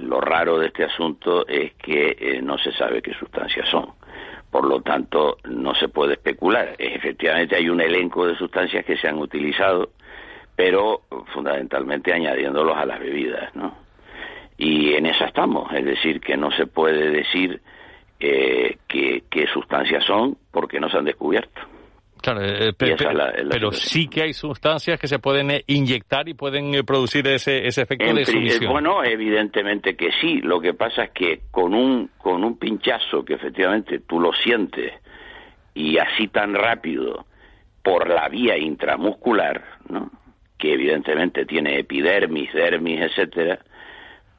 lo 0.03 0.21
raro 0.21 0.59
de 0.59 0.69
este 0.69 0.85
asunto 0.85 1.47
es 1.49 1.75
que 1.75 2.41
no 2.41 2.57
se 2.57 2.71
sabe 2.73 3.03
qué 3.03 3.13
sustancias 3.15 3.69
son. 3.69 3.87
Por 4.53 4.69
lo 4.69 4.83
tanto, 4.83 5.39
no 5.45 5.75
se 5.75 5.89
puede 5.89 6.13
especular. 6.13 6.77
Efectivamente, 6.79 7.57
hay 7.57 7.69
un 7.69 7.81
elenco 7.81 8.25
de 8.25 8.37
sustancias 8.37 8.85
que 8.85 8.97
se 8.97 9.09
han 9.09 9.19
utilizado, 9.19 9.91
pero 10.55 11.03
fundamentalmente 11.35 12.13
añadiéndolos 12.13 12.77
a 12.77 12.87
las 12.87 13.01
bebidas, 13.01 13.53
¿no? 13.57 13.83
y 14.63 14.95
en 14.95 15.07
esa 15.07 15.25
estamos, 15.25 15.73
es 15.73 15.85
decir, 15.85 16.21
que 16.21 16.37
no 16.37 16.53
se 16.53 16.67
puede 16.67 17.11
decir 17.11 17.61
eh, 18.21 18.79
qué, 18.87 19.47
sustancias 19.53 20.05
son 20.05 20.37
porque 20.53 20.79
no 20.79 20.89
se 20.89 20.99
han 20.99 21.05
descubierto. 21.05 21.61
Claro, 22.23 22.41
eh, 22.43 22.73
pero 22.75 23.73
sí 23.73 24.09
que 24.09 24.23
hay 24.23 24.33
sustancias 24.33 24.99
que 24.99 25.09
se 25.09 25.19
pueden 25.19 25.51
eh, 25.51 25.65
inyectar 25.67 26.29
y 26.29 26.35
pueden 26.35 26.75
eh, 26.75 26.85
producir 26.85 27.27
ese, 27.27 27.67
ese 27.67 27.83
efecto 27.83 28.15
de 28.15 28.25
sumisión. 28.25 28.73
Bueno, 28.73 29.05
evidentemente 29.05 29.97
que 29.97 30.11
sí. 30.21 30.41
Lo 30.41 30.61
que 30.61 30.73
pasa 30.73 31.05
es 31.05 31.11
que 31.11 31.41
con 31.51 31.75
un, 31.75 32.11
con 32.19 32.45
un 32.45 32.59
pinchazo 32.59 33.25
que 33.25 33.35
efectivamente 33.35 34.01
tú 34.01 34.21
lo 34.21 34.33
sientes 34.33 34.93
y 35.75 35.99
así 35.99 36.29
tan 36.29 36.55
rápido 36.55 37.27
por 37.83 38.09
la 38.09 38.29
vía 38.29 38.57
intramuscular, 38.57 39.63
¿no? 39.89 40.11
que 40.63 40.75
evidentemente 40.75 41.45
tiene 41.45 41.81
epidermis, 41.81 42.53
dermis, 42.53 43.01
etcétera, 43.01 43.59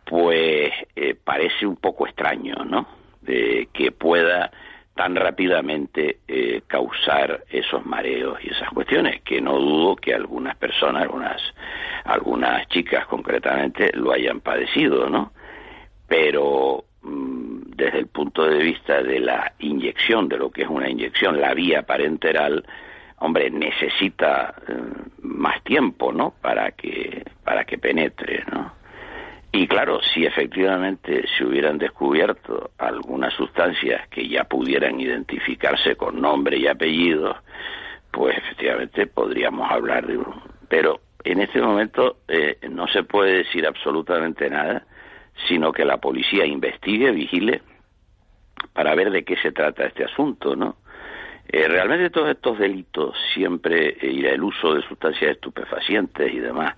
pues 0.05 0.71
eh, 0.95 1.15
parece 1.21 1.65
un 1.65 1.75
poco 1.75 2.07
extraño, 2.07 2.63
¿no? 2.63 2.87
De 3.19 3.67
que 3.73 3.91
pueda 3.91 4.49
tan 4.93 5.15
rápidamente 5.15 6.19
eh, 6.27 6.61
causar 6.67 7.43
esos 7.49 7.85
mareos 7.85 8.39
y 8.43 8.49
esas 8.49 8.69
cuestiones, 8.69 9.21
que 9.21 9.41
no 9.41 9.57
dudo 9.57 9.95
que 9.95 10.13
algunas 10.13 10.55
personas, 10.57 11.03
algunas, 11.03 11.41
algunas 12.05 12.67
chicas 12.67 13.07
concretamente, 13.07 13.91
lo 13.93 14.11
hayan 14.11 14.41
padecido, 14.41 15.09
¿no? 15.09 15.31
Pero 16.07 16.85
mm, 17.01 17.71
desde 17.75 17.99
el 17.99 18.07
punto 18.07 18.45
de 18.45 18.59
vista 18.59 19.01
de 19.01 19.19
la 19.19 19.53
inyección, 19.59 20.27
de 20.27 20.37
lo 20.37 20.51
que 20.51 20.61
es 20.61 20.69
una 20.69 20.89
inyección, 20.89 21.41
la 21.41 21.55
vía 21.55 21.81
parenteral, 21.83 22.63
hombre, 23.17 23.49
necesita 23.49 24.53
eh, 24.67 24.73
más 25.23 25.63
tiempo, 25.63 26.11
¿no? 26.11 26.35
Para 26.39 26.71
que, 26.71 27.23
para 27.43 27.65
que 27.65 27.79
penetre, 27.79 28.43
¿no? 28.51 28.82
Y 29.55 29.67
claro, 29.67 30.01
si 30.01 30.25
efectivamente 30.25 31.25
se 31.37 31.45
hubieran 31.45 31.77
descubierto 31.77 32.71
algunas 32.79 33.31
sustancias 33.35 34.07
que 34.09 34.27
ya 34.27 34.45
pudieran 34.45 34.99
identificarse 34.99 35.95
con 35.95 36.19
nombre 36.19 36.57
y 36.57 36.65
apellido, 36.65 37.35
pues 38.09 38.35
efectivamente 38.35 39.05
podríamos 39.05 39.71
hablar 39.71 40.07
de 40.07 40.17
un... 40.17 40.41
Pero 40.67 41.01
en 41.23 41.39
este 41.39 41.61
momento 41.61 42.17
eh, 42.27 42.57
no 42.67 42.87
se 42.87 43.03
puede 43.03 43.43
decir 43.43 43.67
absolutamente 43.67 44.49
nada, 44.49 44.87
sino 45.47 45.71
que 45.71 45.85
la 45.85 45.97
policía 45.97 46.47
investigue, 46.47 47.11
vigile, 47.11 47.61
para 48.73 48.95
ver 48.95 49.11
de 49.11 49.23
qué 49.23 49.35
se 49.37 49.51
trata 49.51 49.85
este 49.85 50.03
asunto, 50.03 50.55
¿no? 50.55 50.77
Eh, 51.47 51.67
realmente 51.67 52.09
todos 52.09 52.29
estos 52.29 52.57
delitos, 52.57 53.15
siempre 53.35 53.89
eh, 54.01 54.11
y 54.11 54.25
el 54.25 54.41
uso 54.41 54.73
de 54.73 54.81
sustancias 54.81 55.31
estupefacientes 55.31 56.33
y 56.33 56.39
demás, 56.39 56.75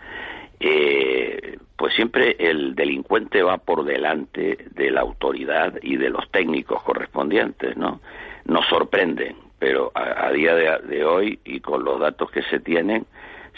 eh, 0.60 1.58
pues 1.76 1.94
siempre 1.94 2.36
el 2.40 2.76
delincuente 2.76 3.44
va 3.44 3.58
por 3.58 3.84
delante 3.84 4.66
de 4.72 4.92
la 4.92 5.02
autoridad 5.02 5.74
y 5.82 5.98
de 5.98 6.10
los 6.10 6.30
técnicos 6.32 6.82
correspondientes, 6.84 7.76
¿no? 7.76 8.00
Nos 8.46 8.66
sorprenden, 8.68 9.36
pero 9.60 9.92
a, 9.94 10.32
día 10.32 10.56
de, 10.56 11.04
hoy 11.04 11.40
y 11.44 11.60
con 11.60 11.84
los 11.84 12.00
datos 12.00 12.32
que 12.32 12.44
se 12.44 12.60
tienen, 12.60 13.06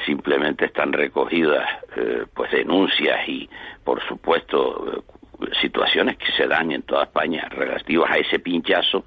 simplemente 0.06 0.66
están 0.66 0.94
recogidas 0.94 1.68
eh, 1.96 2.26
pues 2.34 2.52
denuncias 2.52 3.28
y, 3.28 3.50
por 3.84 4.02
supuesto, 4.08 5.04
situaciones 5.62 6.18
que 6.18 6.32
se 6.32 6.48
dan 6.48 6.72
en 6.72 6.84
toda 6.84 7.04
España 7.04 7.48
relativas 7.50 8.12
a 8.12 8.18
ese 8.18 8.40
pinchazo, 8.40 9.06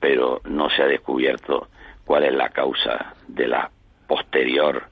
pero 0.00 0.40
no 0.44 0.70
se 0.70 0.82
ha 0.82 0.86
descubierto 0.86 1.68
cuál 2.04 2.24
es 2.24 2.34
la 2.34 2.48
causa 2.50 3.14
de 3.26 3.48
la 3.48 3.70
posterior 4.06 4.84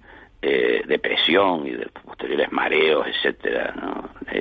eh, 0.42 0.82
depresión 0.86 1.66
y 1.66 1.72
de 1.72 1.86
posteriores 2.04 2.52
mareos, 2.52 3.06
etcétera, 3.06 3.74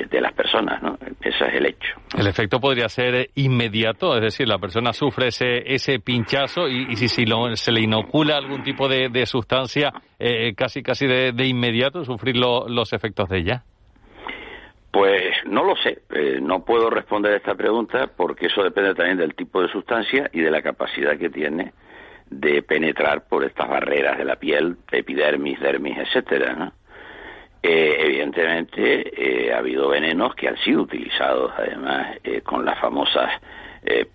de, 0.10 0.22
las 0.22 0.34
personas, 0.34 0.82
¿no? 0.82 0.98
Ese 1.22 1.46
es 1.48 1.54
el 1.54 1.66
hecho. 1.66 1.90
El 2.18 2.28
efecto 2.28 2.60
podría 2.60 2.90
ser 2.90 3.30
inmediato, 3.36 4.16
es 4.16 4.22
decir, 4.22 4.48
la 4.48 4.58
persona 4.58 4.94
sufre 4.94 5.28
ese, 5.28 5.74
ese 5.74 6.00
pinchazo 6.00 6.68
y, 6.68 6.96
si, 6.96 7.08
si 7.08 7.26
se 7.56 7.72
le 7.72 7.82
inocula 7.82 8.38
algún 8.38 8.64
tipo 8.64 8.88
de, 8.88 9.26
sustancia, 9.26 9.92
eh, 10.20 10.54
casi 10.56 10.84
casi 10.84 11.08
de, 11.08 11.46
inmediato 11.46 12.04
sufrir 12.04 12.36
los 12.38 12.94
efectos 12.94 13.30
de 13.30 13.38
ella. 13.40 13.64
Pues 14.92 15.34
no 15.46 15.66
lo 15.66 15.76
sé, 15.76 16.04
eh, 16.14 16.40
no 16.42 16.64
puedo 16.64 16.90
responder 16.90 17.34
a 17.34 17.38
esta 17.38 17.56
pregunta 17.56 18.10
porque 18.16 18.46
eso 18.46 18.64
depende 18.64 18.96
también 18.96 19.18
del 19.18 19.36
tipo 19.36 19.62
de 19.62 19.68
sustancia 19.68 20.30
y 20.32 20.40
de 20.40 20.50
la 20.50 20.62
capacidad 20.62 21.18
que 21.18 21.30
tiene 21.30 21.74
de 22.30 22.62
penetrar 22.64 23.28
por 23.28 23.44
estas 23.44 23.70
barreras 23.70 24.18
de 24.18 24.26
la 24.26 24.36
piel, 24.36 24.78
epidermis, 24.92 25.60
dermis, 25.60 25.98
etcétera, 25.98 26.74
eh, 27.68 27.98
evidentemente 28.00 29.48
eh, 29.48 29.52
ha 29.52 29.58
habido 29.58 29.88
venenos 29.88 30.36
que 30.36 30.48
han 30.48 30.58
sido 30.58 30.84
utilizados 30.84 31.52
además 31.58 32.18
eh, 32.24 32.42
con 32.42 32.64
las 32.64 32.80
famosas 32.80 33.32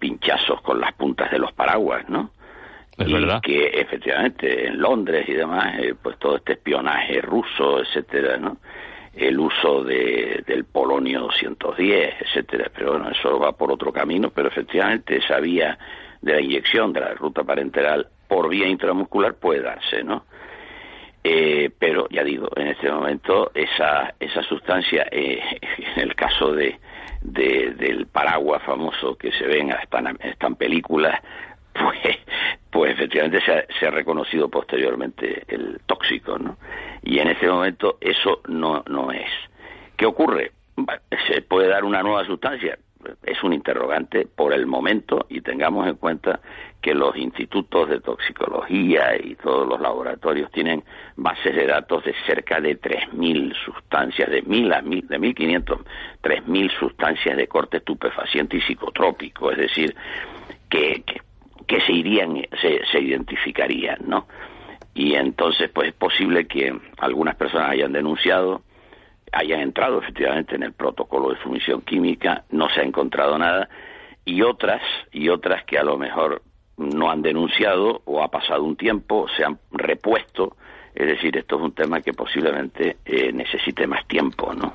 pinchazos 0.01 0.61
con 0.63 0.81
las 0.81 0.93
puntas 0.95 1.31
de 1.31 1.39
los 1.39 1.53
paraguas, 1.53 2.09
¿no? 2.09 2.31
Es 2.99 3.07
y 3.07 3.13
verdad. 3.13 3.41
que 3.41 3.67
efectivamente 3.69 4.67
en 4.67 4.81
Londres 4.81 5.29
y 5.29 5.33
demás, 5.35 5.77
pues 6.03 6.19
todo 6.19 6.39
este 6.39 6.55
espionaje 6.55 7.21
ruso, 7.21 7.81
etcétera, 7.81 8.37
¿no? 8.37 8.57
El 9.15 9.39
uso 9.39 9.85
de, 9.85 10.43
del 10.45 10.65
polonio 10.65 11.21
210, 11.21 12.15
etcétera, 12.21 12.69
pero 12.75 12.95
bueno, 12.95 13.11
eso 13.11 13.39
va 13.39 13.53
por 13.53 13.71
otro 13.71 13.93
camino, 13.93 14.31
pero 14.31 14.49
efectivamente 14.49 15.19
esa 15.19 15.39
vía 15.39 15.79
de 16.21 16.35
la 16.35 16.41
inyección 16.41 16.93
de 16.93 17.01
la 17.01 17.15
ruta 17.15 17.45
parenteral 17.45 18.09
por 18.29 18.49
vía 18.49 18.69
intramuscular 18.69 19.35
puede 19.35 19.63
darse, 19.63 20.05
¿no? 20.05 20.25
Eh, 21.23 21.71
pero 21.79 22.09
ya 22.09 22.25
digo, 22.25 22.49
en 22.57 22.69
este 22.69 22.91
momento 22.91 23.51
esa, 23.55 24.15
esa 24.19 24.43
sustancia, 24.43 25.07
eh, 25.11 25.41
en 25.97 26.03
el 26.03 26.15
caso 26.15 26.53
de, 26.53 26.79
del 27.21 28.07
paraguas 28.07 28.63
famoso 28.63 29.17
que 29.17 29.31
se 29.33 29.47
ve 29.47 29.61
en 29.61 29.71
estas 30.23 30.57
películas, 30.57 31.21
pues, 31.75 32.19
pues 32.71 32.93
efectivamente 32.93 33.41
se 33.45 33.53
ha, 33.53 33.65
se 33.79 33.87
ha, 33.87 33.91
reconocido 33.91 34.49
posteriormente 34.49 35.45
el 35.49 35.81
tóxico, 35.87 36.39
¿no? 36.39 36.57
Y 37.03 37.19
en 37.19 37.29
este 37.29 37.49
momento 37.49 37.99
eso 38.01 38.41
no, 38.49 38.83
no 38.89 39.13
es. 39.13 39.29
¿Qué 39.97 40.07
ocurre? 40.07 40.53
¿Se 41.29 41.43
puede 41.43 41.69
dar 41.69 41.85
una 41.85 42.03
nueva 42.03 42.25
sustancia? 42.25 42.79
Es 43.23 43.43
un 43.43 43.53
interrogante 43.53 44.27
por 44.27 44.53
el 44.53 44.67
momento 44.67 45.27
y 45.29 45.41
tengamos 45.41 45.87
en 45.87 45.97
cuenta 45.97 46.41
que 46.81 46.95
los 46.95 47.17
institutos 47.17 47.89
de 47.89 48.01
toxicología 48.01 49.17
y 49.23 49.35
todos 49.37 49.69
los 49.69 49.81
laboratorios 49.81 50.51
tienen 50.51 50.83
bases 51.17 51.55
de 51.55 51.67
datos 51.67 52.05
de 52.05 52.15
cerca 52.27 52.61
de 52.61 52.81
3.000 52.81 53.55
sustancias, 53.65 54.31
de 54.31 54.45
1.000 54.45 54.75
a 54.75 54.83
1.000, 54.83 55.07
de 55.07 55.19
1.500, 55.19 55.79
3.000 56.23 56.79
sustancias 56.79 57.37
de 57.37 57.47
corte 57.47 57.79
estupefaciente 57.79 58.57
y 58.57 58.61
psicotrópico, 58.63 59.51
es 59.51 59.59
decir, 59.59 59.95
que, 60.69 61.03
que, 61.67 61.81
se 61.81 61.93
irían, 61.93 62.37
se, 62.61 62.85
se 62.91 63.01
identificarían, 63.01 63.99
¿no? 64.07 64.27
Y 64.95 65.15
entonces, 65.15 65.71
pues 65.71 65.89
es 65.89 65.95
posible 65.95 66.47
que 66.47 66.79
algunas 66.99 67.37
personas 67.37 67.71
hayan 67.71 67.93
denunciado, 67.93 68.63
hayan 69.33 69.61
entrado 69.61 70.01
efectivamente 70.01 70.57
en 70.57 70.63
el 70.63 70.73
protocolo 70.73 71.31
de 71.31 71.41
sumisión 71.43 71.83
química, 71.83 72.45
no 72.51 72.69
se 72.69 72.81
ha 72.81 72.85
encontrado 72.85 73.39
nada, 73.39 73.69
y 74.25 74.43
otras, 74.43 74.83
y 75.13 75.29
otras 75.29 75.65
que 75.65 75.79
a 75.79 75.85
lo 75.85 75.97
mejor 75.97 76.43
no 76.77 77.11
han 77.11 77.23
denunciado 77.23 78.03
o 78.05 78.23
ha 78.23 78.29
pasado 78.29 78.65
un 78.65 78.77
tiempo, 78.77 79.27
se 79.37 79.45
han 79.45 79.59
repuesto. 79.71 80.57
Es 81.01 81.07
decir, 81.07 81.35
esto 81.35 81.57
es 81.57 81.63
un 81.63 81.73
tema 81.73 82.03
que 82.03 82.13
posiblemente 82.13 82.99
eh, 83.07 83.33
necesite 83.33 83.87
más 83.87 84.07
tiempo, 84.07 84.53
¿no? 84.53 84.75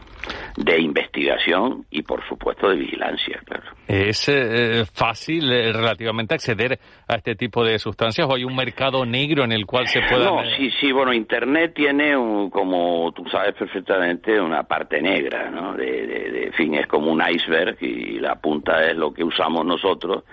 De 0.57 0.81
investigación 0.81 1.85
y, 1.91 2.01
por 2.01 2.27
supuesto, 2.27 2.67
de 2.67 2.77
vigilancia, 2.77 3.39
claro. 3.45 3.65
¿Es 3.87 4.27
eh, 4.27 4.85
fácil 4.91 5.51
eh, 5.51 5.71
relativamente 5.71 6.33
acceder 6.33 6.79
a 7.07 7.17
este 7.17 7.35
tipo 7.35 7.63
de 7.63 7.77
sustancias 7.77 8.27
o 8.27 8.33
hay 8.33 8.43
un 8.43 8.55
mercado 8.55 9.05
negro 9.05 9.43
en 9.43 9.51
el 9.51 9.67
cual 9.67 9.85
se 9.85 10.01
pueda...? 10.01 10.25
No, 10.25 10.41
sí, 10.57 10.71
sí, 10.79 10.91
bueno, 10.91 11.13
Internet 11.13 11.73
tiene, 11.75 12.17
un, 12.17 12.49
como 12.49 13.11
tú 13.11 13.23
sabes 13.29 13.53
perfectamente, 13.53 14.41
una 14.41 14.63
parte 14.63 14.99
negra, 15.03 15.51
¿no? 15.51 15.73
De, 15.73 16.07
de, 16.07 16.31
de, 16.31 16.51
fin, 16.53 16.73
es 16.73 16.87
como 16.87 17.11
un 17.11 17.21
iceberg 17.21 17.77
y 17.81 18.17
la 18.17 18.33
punta 18.33 18.83
es 18.83 18.97
lo 18.97 19.13
que 19.13 19.23
usamos 19.23 19.63
nosotros 19.63 20.23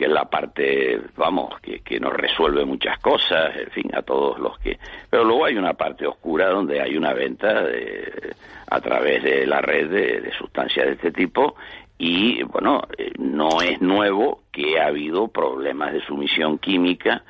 que 0.00 0.06
es 0.06 0.12
la 0.12 0.30
parte, 0.30 0.98
vamos, 1.14 1.60
que, 1.60 1.80
que 1.80 2.00
nos 2.00 2.14
resuelve 2.14 2.64
muchas 2.64 2.98
cosas, 3.00 3.54
en 3.54 3.70
fin, 3.70 3.90
a 3.94 4.00
todos 4.00 4.38
los 4.38 4.58
que... 4.60 4.78
Pero 5.10 5.24
luego 5.24 5.44
hay 5.44 5.58
una 5.58 5.74
parte 5.74 6.06
oscura 6.06 6.48
donde 6.48 6.80
hay 6.80 6.96
una 6.96 7.12
venta 7.12 7.64
de, 7.64 8.34
a 8.70 8.80
través 8.80 9.22
de 9.22 9.46
la 9.46 9.60
red 9.60 9.90
de, 9.90 10.32
sustancias 10.38 10.86
de 10.86 10.92
este 10.92 11.12
tipo 11.12 11.54
y, 11.98 12.42
bueno, 12.44 12.80
eh, 12.96 13.12
no 13.18 13.60
es 13.60 13.82
nuevo 13.82 14.44
que 14.50 14.80
ha 14.80 14.86
habido 14.86 15.28
problemas 15.28 15.92
de 15.92 16.00
sumisión 16.06 16.56
química 16.56 17.22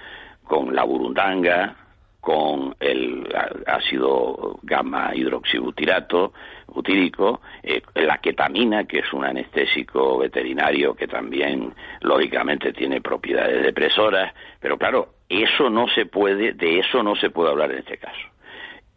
con 0.44 0.72
la 0.72 0.84
burundanga, 0.84 1.74
con 2.20 2.76
el 2.78 3.26
ácido 3.66 4.60
gamma 4.62 5.10
hidroxibutirato, 5.12 6.34
butírico, 6.70 7.40
eh, 7.62 7.82
la 7.94 8.18
ketamina, 8.18 8.84
que 8.84 9.00
es 9.00 9.12
un 9.12 9.24
anestésico 9.24 10.18
veterinario 10.18 10.94
que 10.94 11.06
también, 11.06 11.72
lógicamente, 12.00 12.72
tiene 12.72 13.00
propiedades 13.00 13.62
depresoras, 13.62 14.32
pero 14.60 14.78
claro, 14.78 15.14
eso 15.28 15.70
no 15.70 15.88
se 15.88 16.06
puede, 16.06 16.52
de 16.52 16.80
eso 16.80 17.02
no 17.02 17.14
se 17.16 17.30
puede 17.30 17.50
hablar 17.50 17.70
en 17.72 17.78
este 17.78 17.98
caso. 17.98 18.28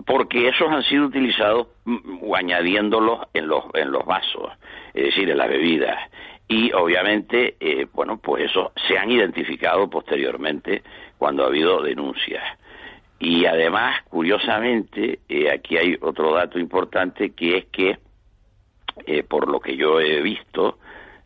Porque 0.05 0.49
esos 0.49 0.69
han 0.69 0.83
sido 0.83 1.05
utilizados 1.05 1.67
mm, 1.85 2.19
o 2.21 2.35
añadiéndolos 2.35 3.19
en 3.33 3.47
los, 3.47 3.63
en 3.73 3.91
los 3.91 4.05
vasos, 4.05 4.51
es 4.93 5.05
decir, 5.05 5.29
en 5.29 5.37
las 5.37 5.49
bebidas. 5.49 5.97
Y 6.47 6.71
obviamente, 6.73 7.55
eh, 7.59 7.87
bueno, 7.93 8.17
pues 8.17 8.45
eso 8.45 8.73
se 8.87 8.97
han 8.97 9.09
identificado 9.09 9.89
posteriormente 9.89 10.83
cuando 11.17 11.43
ha 11.43 11.47
habido 11.47 11.81
denuncias. 11.81 12.43
Y 13.25 13.45
además, 13.45 14.01
curiosamente, 14.09 15.19
eh, 15.29 15.49
aquí 15.49 15.77
hay 15.77 15.97
otro 16.01 16.33
dato 16.33 16.59
importante 16.59 17.29
que 17.29 17.57
es 17.57 17.65
que, 17.67 17.97
eh, 19.05 19.23
por 19.23 19.47
lo 19.47 19.61
que 19.61 19.77
yo 19.77 20.01
he 20.01 20.21
visto, 20.21 20.77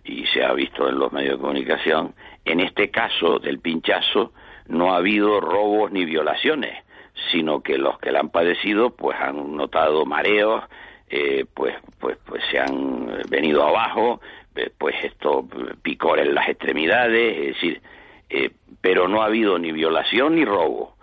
y 0.03 0.27
se 0.27 0.43
ha 0.43 0.53
visto 0.53 0.87
en 0.87 0.99
los 0.99 1.11
medios 1.11 1.37
de 1.37 1.41
comunicación, 1.41 2.13
en 2.45 2.59
este 2.59 2.91
caso 2.91 3.39
del 3.39 3.57
pinchazo 3.57 4.31
no 4.67 4.93
ha 4.93 4.97
habido 4.97 5.41
robos 5.41 5.91
ni 5.91 6.05
violaciones, 6.05 6.83
sino 7.31 7.61
que 7.61 7.79
los 7.79 7.97
que 7.97 8.11
la 8.11 8.19
han 8.19 8.29
padecido 8.29 8.91
pues 8.91 9.17
han 9.19 9.55
notado 9.55 10.05
mareos, 10.05 10.65
eh, 11.09 11.45
pues, 11.51 11.73
pues, 11.99 12.19
pues 12.27 12.43
se 12.51 12.59
han 12.59 13.23
venido 13.27 13.63
abajo, 13.63 14.21
pues 14.77 15.03
esto 15.03 15.47
picor 15.81 16.19
en 16.19 16.35
las 16.35 16.47
extremidades, 16.47 17.37
es 17.37 17.47
decir, 17.55 17.81
pero 18.81 19.07
no 19.07 19.23
ha 19.23 19.25
habido 19.25 19.57
ni 19.57 19.71
violación 19.71 20.35
ni 20.35 20.45
robo. 20.45 20.96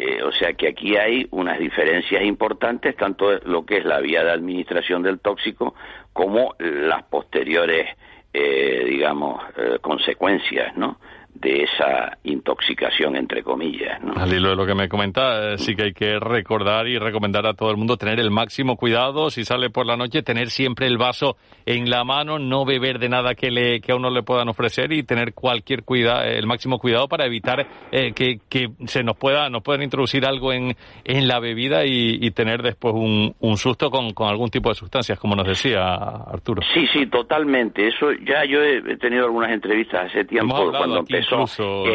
Eh, 0.00 0.22
o 0.22 0.30
sea 0.30 0.52
que 0.52 0.68
aquí 0.68 0.96
hay 0.96 1.26
unas 1.32 1.58
diferencias 1.58 2.22
importantes, 2.22 2.94
tanto 2.94 3.32
lo 3.44 3.66
que 3.66 3.78
es 3.78 3.84
la 3.84 3.98
vía 3.98 4.22
de 4.22 4.30
administración 4.30 5.02
del 5.02 5.18
tóxico 5.18 5.74
como 6.12 6.54
las 6.60 7.02
posteriores, 7.02 7.96
eh, 8.32 8.84
digamos, 8.88 9.42
eh, 9.56 9.78
consecuencias, 9.80 10.76
¿no? 10.76 11.00
De 11.40 11.62
esa 11.62 12.18
intoxicación, 12.24 13.16
entre 13.16 13.42
comillas. 13.42 14.02
¿no? 14.02 14.14
Al 14.16 14.32
hilo 14.32 14.50
de 14.50 14.56
lo 14.56 14.66
que 14.66 14.74
me 14.74 14.88
comenta, 14.88 15.52
eh, 15.52 15.58
sí 15.58 15.76
que 15.76 15.84
hay 15.84 15.92
que 15.92 16.18
recordar 16.18 16.88
y 16.88 16.98
recomendar 16.98 17.46
a 17.46 17.54
todo 17.54 17.70
el 17.70 17.76
mundo 17.76 17.96
tener 17.96 18.18
el 18.18 18.30
máximo 18.30 18.76
cuidado 18.76 19.30
si 19.30 19.44
sale 19.44 19.70
por 19.70 19.86
la 19.86 19.96
noche, 19.96 20.22
tener 20.22 20.50
siempre 20.50 20.86
el 20.86 20.98
vaso 20.98 21.36
en 21.64 21.90
la 21.90 22.04
mano, 22.04 22.38
no 22.38 22.64
beber 22.64 22.98
de 22.98 23.08
nada 23.08 23.34
que, 23.34 23.50
le, 23.50 23.80
que 23.80 23.92
a 23.92 23.96
uno 23.96 24.10
le 24.10 24.22
puedan 24.22 24.48
ofrecer 24.48 24.92
y 24.92 25.02
tener 25.04 25.32
cualquier 25.32 25.84
cuidado, 25.84 26.24
el 26.24 26.46
máximo 26.46 26.78
cuidado 26.78 27.08
para 27.08 27.26
evitar 27.26 27.66
eh, 27.92 28.12
que, 28.12 28.40
que, 28.48 28.70
se 28.86 29.02
nos 29.02 29.16
pueda 29.16 29.48
nos 29.50 29.62
puedan 29.62 29.82
introducir 29.82 30.26
algo 30.26 30.52
en, 30.52 30.74
en 31.04 31.28
la 31.28 31.38
bebida 31.38 31.84
y, 31.84 32.18
y 32.20 32.30
tener 32.32 32.62
después 32.62 32.94
un, 32.94 33.34
un 33.40 33.56
susto 33.56 33.90
con, 33.90 34.12
con, 34.12 34.28
algún 34.28 34.50
tipo 34.50 34.68
de 34.70 34.74
sustancias, 34.74 35.18
como 35.18 35.36
nos 35.36 35.46
decía 35.46 35.94
Arturo. 35.94 36.62
Sí, 36.74 36.86
sí, 36.92 37.06
totalmente. 37.06 37.86
Eso 37.86 38.12
ya 38.12 38.44
yo 38.44 38.62
he 38.62 38.96
tenido 38.96 39.26
algunas 39.26 39.52
entrevistas 39.52 40.06
hace 40.06 40.24
tiempo 40.24 40.70
cuando 40.70 40.98
empezó 40.98 41.27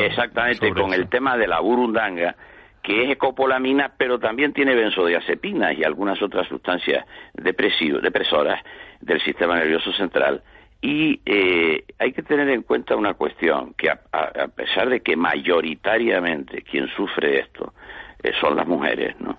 exactamente 0.03 0.71
con 0.73 0.93
el 0.93 1.09
tema 1.09 1.37
de 1.37 1.47
la 1.47 1.59
burundanga, 1.59 2.35
que 2.81 3.03
es 3.03 3.11
ecopolamina, 3.11 3.93
pero 3.97 4.19
también 4.19 4.53
tiene 4.53 4.75
benzodiazepinas 4.75 5.77
y 5.77 5.83
algunas 5.83 6.21
otras 6.21 6.47
sustancias 6.47 7.05
depresoras 7.33 8.61
del 8.99 9.21
sistema 9.21 9.55
nervioso 9.55 9.91
central. 9.93 10.43
Y 10.81 11.21
eh, 11.25 11.85
hay 11.97 12.11
que 12.11 12.23
tener 12.23 12.49
en 12.49 12.63
cuenta 12.63 12.97
una 12.97 13.13
cuestión, 13.13 13.73
que 13.75 13.89
a, 13.89 14.47
pesar 14.53 14.89
de 14.89 14.99
que 14.99 15.15
mayoritariamente 15.15 16.61
quien 16.61 16.89
sufre 16.89 17.39
esto 17.39 17.73
eh, 18.21 18.33
son 18.41 18.57
las 18.57 18.67
mujeres, 18.67 19.15
¿no? 19.21 19.37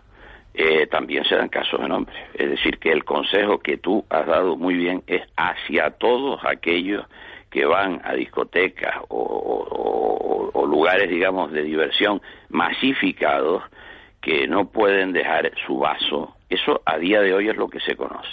Eh, 0.54 0.86
también 0.86 1.24
se 1.24 1.34
dan 1.34 1.48
casos 1.50 1.80
en 1.80 1.92
hombres. 1.92 2.16
Es 2.32 2.48
decir, 2.48 2.78
que 2.78 2.92
el 2.92 3.04
consejo 3.04 3.58
que 3.58 3.76
tú 3.76 4.06
has 4.08 4.24
dado 4.24 4.56
muy 4.56 4.74
bien 4.74 5.02
es 5.06 5.22
hacia 5.36 5.90
todos 5.90 6.40
aquellos 6.46 7.04
que 7.54 7.64
van 7.64 8.00
a 8.02 8.14
discotecas 8.14 8.96
o, 9.10 10.66
lugares, 10.68 11.08
digamos, 11.08 11.52
de 11.52 11.62
diversión 11.62 12.20
masificados 12.48 13.62
que 14.20 14.48
no 14.48 14.64
pueden 14.70 15.12
dejar 15.12 15.52
su 15.64 15.78
vaso. 15.78 16.34
Eso 16.50 16.82
a 16.84 16.98
día 16.98 17.20
de 17.20 17.32
hoy 17.32 17.48
es 17.48 17.56
lo 17.56 17.68
que 17.68 17.78
se 17.78 17.94
conoce. 17.94 18.28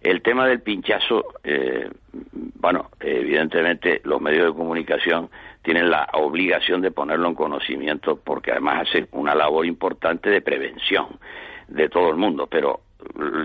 El 0.00 0.22
tema 0.22 0.46
del 0.46 0.60
pinchazo, 0.60 1.24
eh, 1.42 1.90
bueno, 2.12 2.90
evidentemente 3.00 4.02
los 4.04 4.20
medios 4.20 4.46
de 4.46 4.56
comunicación 4.56 5.30
tienen 5.62 5.90
la 5.90 6.08
obligación 6.12 6.80
de 6.80 6.92
ponerlo 6.92 7.26
en 7.26 7.34
conocimiento 7.34 8.20
porque 8.22 8.52
además 8.52 8.88
hacen 8.88 9.08
una 9.10 9.34
labor 9.34 9.66
importante 9.66 10.30
de 10.30 10.42
prevención 10.42 11.18
de 11.66 11.88
todo 11.88 12.08
el 12.10 12.16
mundo, 12.16 12.46
pero 12.46 12.82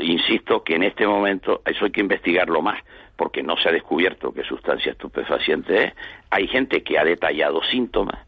insisto 0.01 0.63
que 0.63 0.75
en 0.75 0.83
este 0.83 1.07
momento 1.07 1.63
eso 1.65 1.85
hay 1.85 1.91
que 1.91 2.01
investigarlo 2.01 2.61
más 2.61 2.79
porque 3.15 3.43
no 3.43 3.57
se 3.57 3.69
ha 3.69 3.71
descubierto 3.71 4.33
qué 4.33 4.43
sustancia 4.43 4.91
estupefaciente 4.91 5.85
es. 5.85 5.93
Hay 6.29 6.47
gente 6.47 6.83
que 6.83 6.97
ha 6.97 7.03
detallado 7.03 7.63
síntomas. 7.63 8.25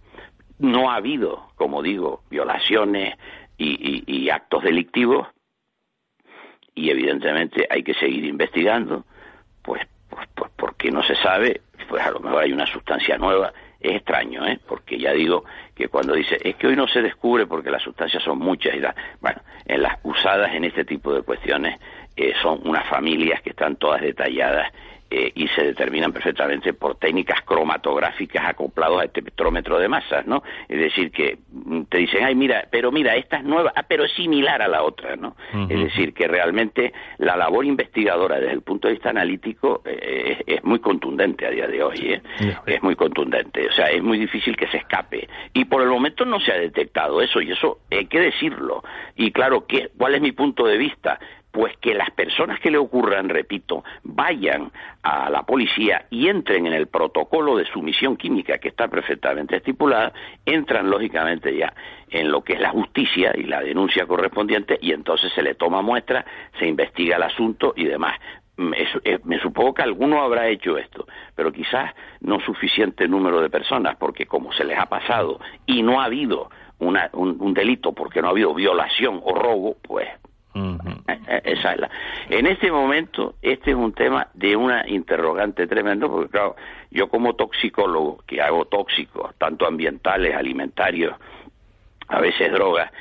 No 0.60 0.90
ha 0.90 0.96
habido, 0.96 1.50
como 1.56 1.82
digo, 1.82 2.24
violaciones 2.30 3.16
y, 3.58 4.30
actos 4.30 4.64
delictivos. 4.64 5.28
Y 6.74 6.90
evidentemente 6.90 7.68
hay 7.70 7.84
que 7.84 7.96
seguir 7.96 8.26
investigando, 8.26 9.06
pues, 9.64 9.82
pues, 10.10 10.28
pues, 10.36 10.52
porque 10.56 10.92
no 10.92 11.04
se 11.04 11.16
sabe, 11.16 11.62
pues 11.90 12.06
a 12.06 12.12
lo 12.12 12.20
mejor 12.20 12.44
hay 12.44 12.54
una 12.54 12.68
sustancia 12.68 13.18
nueva. 13.18 13.52
Es 13.80 13.96
extraño, 13.96 14.46
¿eh? 14.46 14.60
Porque 14.68 14.98
ya 14.98 15.12
digo 15.14 15.44
que 15.76 15.88
cuando 15.88 16.14
dice, 16.14 16.38
es 16.44 16.56
que 16.56 16.68
hoy 16.68 16.76
no 16.76 16.88
se 16.88 17.02
descubre 17.02 17.46
porque 17.46 17.70
las 17.70 17.84
sustancias 17.84 18.24
son 18.24 18.40
muchas 18.40 18.76
y 18.76 18.80
bueno, 19.22 19.42
en 19.66 19.82
las 19.84 20.00
usadas 20.04 20.54
en 20.56 20.64
este 20.64 20.84
tipo 20.84 21.14
de 21.14 21.22
cuestiones 21.22 21.80
eh, 22.18 22.34
son 22.42 22.62
unas 22.66 22.88
familias 22.90 23.42
que 23.42 23.52
están 23.52 23.76
todas 23.76 24.02
detalladas 24.02 24.72
eh, 25.10 25.32
y 25.36 25.48
se 25.50 25.64
determinan 25.64 26.12
perfectamente 26.12 26.74
por 26.74 26.96
técnicas 26.96 27.42
cromatográficas 27.44 28.46
acoplados 28.46 29.00
a 29.00 29.06
este 29.06 29.22
espectrómetro 29.22 29.80
de 29.80 29.88
masas, 29.88 30.28
¿no? 30.28 30.44
Es 30.68 30.78
decir, 30.82 31.12
que 31.12 31.38
mm, 31.50 31.84
te 31.84 32.00
dicen, 32.00 32.26
ay, 32.26 32.36
mira, 32.36 32.68
pero 32.70 32.92
mira, 32.92 33.16
esta 33.16 33.38
es 33.38 33.46
nueva, 33.46 33.72
ah, 33.74 33.84
pero 33.88 34.04
es 34.04 34.12
similar 34.12 34.62
a 34.62 34.68
la 34.68 34.84
otra, 34.84 35.16
¿no? 35.16 35.38
Es 35.70 35.80
decir, 35.80 36.14
que 36.14 36.28
realmente 36.28 36.92
la 37.20 37.38
labor 37.38 37.64
investigadora 37.64 38.38
desde 38.38 38.52
el 38.52 38.64
punto 38.64 38.90
de 38.90 38.96
vista 38.96 39.12
analítico 39.12 39.82
eh, 39.86 40.44
es, 40.46 40.62
muy 40.66 40.80
contundente 40.80 41.48
a 41.48 41.52
día 41.52 41.68
de 41.68 41.82
hoy, 41.82 42.00
¿eh? 42.00 42.22
Es 42.66 42.84
muy 42.84 42.98
contundente, 42.98 43.66
o 43.66 43.72
sea, 43.72 43.86
es 43.86 44.04
muy 44.04 44.20
difícil 44.20 44.58
que 44.58 44.68
se 44.68 44.76
escape. 44.76 45.30
Y 45.54 45.64
por 45.64 45.84
el 45.84 45.88
momento 45.88 46.26
no 46.26 46.42
se 46.42 46.52
ha 46.52 46.58
detectado 46.58 47.22
eso, 47.22 47.40
y 47.40 47.52
eso 47.52 47.80
hay 47.90 48.08
que 48.08 48.20
decirlo. 48.20 48.84
Y 49.16 49.32
claro, 49.32 49.66
¿qué, 49.66 49.90
¿cuál 49.98 50.16
es 50.16 50.22
mi 50.22 50.34
punto 50.34 50.66
de 50.66 50.78
vista? 50.78 51.18
Pues 51.58 51.76
que 51.78 51.96
las 51.96 52.12
personas 52.12 52.60
que 52.60 52.70
le 52.70 52.78
ocurran, 52.78 53.30
repito, 53.30 53.84
vayan 54.04 54.72
a 55.02 55.28
la 55.32 55.42
policía 55.42 56.06
y 56.12 56.28
entren 56.28 56.68
en 56.68 56.74
el 56.74 56.86
protocolo 56.86 57.58
de 57.58 57.66
sumisión 57.66 58.16
química 58.16 58.60
que 58.60 58.68
está 58.68 58.88
perfectamente 58.88 59.56
estipulada, 59.56 60.14
entran 60.46 60.88
lógicamente 60.88 61.58
ya 61.58 61.74
en 62.12 62.30
lo 62.30 62.44
que 62.44 62.54
es 62.54 62.60
la 62.60 62.70
justicia 62.70 63.34
y 63.36 63.46
la 63.46 63.62
denuncia 63.62 64.06
correspondiente 64.06 64.78
y 64.80 64.92
entonces 64.92 65.34
se 65.34 65.42
le 65.42 65.56
toma 65.56 65.82
muestra, 65.82 66.24
se 66.60 66.68
investiga 66.68 67.16
el 67.16 67.24
asunto 67.24 67.74
y 67.76 67.86
demás. 67.86 68.20
Me, 68.58 68.78
eh, 69.04 69.18
me, 69.24 69.40
supongo 69.40 69.74
que 69.74 69.82
alguno 69.82 70.22
habrá 70.22 70.50
hecho 70.50 70.78
esto, 70.78 71.08
pero 71.34 71.52
quizás 71.52 71.92
no 72.20 72.40
suficiente 72.40 73.08
número 73.08 73.42
de 73.42 73.50
personas, 73.50 73.96
porque 73.96 74.28
como 74.28 74.54
se 74.54 74.64
les 74.64 74.78
ha 74.78 74.86
pasado 74.86 75.40
y 75.66 75.82
no 75.82 76.02
ha 76.02 76.06
habido 76.06 76.52
una, 76.78 77.10
un, 77.14 77.54
delito 77.56 77.94
porque 77.94 78.22
no 78.22 78.28
ha 78.28 78.32
habido 78.32 78.54
violación 78.54 79.22
o 79.24 79.34
robo, 79.34 79.78
pues 79.82 80.08
eh, 81.08 81.20
eh, 81.28 81.42
esa 81.44 81.76
En 82.30 82.48
este 82.48 82.72
momento, 82.72 83.36
este 83.42 83.72
es 83.72 83.78
un 83.78 83.94
tema 83.94 84.28
de 84.34 84.56
una 84.56 84.88
interrogante 84.88 85.68
tremendo, 85.68 86.10
porque 86.10 86.30
claro, 86.30 86.56
yo 86.92 87.10
como 87.10 87.36
toxicólogo, 87.36 88.24
que 88.26 88.42
hago 88.42 88.66
tóxicos, 88.66 89.36
tanto 89.38 89.66
ambientales, 89.66 90.36
alimentarios, 90.36 91.16
a 92.08 92.20
veces 92.20 92.52
drogas, 92.52 92.92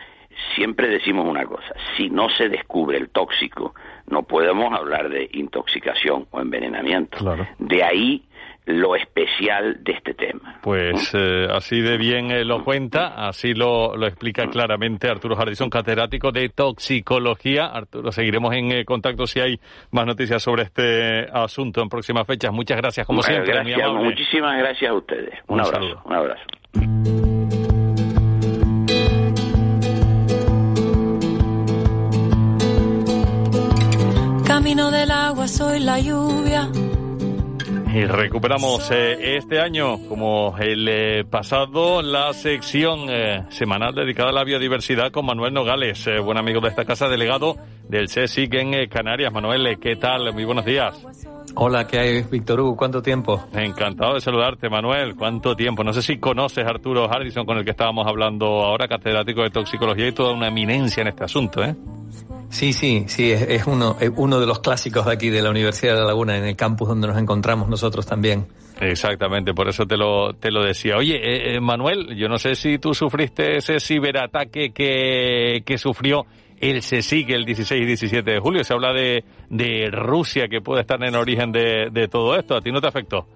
siempre 0.54 0.88
decimos 0.88 1.26
una 1.26 1.44
cosa, 1.46 1.74
si 1.96 2.10
no 2.10 2.28
se 2.28 2.48
descubre 2.48 2.98
el 2.98 3.08
tóxico, 3.08 3.74
no 4.06 4.22
podemos 4.22 4.72
hablar 4.72 5.08
de 5.08 5.28
intoxicación 5.32 6.26
o 6.30 6.40
envenenamiento. 6.40 7.18
De 7.58 7.82
ahí 7.82 8.22
lo 8.66 8.96
especial 8.96 9.78
de 9.80 9.92
este 9.92 10.14
tema. 10.14 10.58
Pues 10.60 11.14
eh, 11.14 11.46
así 11.50 11.80
de 11.80 11.96
bien 11.96 12.32
eh, 12.32 12.44
lo 12.44 12.64
cuenta, 12.64 13.28
así 13.28 13.54
lo, 13.54 13.96
lo, 13.96 14.06
explica 14.06 14.48
claramente 14.48 15.08
Arturo 15.08 15.36
Jardison, 15.36 15.70
catedrático 15.70 16.32
de 16.32 16.48
toxicología. 16.48 17.66
Arturo, 17.66 18.10
seguiremos 18.10 18.54
en 18.54 18.72
eh, 18.72 18.84
contacto 18.84 19.26
si 19.26 19.40
hay 19.40 19.60
más 19.92 20.04
noticias 20.04 20.42
sobre 20.42 20.64
este 20.64 21.26
asunto 21.32 21.80
en 21.80 21.88
próximas 21.88 22.26
fechas. 22.26 22.52
Muchas 22.52 22.76
gracias, 22.78 23.06
como 23.06 23.22
siempre. 23.22 23.52
Gracias, 23.52 23.92
muchísimas 23.92 24.58
gracias 24.58 24.90
a 24.90 24.94
ustedes. 24.94 25.34
Un, 25.46 25.60
abrazo. 25.60 26.02
Un 26.04 26.12
abrazo. 26.12 26.42
Camino 34.44 34.90
del 34.90 35.10
agua, 35.12 35.46
soy 35.46 35.78
la 35.80 36.00
lluvia 36.00 36.68
y 37.96 38.04
recuperamos 38.04 38.90
eh, 38.90 39.38
este 39.38 39.58
año, 39.58 40.06
como 40.06 40.54
el 40.58 40.86
eh, 40.86 41.24
pasado, 41.24 42.02
la 42.02 42.34
sección 42.34 43.06
eh, 43.08 43.46
semanal 43.48 43.94
dedicada 43.94 44.28
a 44.28 44.32
la 44.34 44.44
biodiversidad 44.44 45.10
con 45.10 45.24
Manuel 45.24 45.54
Nogales, 45.54 46.06
buen 46.22 46.36
amigo 46.36 46.60
de 46.60 46.68
esta 46.68 46.84
casa, 46.84 47.08
delegado 47.08 47.56
del 47.88 48.08
CSIC 48.08 48.52
en 48.52 48.86
Canarias. 48.90 49.32
Manuel, 49.32 49.78
¿qué 49.80 49.96
tal? 49.96 50.30
Muy 50.34 50.44
buenos 50.44 50.66
días. 50.66 50.94
Hola, 51.54 51.86
¿qué 51.86 51.98
hay, 51.98 52.22
Víctor 52.24 52.60
Hugo? 52.60 52.76
¿Cuánto 52.76 53.00
tiempo? 53.00 53.42
Encantado 53.54 54.12
de 54.12 54.20
saludarte, 54.20 54.68
Manuel. 54.68 55.16
¿Cuánto 55.16 55.56
tiempo? 55.56 55.82
No 55.82 55.94
sé 55.94 56.02
si 56.02 56.18
conoces 56.18 56.66
a 56.66 56.68
Arturo 56.68 57.08
Hardison, 57.08 57.46
con 57.46 57.56
el 57.56 57.64
que 57.64 57.70
estábamos 57.70 58.06
hablando 58.06 58.46
ahora, 58.46 58.88
catedrático 58.88 59.40
de 59.40 59.48
toxicología 59.48 60.08
y 60.08 60.12
toda 60.12 60.34
una 60.34 60.48
eminencia 60.48 61.00
en 61.00 61.08
este 61.08 61.24
asunto, 61.24 61.64
¿eh? 61.64 61.74
Sí, 62.50 62.72
sí, 62.72 63.04
sí, 63.08 63.30
es, 63.32 63.66
uno, 63.66 63.96
uno 64.16 64.40
de 64.40 64.46
los 64.46 64.60
clásicos 64.60 65.06
de 65.06 65.12
aquí 65.12 65.30
de 65.30 65.42
la 65.42 65.50
Universidad 65.50 65.94
de 65.94 66.00
La 66.00 66.06
Laguna, 66.06 66.36
en 66.36 66.44
el 66.44 66.56
campus 66.56 66.88
donde 66.88 67.08
nos 67.08 67.18
encontramos 67.18 67.68
nosotros 67.68 68.06
también. 68.06 68.46
Exactamente, 68.80 69.54
por 69.54 69.68
eso 69.68 69.86
te 69.86 69.96
lo, 69.96 70.34
te 70.34 70.50
lo 70.50 70.62
decía. 70.62 70.96
Oye, 70.96 71.16
eh, 71.16 71.56
eh, 71.56 71.60
Manuel, 71.60 72.16
yo 72.16 72.28
no 72.28 72.38
sé 72.38 72.54
si 72.54 72.78
tú 72.78 72.94
sufriste 72.94 73.56
ese 73.56 73.80
ciberataque 73.80 74.70
que, 74.70 75.62
que 75.64 75.78
sufrió 75.78 76.26
el 76.60 76.80
CSIC 76.80 77.30
el 77.30 77.44
16 77.44 77.82
y 77.82 77.86
17 77.86 78.30
de 78.30 78.38
julio. 78.38 78.64
Se 78.64 78.74
habla 78.74 78.92
de, 78.92 79.24
de 79.50 79.90
Rusia 79.90 80.48
que 80.48 80.60
puede 80.60 80.82
estar 80.82 81.02
en 81.02 81.14
origen 81.14 81.52
de, 81.52 81.88
de 81.90 82.08
todo 82.08 82.36
esto. 82.36 82.56
¿A 82.56 82.60
ti 82.60 82.70
no 82.70 82.80
te 82.80 82.88
afectó? 82.88 83.26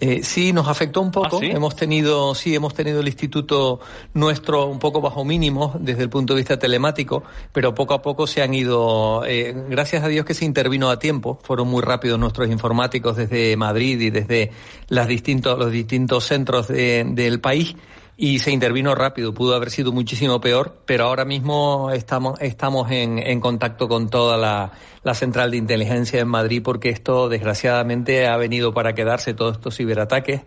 Eh, 0.00 0.22
sí, 0.22 0.52
nos 0.52 0.68
afectó 0.68 1.00
un 1.00 1.10
poco. 1.10 1.40
¿Ah, 1.42 1.46
hemos 1.46 1.74
tenido, 1.74 2.34
sí, 2.34 2.54
hemos 2.54 2.74
tenido 2.74 3.00
el 3.00 3.06
instituto 3.06 3.80
nuestro 4.14 4.66
un 4.66 4.78
poco 4.78 5.00
bajo 5.00 5.24
mínimo 5.24 5.74
desde 5.80 6.02
el 6.02 6.10
punto 6.10 6.34
de 6.34 6.40
vista 6.40 6.58
telemático, 6.58 7.24
pero 7.52 7.74
poco 7.74 7.94
a 7.94 8.02
poco 8.02 8.26
se 8.26 8.42
han 8.42 8.54
ido, 8.54 9.24
eh, 9.26 9.54
gracias 9.68 10.04
a 10.04 10.08
Dios 10.08 10.24
que 10.24 10.34
se 10.34 10.44
intervino 10.44 10.90
a 10.90 10.98
tiempo. 10.98 11.38
Fueron 11.42 11.68
muy 11.68 11.82
rápidos 11.82 12.18
nuestros 12.18 12.48
informáticos 12.48 13.16
desde 13.16 13.56
Madrid 13.56 14.00
y 14.00 14.10
desde 14.10 14.52
las 14.88 15.08
distintos, 15.08 15.58
los 15.58 15.72
distintos 15.72 16.24
centros 16.24 16.68
del 16.68 17.40
país 17.40 17.74
y 18.20 18.40
se 18.40 18.50
intervino 18.50 18.96
rápido. 18.96 19.32
Pudo 19.32 19.54
haber 19.54 19.70
sido 19.70 19.92
muchísimo 19.92 20.40
peor, 20.40 20.82
pero 20.84 21.04
ahora 21.04 21.24
mismo 21.24 21.92
estamos, 21.92 22.38
estamos 22.40 22.90
en, 22.90 23.20
en 23.20 23.38
contacto 23.38 23.88
con 23.88 24.10
toda 24.10 24.36
la, 24.36 24.72
la, 25.04 25.14
central 25.14 25.52
de 25.52 25.56
inteligencia 25.56 26.20
en 26.20 26.26
Madrid 26.26 26.60
porque 26.64 26.88
esto 26.88 27.28
desgraciadamente 27.28 28.26
ha 28.26 28.36
venido 28.36 28.74
para 28.74 28.92
quedarse, 28.92 29.34
todos 29.34 29.58
estos 29.58 29.76
ciberataques. 29.76 30.42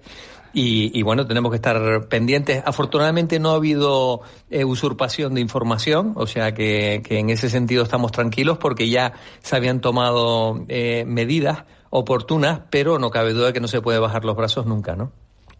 Y, 0.54 0.92
y, 1.00 1.02
bueno, 1.02 1.26
tenemos 1.26 1.50
que 1.50 1.56
estar 1.56 2.10
pendientes. 2.10 2.62
Afortunadamente 2.66 3.40
no 3.40 3.52
ha 3.52 3.56
habido 3.56 4.20
eh, 4.50 4.66
usurpación 4.66 5.34
de 5.34 5.40
información, 5.40 6.12
o 6.18 6.28
sea 6.28 6.54
que, 6.54 7.02
que, 7.06 7.20
en 7.20 7.30
ese 7.30 7.50
sentido 7.50 7.84
estamos 7.84 8.12
tranquilos 8.12 8.58
porque 8.58 8.90
ya 8.90 9.14
se 9.40 9.56
habían 9.56 9.80
tomado 9.80 10.66
eh, 10.68 11.06
medidas 11.08 11.64
oportunas, 11.90 12.64
pero 12.70 13.00
no 13.00 13.12
cabe 13.12 13.32
duda 13.32 13.54
que 13.54 13.62
no 13.62 13.70
se 13.70 13.80
puede 13.80 14.00
bajar 14.00 14.26
los 14.26 14.36
brazos 14.36 14.66
nunca, 14.66 14.98
¿no? 14.98 15.14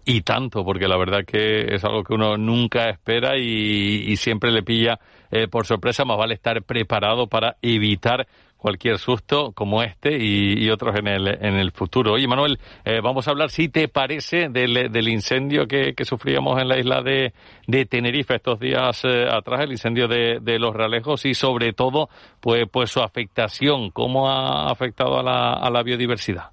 Y 0.04 0.22
tanto, 0.22 0.66
porque 0.66 0.88
la 0.88 0.98
verdad 0.98 1.24
que 1.26 1.76
es 1.76 1.84
algo 1.84 2.04
que 2.04 2.14
uno 2.14 2.36
nunca 2.38 2.90
espera 2.90 3.38
y, 3.38 4.16
siempre 4.18 4.52
le 4.52 4.64
pilla 4.64 5.00
eh, 5.30 5.48
por 5.48 5.66
sorpresa, 5.66 6.06
más 6.06 6.18
vale 6.18 6.34
estar 6.34 6.62
preparado 6.64 7.28
para 7.28 7.58
evitar 7.62 8.28
cualquier 8.62 9.00
susto 9.00 9.54
como 9.54 9.82
este 9.82 10.18
y, 10.20 10.70
otros 10.70 10.96
en 10.96 11.08
el, 11.08 11.28
en 11.28 11.56
el 11.56 11.72
futuro. 11.72 12.14
Oye, 12.14 12.28
Manuel, 12.28 12.60
eh, 12.86 13.00
vamos 13.02 13.28
a 13.28 13.32
hablar, 13.32 13.50
si 13.50 13.70
te 13.70 13.88
parece, 13.88 14.50
del, 14.50 14.92
del 14.92 15.08
incendio 15.08 15.68
que, 15.68 15.94
sufríamos 16.04 16.62
en 16.62 16.68
la 16.68 16.78
isla 16.80 17.02
de, 17.02 17.34
de 17.68 17.86
Tenerife 17.86 18.36
estos 18.36 18.60
días 18.60 19.04
eh, 19.04 19.28
atrás, 19.30 19.62
el 19.62 19.72
incendio 19.72 20.08
de, 20.08 20.40
de, 20.42 20.60
los 20.60 20.76
Realejos 20.76 21.26
y 21.26 21.34
sobre 21.34 21.74
todo, 21.74 22.10
pues, 22.40 22.66
pues 22.72 22.92
su 22.92 23.02
afectación, 23.02 23.90
cómo 23.90 24.30
ha 24.30 24.70
afectado 24.70 25.20
a 25.20 25.24
la, 25.24 25.54
a 25.54 25.70
la 25.72 25.82
biodiversidad. 25.82 26.52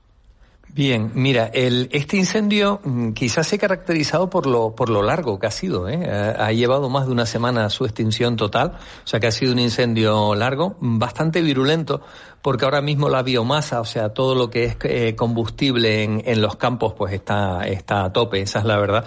Bien, 0.75 1.11
mira, 1.15 1.47
el, 1.55 1.89
este 1.93 2.19
incendio 2.19 2.81
mm, 2.85 3.13
quizás 3.13 3.47
se 3.47 3.57
ha 3.57 3.59
caracterizado 3.59 4.29
por 4.29 4.47
lo, 4.47 4.75
por 4.75 4.91
lo 4.91 5.03
largo 5.03 5.39
que 5.39 5.47
ha 5.47 5.51
sido. 5.51 5.89
¿eh? 5.89 6.05
Ha, 6.07 6.53
llevado 6.53 6.91
más 6.91 7.07
de 7.07 7.13
una 7.13 7.27
semana 7.27 7.65
a 7.65 7.71
su 7.71 7.85
extinción 7.85 8.37
total, 8.37 8.79
o 9.05 9.07
sea 9.07 9.19
que 9.19 9.27
ha 9.27 9.33
sido 9.33 9.53
un 9.53 9.59
incendio 9.59 10.35
largo, 10.35 10.77
bastante 10.81 11.41
virulento, 11.41 12.03
porque 12.43 12.65
ahora 12.65 12.83
mismo 12.83 13.09
la 13.09 13.23
biomasa, 13.23 13.81
o 13.81 13.85
sea, 13.85 14.11
todo 14.11 14.35
lo 14.35 14.51
que 14.51 14.65
es 14.65 14.77
eh, 14.85 15.17
combustible 15.17 16.05
en, 16.05 16.23
en 16.25 16.43
los 16.43 16.57
campos, 16.57 16.95
pues 16.97 17.15
está, 17.15 17.63
está 17.67 18.05
a 18.05 18.13
tope, 18.13 18.41
esa 18.41 18.61
es 18.61 18.65
la 18.65 18.79
verdad 18.79 19.05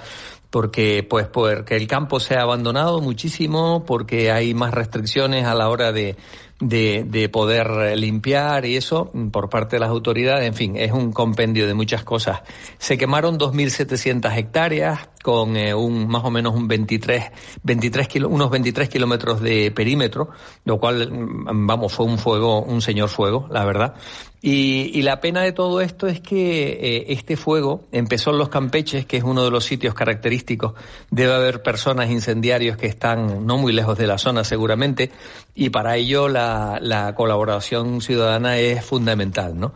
porque 0.49 1.07
pues 1.09 1.27
porque 1.27 1.77
el 1.77 1.87
campo 1.87 2.19
se 2.19 2.35
ha 2.35 2.41
abandonado 2.41 2.99
muchísimo, 2.99 3.85
porque 3.85 4.31
hay 4.31 4.53
más 4.53 4.73
restricciones 4.73 5.45
a 5.45 5.55
la 5.55 5.69
hora 5.69 5.93
de, 5.93 6.17
de, 6.61 7.03
de, 7.05 7.27
poder 7.27 7.97
limpiar 7.97 8.65
y 8.65 8.77
eso 8.77 9.11
por 9.31 9.49
parte 9.49 9.75
de 9.75 9.81
las 9.81 9.89
autoridades. 9.89 10.47
En 10.47 10.53
fin, 10.53 10.77
es 10.77 10.91
un 10.91 11.11
compendio 11.11 11.67
de 11.67 11.73
muchas 11.73 12.03
cosas. 12.03 12.41
Se 12.77 12.97
quemaron 12.97 13.37
2.700 13.37 14.37
hectáreas 14.37 15.09
con 15.21 15.55
eh, 15.55 15.73
un 15.73 16.07
más 16.07 16.23
o 16.23 16.31
menos 16.31 16.55
un 16.55 16.67
23, 16.67 17.31
23 17.63 18.07
unos 18.25 18.49
23 18.49 18.89
kilómetros 18.89 19.41
de 19.41 19.71
perímetro, 19.71 20.29
lo 20.65 20.79
cual, 20.79 21.11
mm, 21.11 21.67
vamos, 21.67 21.93
fue 21.93 22.05
un 22.05 22.17
fuego, 22.17 22.61
un 22.61 22.81
señor 22.81 23.09
fuego, 23.09 23.47
la 23.51 23.63
verdad. 23.65 23.95
Y, 24.43 24.89
y 24.97 25.03
la 25.03 25.21
pena 25.21 25.43
de 25.43 25.51
todo 25.51 25.81
esto 25.81 26.07
es 26.07 26.19
que 26.19 26.71
eh, 26.71 27.05
este 27.09 27.37
fuego 27.37 27.83
empezó 27.91 28.31
en 28.31 28.39
los 28.39 28.49
Campeches, 28.49 29.05
que 29.05 29.17
es 29.17 29.23
uno 29.23 29.43
de 29.43 29.51
los 29.51 29.65
sitios 29.65 29.93
característicos. 29.93 30.73
Debe 31.11 31.35
haber 31.35 31.61
personas 31.61 32.09
incendiarios 32.09 32.75
que 32.75 32.87
están 32.87 33.45
no 33.45 33.57
muy 33.57 33.71
lejos 33.71 33.99
de 33.99 34.07
la 34.07 34.17
zona 34.17 34.43
seguramente, 34.43 35.11
y 35.53 35.69
para 35.69 35.95
ello 35.95 36.27
la, 36.27 36.79
la 36.81 37.13
colaboración 37.13 38.01
ciudadana 38.01 38.57
es 38.57 38.83
fundamental, 38.83 39.59
¿no? 39.59 39.73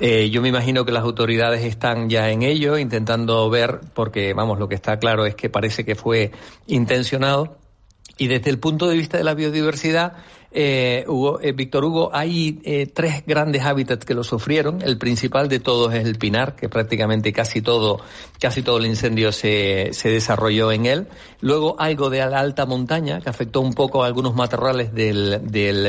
Eh, 0.00 0.30
yo 0.30 0.42
me 0.42 0.48
imagino 0.48 0.84
que 0.84 0.92
las 0.92 1.04
autoridades 1.04 1.64
están 1.64 2.08
ya 2.08 2.30
en 2.30 2.42
ello, 2.42 2.78
intentando 2.78 3.48
ver, 3.50 3.80
porque 3.94 4.34
vamos, 4.34 4.58
lo 4.58 4.68
que 4.68 4.74
está 4.74 4.98
claro 4.98 5.26
es 5.26 5.34
que 5.34 5.48
parece 5.50 5.84
que 5.84 5.94
fue 5.94 6.32
intencionado. 6.66 7.58
Y 8.18 8.28
desde 8.28 8.50
el 8.50 8.58
punto 8.58 8.88
de 8.88 8.96
vista 8.96 9.16
de 9.16 9.24
la 9.24 9.34
biodiversidad, 9.34 10.14
eh, 10.54 11.04
Hugo, 11.08 11.40
eh, 11.40 11.52
Víctor 11.52 11.84
Hugo, 11.84 12.10
hay 12.12 12.60
eh, 12.64 12.86
tres 12.86 13.24
grandes 13.26 13.62
hábitats 13.62 14.04
que 14.04 14.14
lo 14.14 14.22
sufrieron. 14.22 14.82
El 14.82 14.98
principal 14.98 15.48
de 15.48 15.60
todos 15.60 15.94
es 15.94 16.04
el 16.04 16.18
pinar, 16.18 16.54
que 16.54 16.68
prácticamente 16.68 17.32
casi 17.32 17.62
todo, 17.62 18.00
casi 18.38 18.62
todo 18.62 18.76
el 18.76 18.86
incendio 18.86 19.32
se, 19.32 19.88
se 19.92 20.10
desarrolló 20.10 20.70
en 20.70 20.86
él. 20.86 21.08
Luego 21.40 21.76
algo 21.80 22.10
de 22.10 22.18
la 22.18 22.38
alta 22.38 22.66
montaña, 22.66 23.20
que 23.20 23.30
afectó 23.30 23.60
un 23.62 23.72
poco 23.72 24.04
a 24.04 24.06
algunos 24.06 24.34
matorrales 24.34 24.92
del, 24.92 25.40
del, 25.50 25.84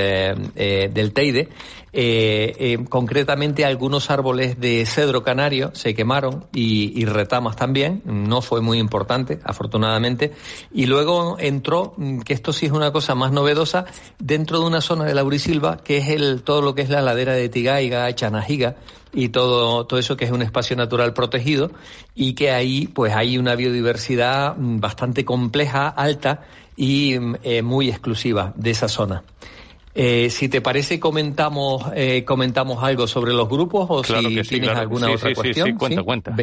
eh, 0.56 0.90
del 0.94 1.12
Teide. 1.12 1.50
Eh, 1.96 2.56
eh, 2.58 2.86
concretamente 2.90 3.66
algunos 3.66 4.10
árboles 4.10 4.60
de 4.60 4.84
cedro 4.88 5.22
canario 5.22 5.70
se 5.76 5.94
quemaron 5.94 6.46
y, 6.52 7.06
retamas 7.06 7.56
también, 7.56 8.02
no 8.06 8.42
fue 8.42 8.62
muy 8.62 8.80
importante, 8.80 9.40
afortunadamente. 9.44 10.34
Y 10.74 10.88
luego 10.88 11.38
entró, 11.40 11.94
mm, 11.98 12.22
que 12.22 12.34
esto 12.34 12.52
sí 12.52 12.66
es 12.66 12.72
una 12.72 12.92
cosa 12.92 13.14
más 13.14 13.32
novedosa, 13.32 13.86
dentro 14.18 14.60
de 14.60 14.66
una 14.66 14.82
zona 14.82 15.06
de 15.06 15.14
Laurisilva, 15.14 15.78
que 15.78 15.98
es 15.98 16.10
el, 16.10 16.42
todo 16.42 16.64
lo 16.64 16.74
que 16.74 16.82
es 16.82 16.90
la 16.90 17.02
ladera 17.02 17.34
de 17.34 17.48
Tigaiga, 17.50 18.14
Chanajiga, 18.16 18.78
y 19.14 19.30
todo, 19.30 19.86
todo 19.86 20.00
eso 20.00 20.18
que 20.18 20.26
es 20.26 20.32
un 20.32 20.42
espacio 20.42 20.76
natural 20.76 21.14
protegido 21.14 21.70
y 22.16 22.34
que 22.34 22.52
ahí 22.52 22.88
pues 22.88 23.14
hay 23.14 23.38
una 23.38 23.56
biodiversidad 23.56 24.58
mm, 24.58 24.80
bastante 24.80 25.24
compleja, 25.24 25.88
alta 25.88 26.42
y 26.76 27.20
mm, 27.20 27.36
eh, 27.44 27.62
muy 27.62 27.90
exclusiva 27.90 28.54
de 28.56 28.72
esa 28.72 28.88
zona. 28.88 29.24
Eh, 29.96 30.30
si 30.32 30.50
te 30.50 30.60
parece, 30.60 31.00
comentamos 31.00 31.84
eh, 31.96 32.24
comentamos 32.26 32.84
algo 32.84 33.06
sobre 33.06 33.32
los 33.32 33.48
grupos 33.48 33.86
o 33.90 34.02
claro 34.02 34.28
si 34.28 34.44
sí, 34.44 34.50
tienes 34.50 34.70
claro. 34.70 34.80
alguna 34.82 35.08
sí, 35.08 35.14
otra 35.14 35.30
sí, 35.30 35.36
cuestión. 35.36 35.68
Sí, 35.68 35.74
cuenta, 35.76 36.04
cuenta. 36.04 36.36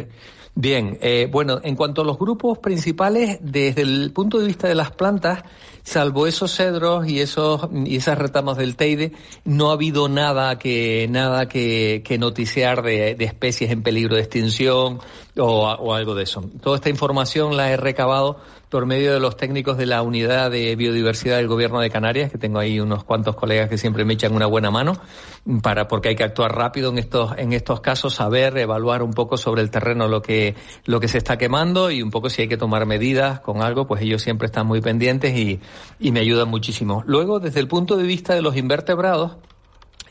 Bien, 0.53 0.97
eh, 1.01 1.29
bueno, 1.31 1.59
en 1.63 1.75
cuanto 1.75 2.01
a 2.01 2.05
los 2.05 2.19
grupos 2.19 2.57
principales, 2.59 3.39
desde 3.41 3.83
el 3.83 4.11
punto 4.13 4.39
de 4.39 4.47
vista 4.47 4.67
de 4.67 4.75
las 4.75 4.91
plantas, 4.91 5.43
salvo 5.83 6.27
esos 6.27 6.55
cedros 6.55 7.07
y 7.07 7.21
esos 7.21 7.69
y 7.85 7.95
esas 7.95 8.17
retamas 8.17 8.57
del 8.57 8.75
Teide, 8.75 9.13
no 9.45 9.69
ha 9.69 9.73
habido 9.73 10.09
nada 10.09 10.57
que 10.59 11.07
nada 11.09 11.47
que, 11.47 12.03
que 12.05 12.17
noticiar 12.17 12.83
de, 12.83 13.15
de, 13.15 13.25
especies 13.25 13.71
en 13.71 13.81
peligro 13.81 14.15
de 14.15 14.21
extinción 14.21 14.99
o, 15.37 15.71
o 15.71 15.93
algo 15.93 16.15
de 16.15 16.23
eso. 16.23 16.43
Toda 16.61 16.75
esta 16.75 16.89
información 16.89 17.55
la 17.57 17.71
he 17.71 17.77
recabado 17.77 18.39
por 18.71 18.85
medio 18.85 19.13
de 19.13 19.19
los 19.19 19.35
técnicos 19.35 19.77
de 19.77 19.85
la 19.85 20.01
unidad 20.01 20.49
de 20.49 20.77
biodiversidad 20.77 21.35
del 21.35 21.49
gobierno 21.49 21.81
de 21.81 21.89
Canarias, 21.89 22.31
que 22.31 22.37
tengo 22.37 22.57
ahí 22.57 22.79
unos 22.79 23.03
cuantos 23.03 23.35
colegas 23.35 23.67
que 23.69 23.77
siempre 23.77 24.05
me 24.05 24.13
echan 24.13 24.33
una 24.33 24.45
buena 24.45 24.71
mano, 24.71 24.93
para, 25.61 25.89
porque 25.89 26.07
hay 26.07 26.15
que 26.15 26.23
actuar 26.23 26.55
rápido 26.55 26.89
en 26.89 26.97
estos, 26.97 27.33
en 27.37 27.51
estos 27.51 27.81
casos, 27.81 28.13
saber, 28.13 28.57
evaluar 28.57 29.03
un 29.03 29.11
poco 29.11 29.35
sobre 29.35 29.61
el 29.61 29.69
terreno 29.69 30.07
lo 30.07 30.21
que, 30.21 30.55
lo 30.85 31.01
que 31.01 31.09
se 31.09 31.17
está 31.17 31.37
quemando 31.37 31.91
y 31.91 32.01
un 32.01 32.11
poco 32.11 32.29
si 32.29 32.43
hay 32.43 32.47
que 32.47 32.55
tomar 32.55 32.85
medidas 32.85 33.41
con 33.41 33.61
algo, 33.61 33.87
pues 33.87 34.01
ellos 34.03 34.21
siempre 34.21 34.45
están 34.45 34.67
muy 34.67 34.79
pendientes 34.79 35.37
y, 35.37 35.59
y 35.99 36.13
me 36.13 36.21
ayudan 36.21 36.47
muchísimo. 36.47 37.03
Luego, 37.05 37.41
desde 37.41 37.59
el 37.59 37.67
punto 37.67 37.97
de 37.97 38.03
vista 38.03 38.35
de 38.35 38.41
los 38.41 38.55
invertebrados, 38.55 39.35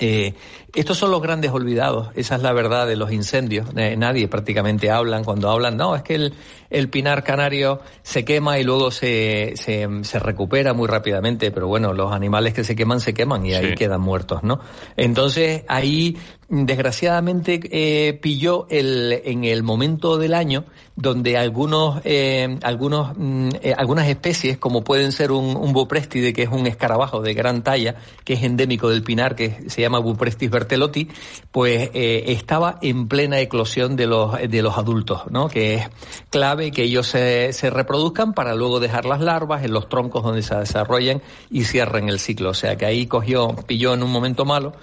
eh, 0.00 0.34
estos 0.74 0.96
son 0.96 1.10
los 1.10 1.20
grandes 1.20 1.50
olvidados, 1.50 2.08
esa 2.14 2.36
es 2.36 2.42
la 2.42 2.52
verdad 2.52 2.86
de 2.86 2.96
los 2.96 3.12
incendios. 3.12 3.68
Eh, 3.76 3.96
nadie 3.96 4.28
prácticamente 4.28 4.90
hablan, 4.90 5.24
cuando 5.24 5.50
hablan, 5.50 5.76
no, 5.76 5.94
es 5.94 6.02
que 6.02 6.14
el, 6.14 6.34
el 6.70 6.88
pinar 6.88 7.22
canario 7.22 7.80
se 8.02 8.24
quema 8.24 8.58
y 8.58 8.64
luego 8.64 8.90
se, 8.90 9.52
se, 9.56 9.86
se, 10.02 10.18
recupera 10.18 10.72
muy 10.72 10.88
rápidamente, 10.88 11.50
pero 11.50 11.66
bueno, 11.66 11.92
los 11.92 12.12
animales 12.12 12.54
que 12.54 12.64
se 12.64 12.74
queman 12.74 13.00
se 13.00 13.12
queman 13.12 13.44
y 13.44 13.54
ahí 13.54 13.70
sí. 13.70 13.74
quedan 13.74 14.00
muertos, 14.00 14.42
¿no? 14.42 14.60
Entonces 14.96 15.64
ahí 15.68 16.16
desgraciadamente 16.50 17.60
eh, 17.70 18.14
pilló 18.14 18.66
el, 18.68 19.22
en 19.24 19.44
el 19.44 19.62
momento 19.62 20.18
del 20.18 20.34
año 20.34 20.64
donde 21.00 21.38
algunos, 21.38 22.00
eh, 22.04 22.58
algunos, 22.62 23.16
eh, 23.62 23.74
algunas 23.76 24.06
especies, 24.08 24.58
como 24.58 24.84
pueden 24.84 25.12
ser 25.12 25.32
un, 25.32 25.56
un 25.56 25.72
buprestide, 25.72 26.32
que 26.32 26.42
es 26.42 26.50
un 26.50 26.66
escarabajo 26.66 27.22
de 27.22 27.32
gran 27.32 27.62
talla, 27.62 27.96
que 28.24 28.34
es 28.34 28.42
endémico 28.42 28.90
del 28.90 29.02
pinar, 29.02 29.34
que 29.34 29.70
se 29.70 29.80
llama 29.80 29.98
Buprestis 29.98 30.50
bertelotti, 30.50 31.08
pues 31.50 31.90
eh, 31.94 32.24
estaba 32.28 32.78
en 32.82 33.08
plena 33.08 33.40
eclosión 33.40 33.96
de 33.96 34.06
los, 34.06 34.36
de 34.38 34.62
los 34.62 34.76
adultos, 34.76 35.22
¿no? 35.30 35.48
Que 35.48 35.74
es 35.74 35.88
clave 36.28 36.70
que 36.70 36.82
ellos 36.82 37.06
se, 37.06 37.52
se 37.54 37.70
reproduzcan 37.70 38.34
para 38.34 38.54
luego 38.54 38.78
dejar 38.78 39.06
las 39.06 39.20
larvas 39.20 39.64
en 39.64 39.72
los 39.72 39.88
troncos 39.88 40.22
donde 40.22 40.42
se 40.42 40.54
desarrollan 40.54 41.22
y 41.50 41.64
cierren 41.64 42.10
el 42.10 42.18
ciclo. 42.18 42.50
O 42.50 42.54
sea 42.54 42.76
que 42.76 42.84
ahí 42.84 43.06
cogió, 43.06 43.56
pilló 43.66 43.94
en 43.94 44.02
un 44.02 44.10
momento 44.10 44.44
malo 44.44 44.74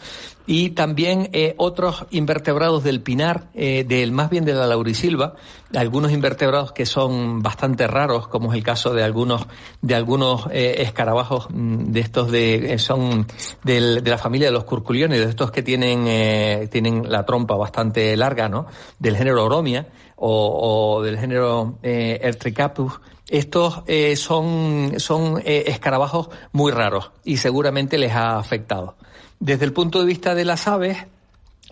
y 0.47 0.69
también 0.69 1.29
eh, 1.33 1.53
otros 1.57 2.05
invertebrados 2.09 2.83
del 2.83 3.01
pinar, 3.01 3.49
eh, 3.53 3.83
del 3.85 4.13
más 4.13 4.29
bien 4.29 4.45
de 4.45 4.53
la 4.53 4.65
laurisilva, 4.65 5.35
algunos 5.75 6.13
invertebrados 6.13 6.71
que 6.71 6.85
son 6.85 7.43
bastante 7.43 7.85
raros, 7.85 8.29
como 8.29 8.51
es 8.51 8.57
el 8.57 8.63
caso 8.63 8.93
de 8.93 9.03
algunos 9.03 9.45
de 9.81 9.93
algunos 9.93 10.47
eh, 10.51 10.75
escarabajos 10.79 11.47
de 11.51 11.99
estos 11.99 12.31
de 12.31 12.79
son 12.79 13.27
del, 13.63 14.01
de 14.01 14.09
la 14.09 14.17
familia 14.17 14.47
de 14.47 14.53
los 14.53 14.63
curculiones, 14.63 15.19
de 15.19 15.29
estos 15.29 15.51
que 15.51 15.61
tienen 15.61 16.05
eh, 16.07 16.69
tienen 16.71 17.11
la 17.11 17.25
trompa 17.25 17.55
bastante 17.55 18.15
larga, 18.15 18.47
¿no? 18.47 18.67
Del 18.99 19.17
género 19.17 19.43
Oromia 19.43 19.87
o, 20.15 20.97
o 20.97 21.03
del 21.03 21.19
género 21.19 21.77
eh, 21.83 22.19
Ertricapus. 22.23 22.93
Estos 23.29 23.83
eh, 23.87 24.15
son, 24.15 24.93
son 24.99 25.41
eh, 25.43 25.65
escarabajos 25.67 26.29
muy 26.53 26.71
raros 26.71 27.11
y 27.25 27.37
seguramente 27.37 27.97
les 27.97 28.13
ha 28.13 28.37
afectado. 28.37 28.95
Desde 29.39 29.65
el 29.65 29.73
punto 29.73 29.99
de 29.99 30.05
vista 30.05 30.33
de 30.33 30.45
las 30.45 30.67
aves, 30.67 31.05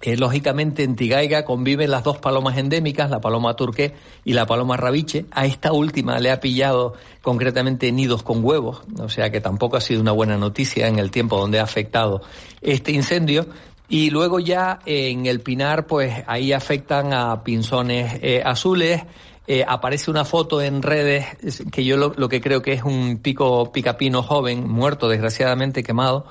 eh, 0.01 0.17
lógicamente 0.17 0.83
en 0.83 0.95
Tigaiga 0.95 1.45
conviven 1.45 1.89
las 1.89 2.03
dos 2.03 2.17
palomas 2.17 2.57
endémicas, 2.57 3.09
la 3.09 3.21
paloma 3.21 3.55
turqué 3.55 3.93
y 4.25 4.33
la 4.33 4.45
paloma 4.45 4.75
rabiche. 4.75 5.25
A 5.31 5.45
esta 5.45 5.71
última 5.71 6.19
le 6.19 6.31
ha 6.31 6.41
pillado 6.41 6.93
concretamente 7.21 7.91
nidos 7.91 8.21
con 8.21 8.43
huevos, 8.43 8.81
o 8.99 9.07
sea 9.07 9.31
que 9.31 9.39
tampoco 9.39 9.77
ha 9.77 9.81
sido 9.81 10.01
una 10.01 10.11
buena 10.11 10.37
noticia 10.37 10.87
en 10.87 10.99
el 10.99 11.11
tiempo 11.11 11.37
donde 11.37 11.59
ha 11.59 11.63
afectado 11.63 12.21
este 12.61 12.91
incendio. 12.91 13.47
Y 13.87 14.09
luego 14.09 14.39
ya 14.39 14.79
en 14.85 15.27
el 15.27 15.41
Pinar, 15.41 15.87
pues 15.87 16.23
ahí 16.27 16.53
afectan 16.53 17.13
a 17.13 17.43
pinzones 17.43 18.19
eh, 18.21 18.41
azules, 18.43 19.03
eh, 19.47 19.63
aparece 19.67 20.09
una 20.09 20.25
foto 20.25 20.61
en 20.61 20.81
redes 20.81 21.25
que 21.71 21.85
yo 21.85 21.97
lo, 21.97 22.13
lo, 22.15 22.29
que 22.29 22.41
creo 22.41 22.61
que 22.61 22.73
es 22.73 22.83
un 22.83 23.19
pico 23.19 23.71
picapino 23.71 24.23
joven, 24.23 24.67
muerto 24.67 25.07
desgraciadamente, 25.07 25.83
quemado. 25.83 26.25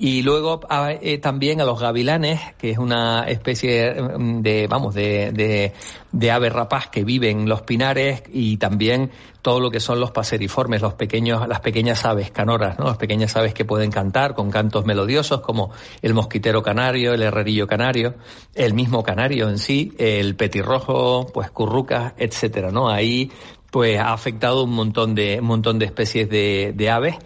Y 0.00 0.22
luego 0.22 0.60
a, 0.68 0.92
eh, 0.92 1.18
también 1.18 1.60
a 1.60 1.64
los 1.64 1.80
gavilanes, 1.80 2.40
que 2.56 2.70
es 2.70 2.78
una 2.78 3.24
especie 3.24 3.94
de, 3.94 4.68
vamos, 4.68 4.94
de, 4.94 5.32
de, 5.32 5.72
de, 6.12 6.30
ave 6.30 6.50
rapaz 6.50 6.88
que 6.88 7.02
vive 7.02 7.30
en 7.30 7.48
los 7.48 7.62
pinares 7.62 8.22
y 8.32 8.58
también 8.58 9.10
todo 9.42 9.58
lo 9.58 9.72
que 9.72 9.80
son 9.80 9.98
los 9.98 10.12
paseriformes, 10.12 10.82
los 10.82 10.94
pequeños, 10.94 11.48
las 11.48 11.60
pequeñas 11.60 12.04
aves 12.04 12.30
canoras, 12.30 12.78
¿no? 12.78 12.84
Las 12.84 12.96
pequeñas 12.96 13.34
aves 13.34 13.54
que 13.54 13.64
pueden 13.64 13.90
cantar 13.90 14.36
con 14.36 14.52
cantos 14.52 14.84
melodiosos 14.84 15.40
como 15.40 15.72
el 16.00 16.14
mosquitero 16.14 16.62
canario, 16.62 17.12
el 17.12 17.22
herrerillo 17.22 17.66
canario, 17.66 18.14
el 18.54 18.74
mismo 18.74 19.02
canario 19.02 19.48
en 19.48 19.58
sí, 19.58 19.94
el 19.98 20.36
petirrojo, 20.36 21.26
pues 21.34 21.50
currucas, 21.50 22.14
etcétera, 22.18 22.70
¿no? 22.70 22.88
Ahí 22.88 23.32
pues 23.72 23.98
ha 23.98 24.12
afectado 24.12 24.62
un 24.62 24.74
montón 24.74 25.16
de, 25.16 25.38
un 25.40 25.46
montón 25.46 25.80
de 25.80 25.86
especies 25.86 26.28
de, 26.28 26.72
de 26.76 26.90
aves. 26.90 27.16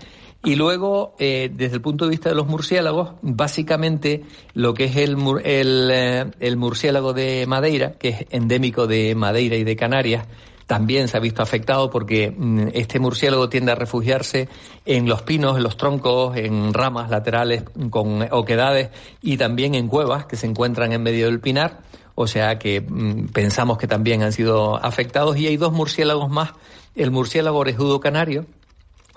Y 0.45 0.57
luego, 0.57 1.14
eh, 1.20 1.51
desde 1.55 1.76
el 1.76 1.82
punto 1.82 2.05
de 2.05 2.11
vista 2.11 2.28
de 2.28 2.34
los 2.34 2.49
murciélagos, 2.49 3.12
básicamente 3.22 4.24
lo 4.55 4.74
que 4.74 4.84
es 4.84 4.97
el, 4.97 5.16
el, 5.45 5.90
eh, 5.93 6.24
el, 6.40 6.57
murciélago 6.57 7.12
de 7.12 7.47
Madeira, 7.47 7.93
que 7.93 8.09
es 8.09 8.26
endémico 8.30 8.88
de 8.88 9.14
Madeira 9.14 9.55
y 9.57 9.62
de 9.62 9.76
Canarias, 9.76 10.26
también 10.66 11.07
se 11.07 11.16
ha 11.16 11.20
visto 11.20 11.43
afectado 11.43 11.90
porque 11.90 12.32
mm, 12.36 12.68
este 12.72 12.99
murciélago 12.99 13.49
tiende 13.49 13.72
a 13.72 13.74
refugiarse 13.76 14.49
en 14.84 15.09
los 15.09 15.22
pinos, 15.22 15.57
en 15.57 15.62
los 15.62 15.76
troncos, 15.76 16.36
en 16.36 16.74
ramas 16.74 17.09
laterales 17.09 17.62
con 17.90 18.26
oquedades 18.32 18.90
y 19.20 19.36
también 19.36 19.76
en 19.76 19.86
cuevas 19.86 20.26
que 20.26 20.36
se 20.36 20.47
encuentran 20.47 20.93
en 20.93 21.03
medio 21.03 21.26
del 21.26 21.40
pinar. 21.40 21.82
O 22.14 22.26
sea 22.26 22.59
que 22.59 22.80
mmm, 22.80 23.26
pensamos 23.26 23.78
que 23.78 23.86
también 23.86 24.22
han 24.22 24.32
sido 24.32 24.76
afectados 24.76 25.36
y 25.36 25.47
hay 25.47 25.57
dos 25.57 25.72
murciélagos 25.72 26.30
más. 26.30 26.53
El 26.97 27.11
murciélago 27.11 27.59
orejudo 27.59 28.01
canario, 28.01 28.47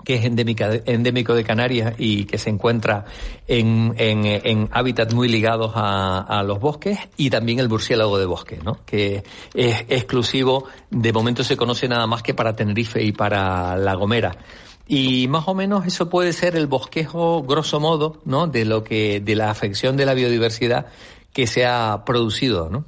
que 0.06 0.14
es 0.14 0.24
endémica, 0.24 0.70
endémico 0.86 1.34
de 1.34 1.42
Canarias 1.42 1.94
y 1.98 2.26
que 2.26 2.38
se 2.38 2.48
encuentra 2.48 3.06
en, 3.48 3.92
en, 3.98 4.24
en 4.24 4.68
hábitats 4.70 5.12
muy 5.12 5.28
ligados 5.28 5.72
a, 5.74 6.20
a, 6.20 6.44
los 6.44 6.60
bosques, 6.60 6.96
y 7.16 7.28
también 7.28 7.58
el 7.58 7.68
murciélago 7.68 8.16
de 8.16 8.24
bosque, 8.24 8.60
¿no? 8.64 8.78
que 8.86 9.24
es 9.52 9.84
exclusivo, 9.88 10.66
de 10.90 11.12
momento 11.12 11.42
se 11.42 11.56
conoce 11.56 11.88
nada 11.88 12.06
más 12.06 12.22
que 12.22 12.34
para 12.34 12.54
Tenerife 12.54 13.02
y 13.02 13.10
para 13.10 13.76
La 13.76 13.94
Gomera. 13.94 14.38
Y 14.86 15.26
más 15.26 15.48
o 15.48 15.54
menos 15.54 15.84
eso 15.86 16.08
puede 16.08 16.32
ser 16.32 16.54
el 16.54 16.68
bosquejo, 16.68 17.42
grosso 17.42 17.80
modo, 17.80 18.20
¿no? 18.24 18.46
de 18.46 18.64
lo 18.64 18.84
que, 18.84 19.18
de 19.18 19.34
la 19.34 19.50
afección 19.50 19.96
de 19.96 20.06
la 20.06 20.14
biodiversidad 20.14 20.86
que 21.32 21.48
se 21.48 21.66
ha 21.66 22.04
producido, 22.06 22.70
¿no? 22.70 22.84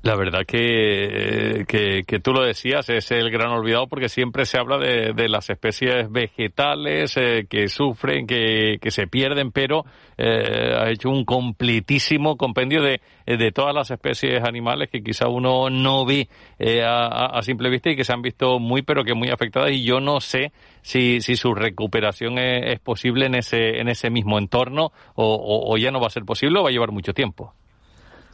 La 0.00 0.14
verdad 0.14 0.46
que, 0.46 1.64
que, 1.66 2.20
tú 2.20 2.32
lo 2.32 2.42
decías, 2.42 2.88
es 2.88 3.10
el 3.10 3.30
gran 3.32 3.50
olvidado 3.50 3.88
porque 3.88 4.08
siempre 4.08 4.46
se 4.46 4.56
habla 4.56 4.78
de, 4.78 5.12
de 5.12 5.28
las 5.28 5.50
especies 5.50 6.08
vegetales 6.08 7.16
eh, 7.16 7.46
que 7.50 7.66
sufren, 7.66 8.24
que, 8.24 8.78
que, 8.80 8.92
se 8.92 9.08
pierden, 9.08 9.50
pero 9.50 9.84
eh, 10.16 10.72
ha 10.78 10.88
hecho 10.88 11.10
un 11.10 11.24
completísimo 11.24 12.36
compendio 12.36 12.80
de, 12.80 13.00
de 13.26 13.50
todas 13.50 13.74
las 13.74 13.90
especies 13.90 14.40
animales 14.44 14.88
que 14.88 15.02
quizá 15.02 15.26
uno 15.26 15.68
no 15.68 16.06
ve 16.06 16.28
eh, 16.60 16.84
a, 16.86 17.42
simple 17.42 17.68
vista 17.68 17.90
y 17.90 17.96
que 17.96 18.04
se 18.04 18.12
han 18.12 18.22
visto 18.22 18.60
muy, 18.60 18.82
pero 18.82 19.02
que 19.02 19.14
muy 19.14 19.30
afectadas 19.30 19.72
y 19.72 19.82
yo 19.82 19.98
no 19.98 20.20
sé 20.20 20.52
si, 20.80 21.20
si 21.20 21.34
su 21.34 21.54
recuperación 21.54 22.38
es, 22.38 22.78
posible 22.78 23.26
en 23.26 23.34
ese, 23.34 23.80
en 23.80 23.88
ese 23.88 24.10
mismo 24.10 24.38
entorno 24.38 24.92
o, 25.16 25.64
o 25.72 25.76
ya 25.76 25.90
no 25.90 26.00
va 26.00 26.06
a 26.06 26.10
ser 26.10 26.24
posible 26.24 26.60
o 26.60 26.62
va 26.62 26.68
a 26.68 26.72
llevar 26.72 26.92
mucho 26.92 27.12
tiempo. 27.12 27.52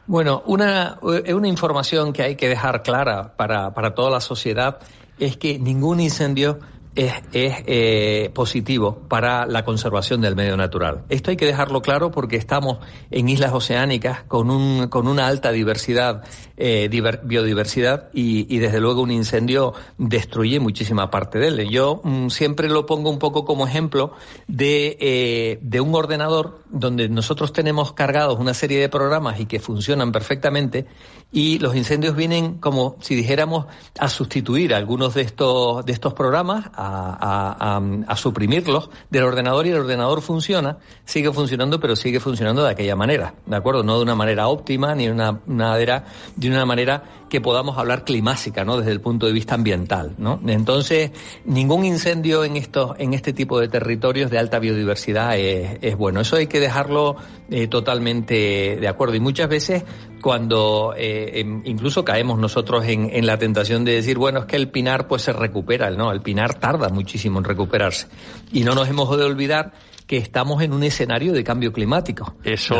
Bueno, 0.06 0.42
una, 0.46 0.98
eh, 1.24 1.32
una 1.32 1.48
información 1.48 2.12
que 2.12 2.22
hay 2.22 2.36
que 2.36 2.48
dejar 2.48 2.82
clara 2.82 3.34
para, 3.36 3.72
para 3.72 3.94
toda 3.94 4.10
la 4.10 4.20
sociedad 4.20 4.78
es 5.18 5.36
que 5.36 5.58
ningún 5.58 6.00
incendio 6.00 6.58
es, 6.94 7.12
es 7.32 7.62
eh, 7.66 8.30
positivo 8.34 9.00
para 9.08 9.46
la 9.46 9.64
conservación 9.64 10.20
del 10.20 10.36
medio 10.36 10.56
natural. 10.56 11.04
Esto 11.08 11.30
hay 11.30 11.36
que 11.36 11.46
dejarlo 11.46 11.82
claro 11.82 12.10
porque 12.10 12.36
estamos 12.36 12.78
en 13.10 13.28
islas 13.28 13.52
oceánicas 13.52 14.22
con, 14.24 14.50
un, 14.50 14.88
con 14.88 15.08
una 15.08 15.26
alta 15.26 15.50
diversidad, 15.50 16.24
eh, 16.56 16.88
biodiversidad 16.88 18.10
y, 18.12 18.54
y, 18.54 18.58
desde 18.58 18.80
luego 18.80 19.02
un 19.02 19.10
incendio 19.10 19.74
destruye 19.98 20.60
muchísima 20.60 21.10
parte 21.10 21.38
de 21.38 21.48
él. 21.48 21.68
Yo 21.68 22.00
mm, 22.04 22.28
siempre 22.28 22.68
lo 22.68 22.86
pongo 22.86 23.10
un 23.10 23.18
poco 23.18 23.44
como 23.44 23.66
ejemplo 23.66 24.12
de, 24.46 24.96
eh, 25.00 25.58
de 25.62 25.80
un 25.80 25.94
ordenador 25.94 26.62
donde 26.70 27.08
nosotros 27.08 27.52
tenemos 27.52 27.92
cargados 27.92 28.38
una 28.38 28.54
serie 28.54 28.80
de 28.80 28.88
programas 28.88 29.40
y 29.40 29.46
que 29.46 29.60
funcionan 29.60 30.12
perfectamente 30.12 30.86
y 31.34 31.58
los 31.58 31.74
incendios 31.74 32.14
vienen 32.14 32.58
como 32.58 32.96
si 33.00 33.16
dijéramos 33.16 33.66
a 33.98 34.08
sustituir 34.08 34.72
algunos 34.72 35.14
de 35.14 35.22
estos, 35.22 35.84
de 35.84 35.92
estos 35.92 36.14
programas, 36.14 36.70
a, 36.84 38.16
suprimirlos 38.16 38.90
del 39.10 39.24
ordenador 39.24 39.66
y 39.66 39.70
el 39.70 39.76
ordenador 39.76 40.22
funciona, 40.22 40.78
sigue 41.04 41.32
funcionando, 41.32 41.80
pero 41.80 41.96
sigue 41.96 42.20
funcionando 42.20 42.64
de 42.64 42.70
aquella 42.70 42.96
manera, 42.96 43.34
¿de 43.46 43.56
acuerdo? 43.56 43.82
No 43.82 43.96
de 43.96 44.02
una 44.02 44.14
manera 44.14 44.48
óptima 44.48 44.94
ni 44.94 45.08
una, 45.08 45.40
de 45.44 46.48
una 46.48 46.64
manera 46.64 47.04
que 47.28 47.40
podamos 47.40 47.78
hablar 47.78 48.04
climática, 48.04 48.64
¿no? 48.64 48.76
Desde 48.78 48.92
el 48.92 49.00
punto 49.00 49.26
de 49.26 49.32
vista 49.32 49.54
ambiental, 49.54 50.14
¿no? 50.18 50.40
Entonces, 50.46 51.10
ningún 51.44 51.84
incendio 51.84 52.44
en 52.44 52.56
estos, 52.56 52.92
en 52.98 53.12
este 53.12 53.32
tipo 53.32 53.58
de 53.58 53.68
territorios 53.68 54.30
de 54.30 54.38
alta 54.38 54.58
biodiversidad 54.58 55.36
es, 55.36 55.78
es 55.82 55.96
bueno. 55.96 56.20
Eso 56.20 56.36
hay 56.36 56.46
que 56.46 56.60
dejarlo 56.60 57.16
eh, 57.50 57.66
totalmente 57.66 58.78
de 58.80 58.88
acuerdo. 58.88 59.14
Y 59.16 59.20
muchas 59.20 59.48
veces 59.48 59.84
cuando 60.24 60.94
eh, 60.96 61.44
incluso 61.66 62.02
caemos 62.02 62.38
nosotros 62.38 62.86
en, 62.86 63.14
en, 63.14 63.26
la 63.26 63.36
tentación 63.36 63.84
de 63.84 63.92
decir, 63.92 64.16
bueno, 64.16 64.38
es 64.38 64.44
que 64.46 64.56
el 64.56 64.70
pinar 64.70 65.06
pues 65.06 65.20
se 65.20 65.34
recupera, 65.34 65.90
¿no? 65.90 66.10
El 66.12 66.22
pinar 66.22 66.54
tarda 66.54 66.88
muchísimo 66.88 67.40
en 67.40 67.44
recuperarse. 67.44 68.08
Y 68.50 68.64
no 68.64 68.74
nos 68.74 68.88
hemos 68.88 69.14
de 69.18 69.22
olvidar 69.22 69.72
que 70.06 70.16
estamos 70.16 70.62
en 70.62 70.72
un 70.72 70.82
escenario 70.82 71.34
de 71.34 71.44
cambio 71.44 71.74
climático. 71.74 72.36
Eso 72.42 72.74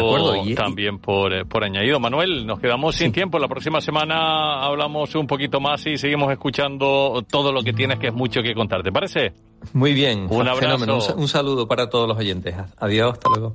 también 0.57 0.99
por, 1.01 1.35
eh, 1.35 1.45
por 1.45 1.65
añadido. 1.65 2.01
Manuel, 2.01 2.47
nos 2.47 2.61
quedamos 2.61 2.97
sin 2.97 3.13
tiempo. 3.13 3.39
La 3.39 3.47
próxima 3.47 3.83
semana 3.83 4.65
hablamos 4.65 5.15
un 5.15 5.27
poquito 5.27 5.61
más 5.61 5.87
y 5.87 5.99
seguimos 5.99 6.33
escuchando 6.33 7.27
todo 7.31 7.53
lo 7.53 7.63
que 7.63 7.75
tienes, 7.75 7.99
que 7.99 8.07
es 8.07 8.15
mucho 8.15 8.41
que 8.41 8.55
contar. 8.55 8.83
¿Te 8.83 8.91
parece? 8.91 9.35
Muy 9.75 9.93
bien. 9.93 10.29
Un 10.31 10.49
abrazo. 10.49 11.15
Un, 11.15 11.21
un 11.21 11.29
saludo 11.29 11.69
para 11.69 11.91
todos 11.91 12.09
los 12.09 12.17
oyentes. 12.17 12.55
Adiós, 12.79 13.13
hasta 13.13 13.29
luego. 13.29 13.53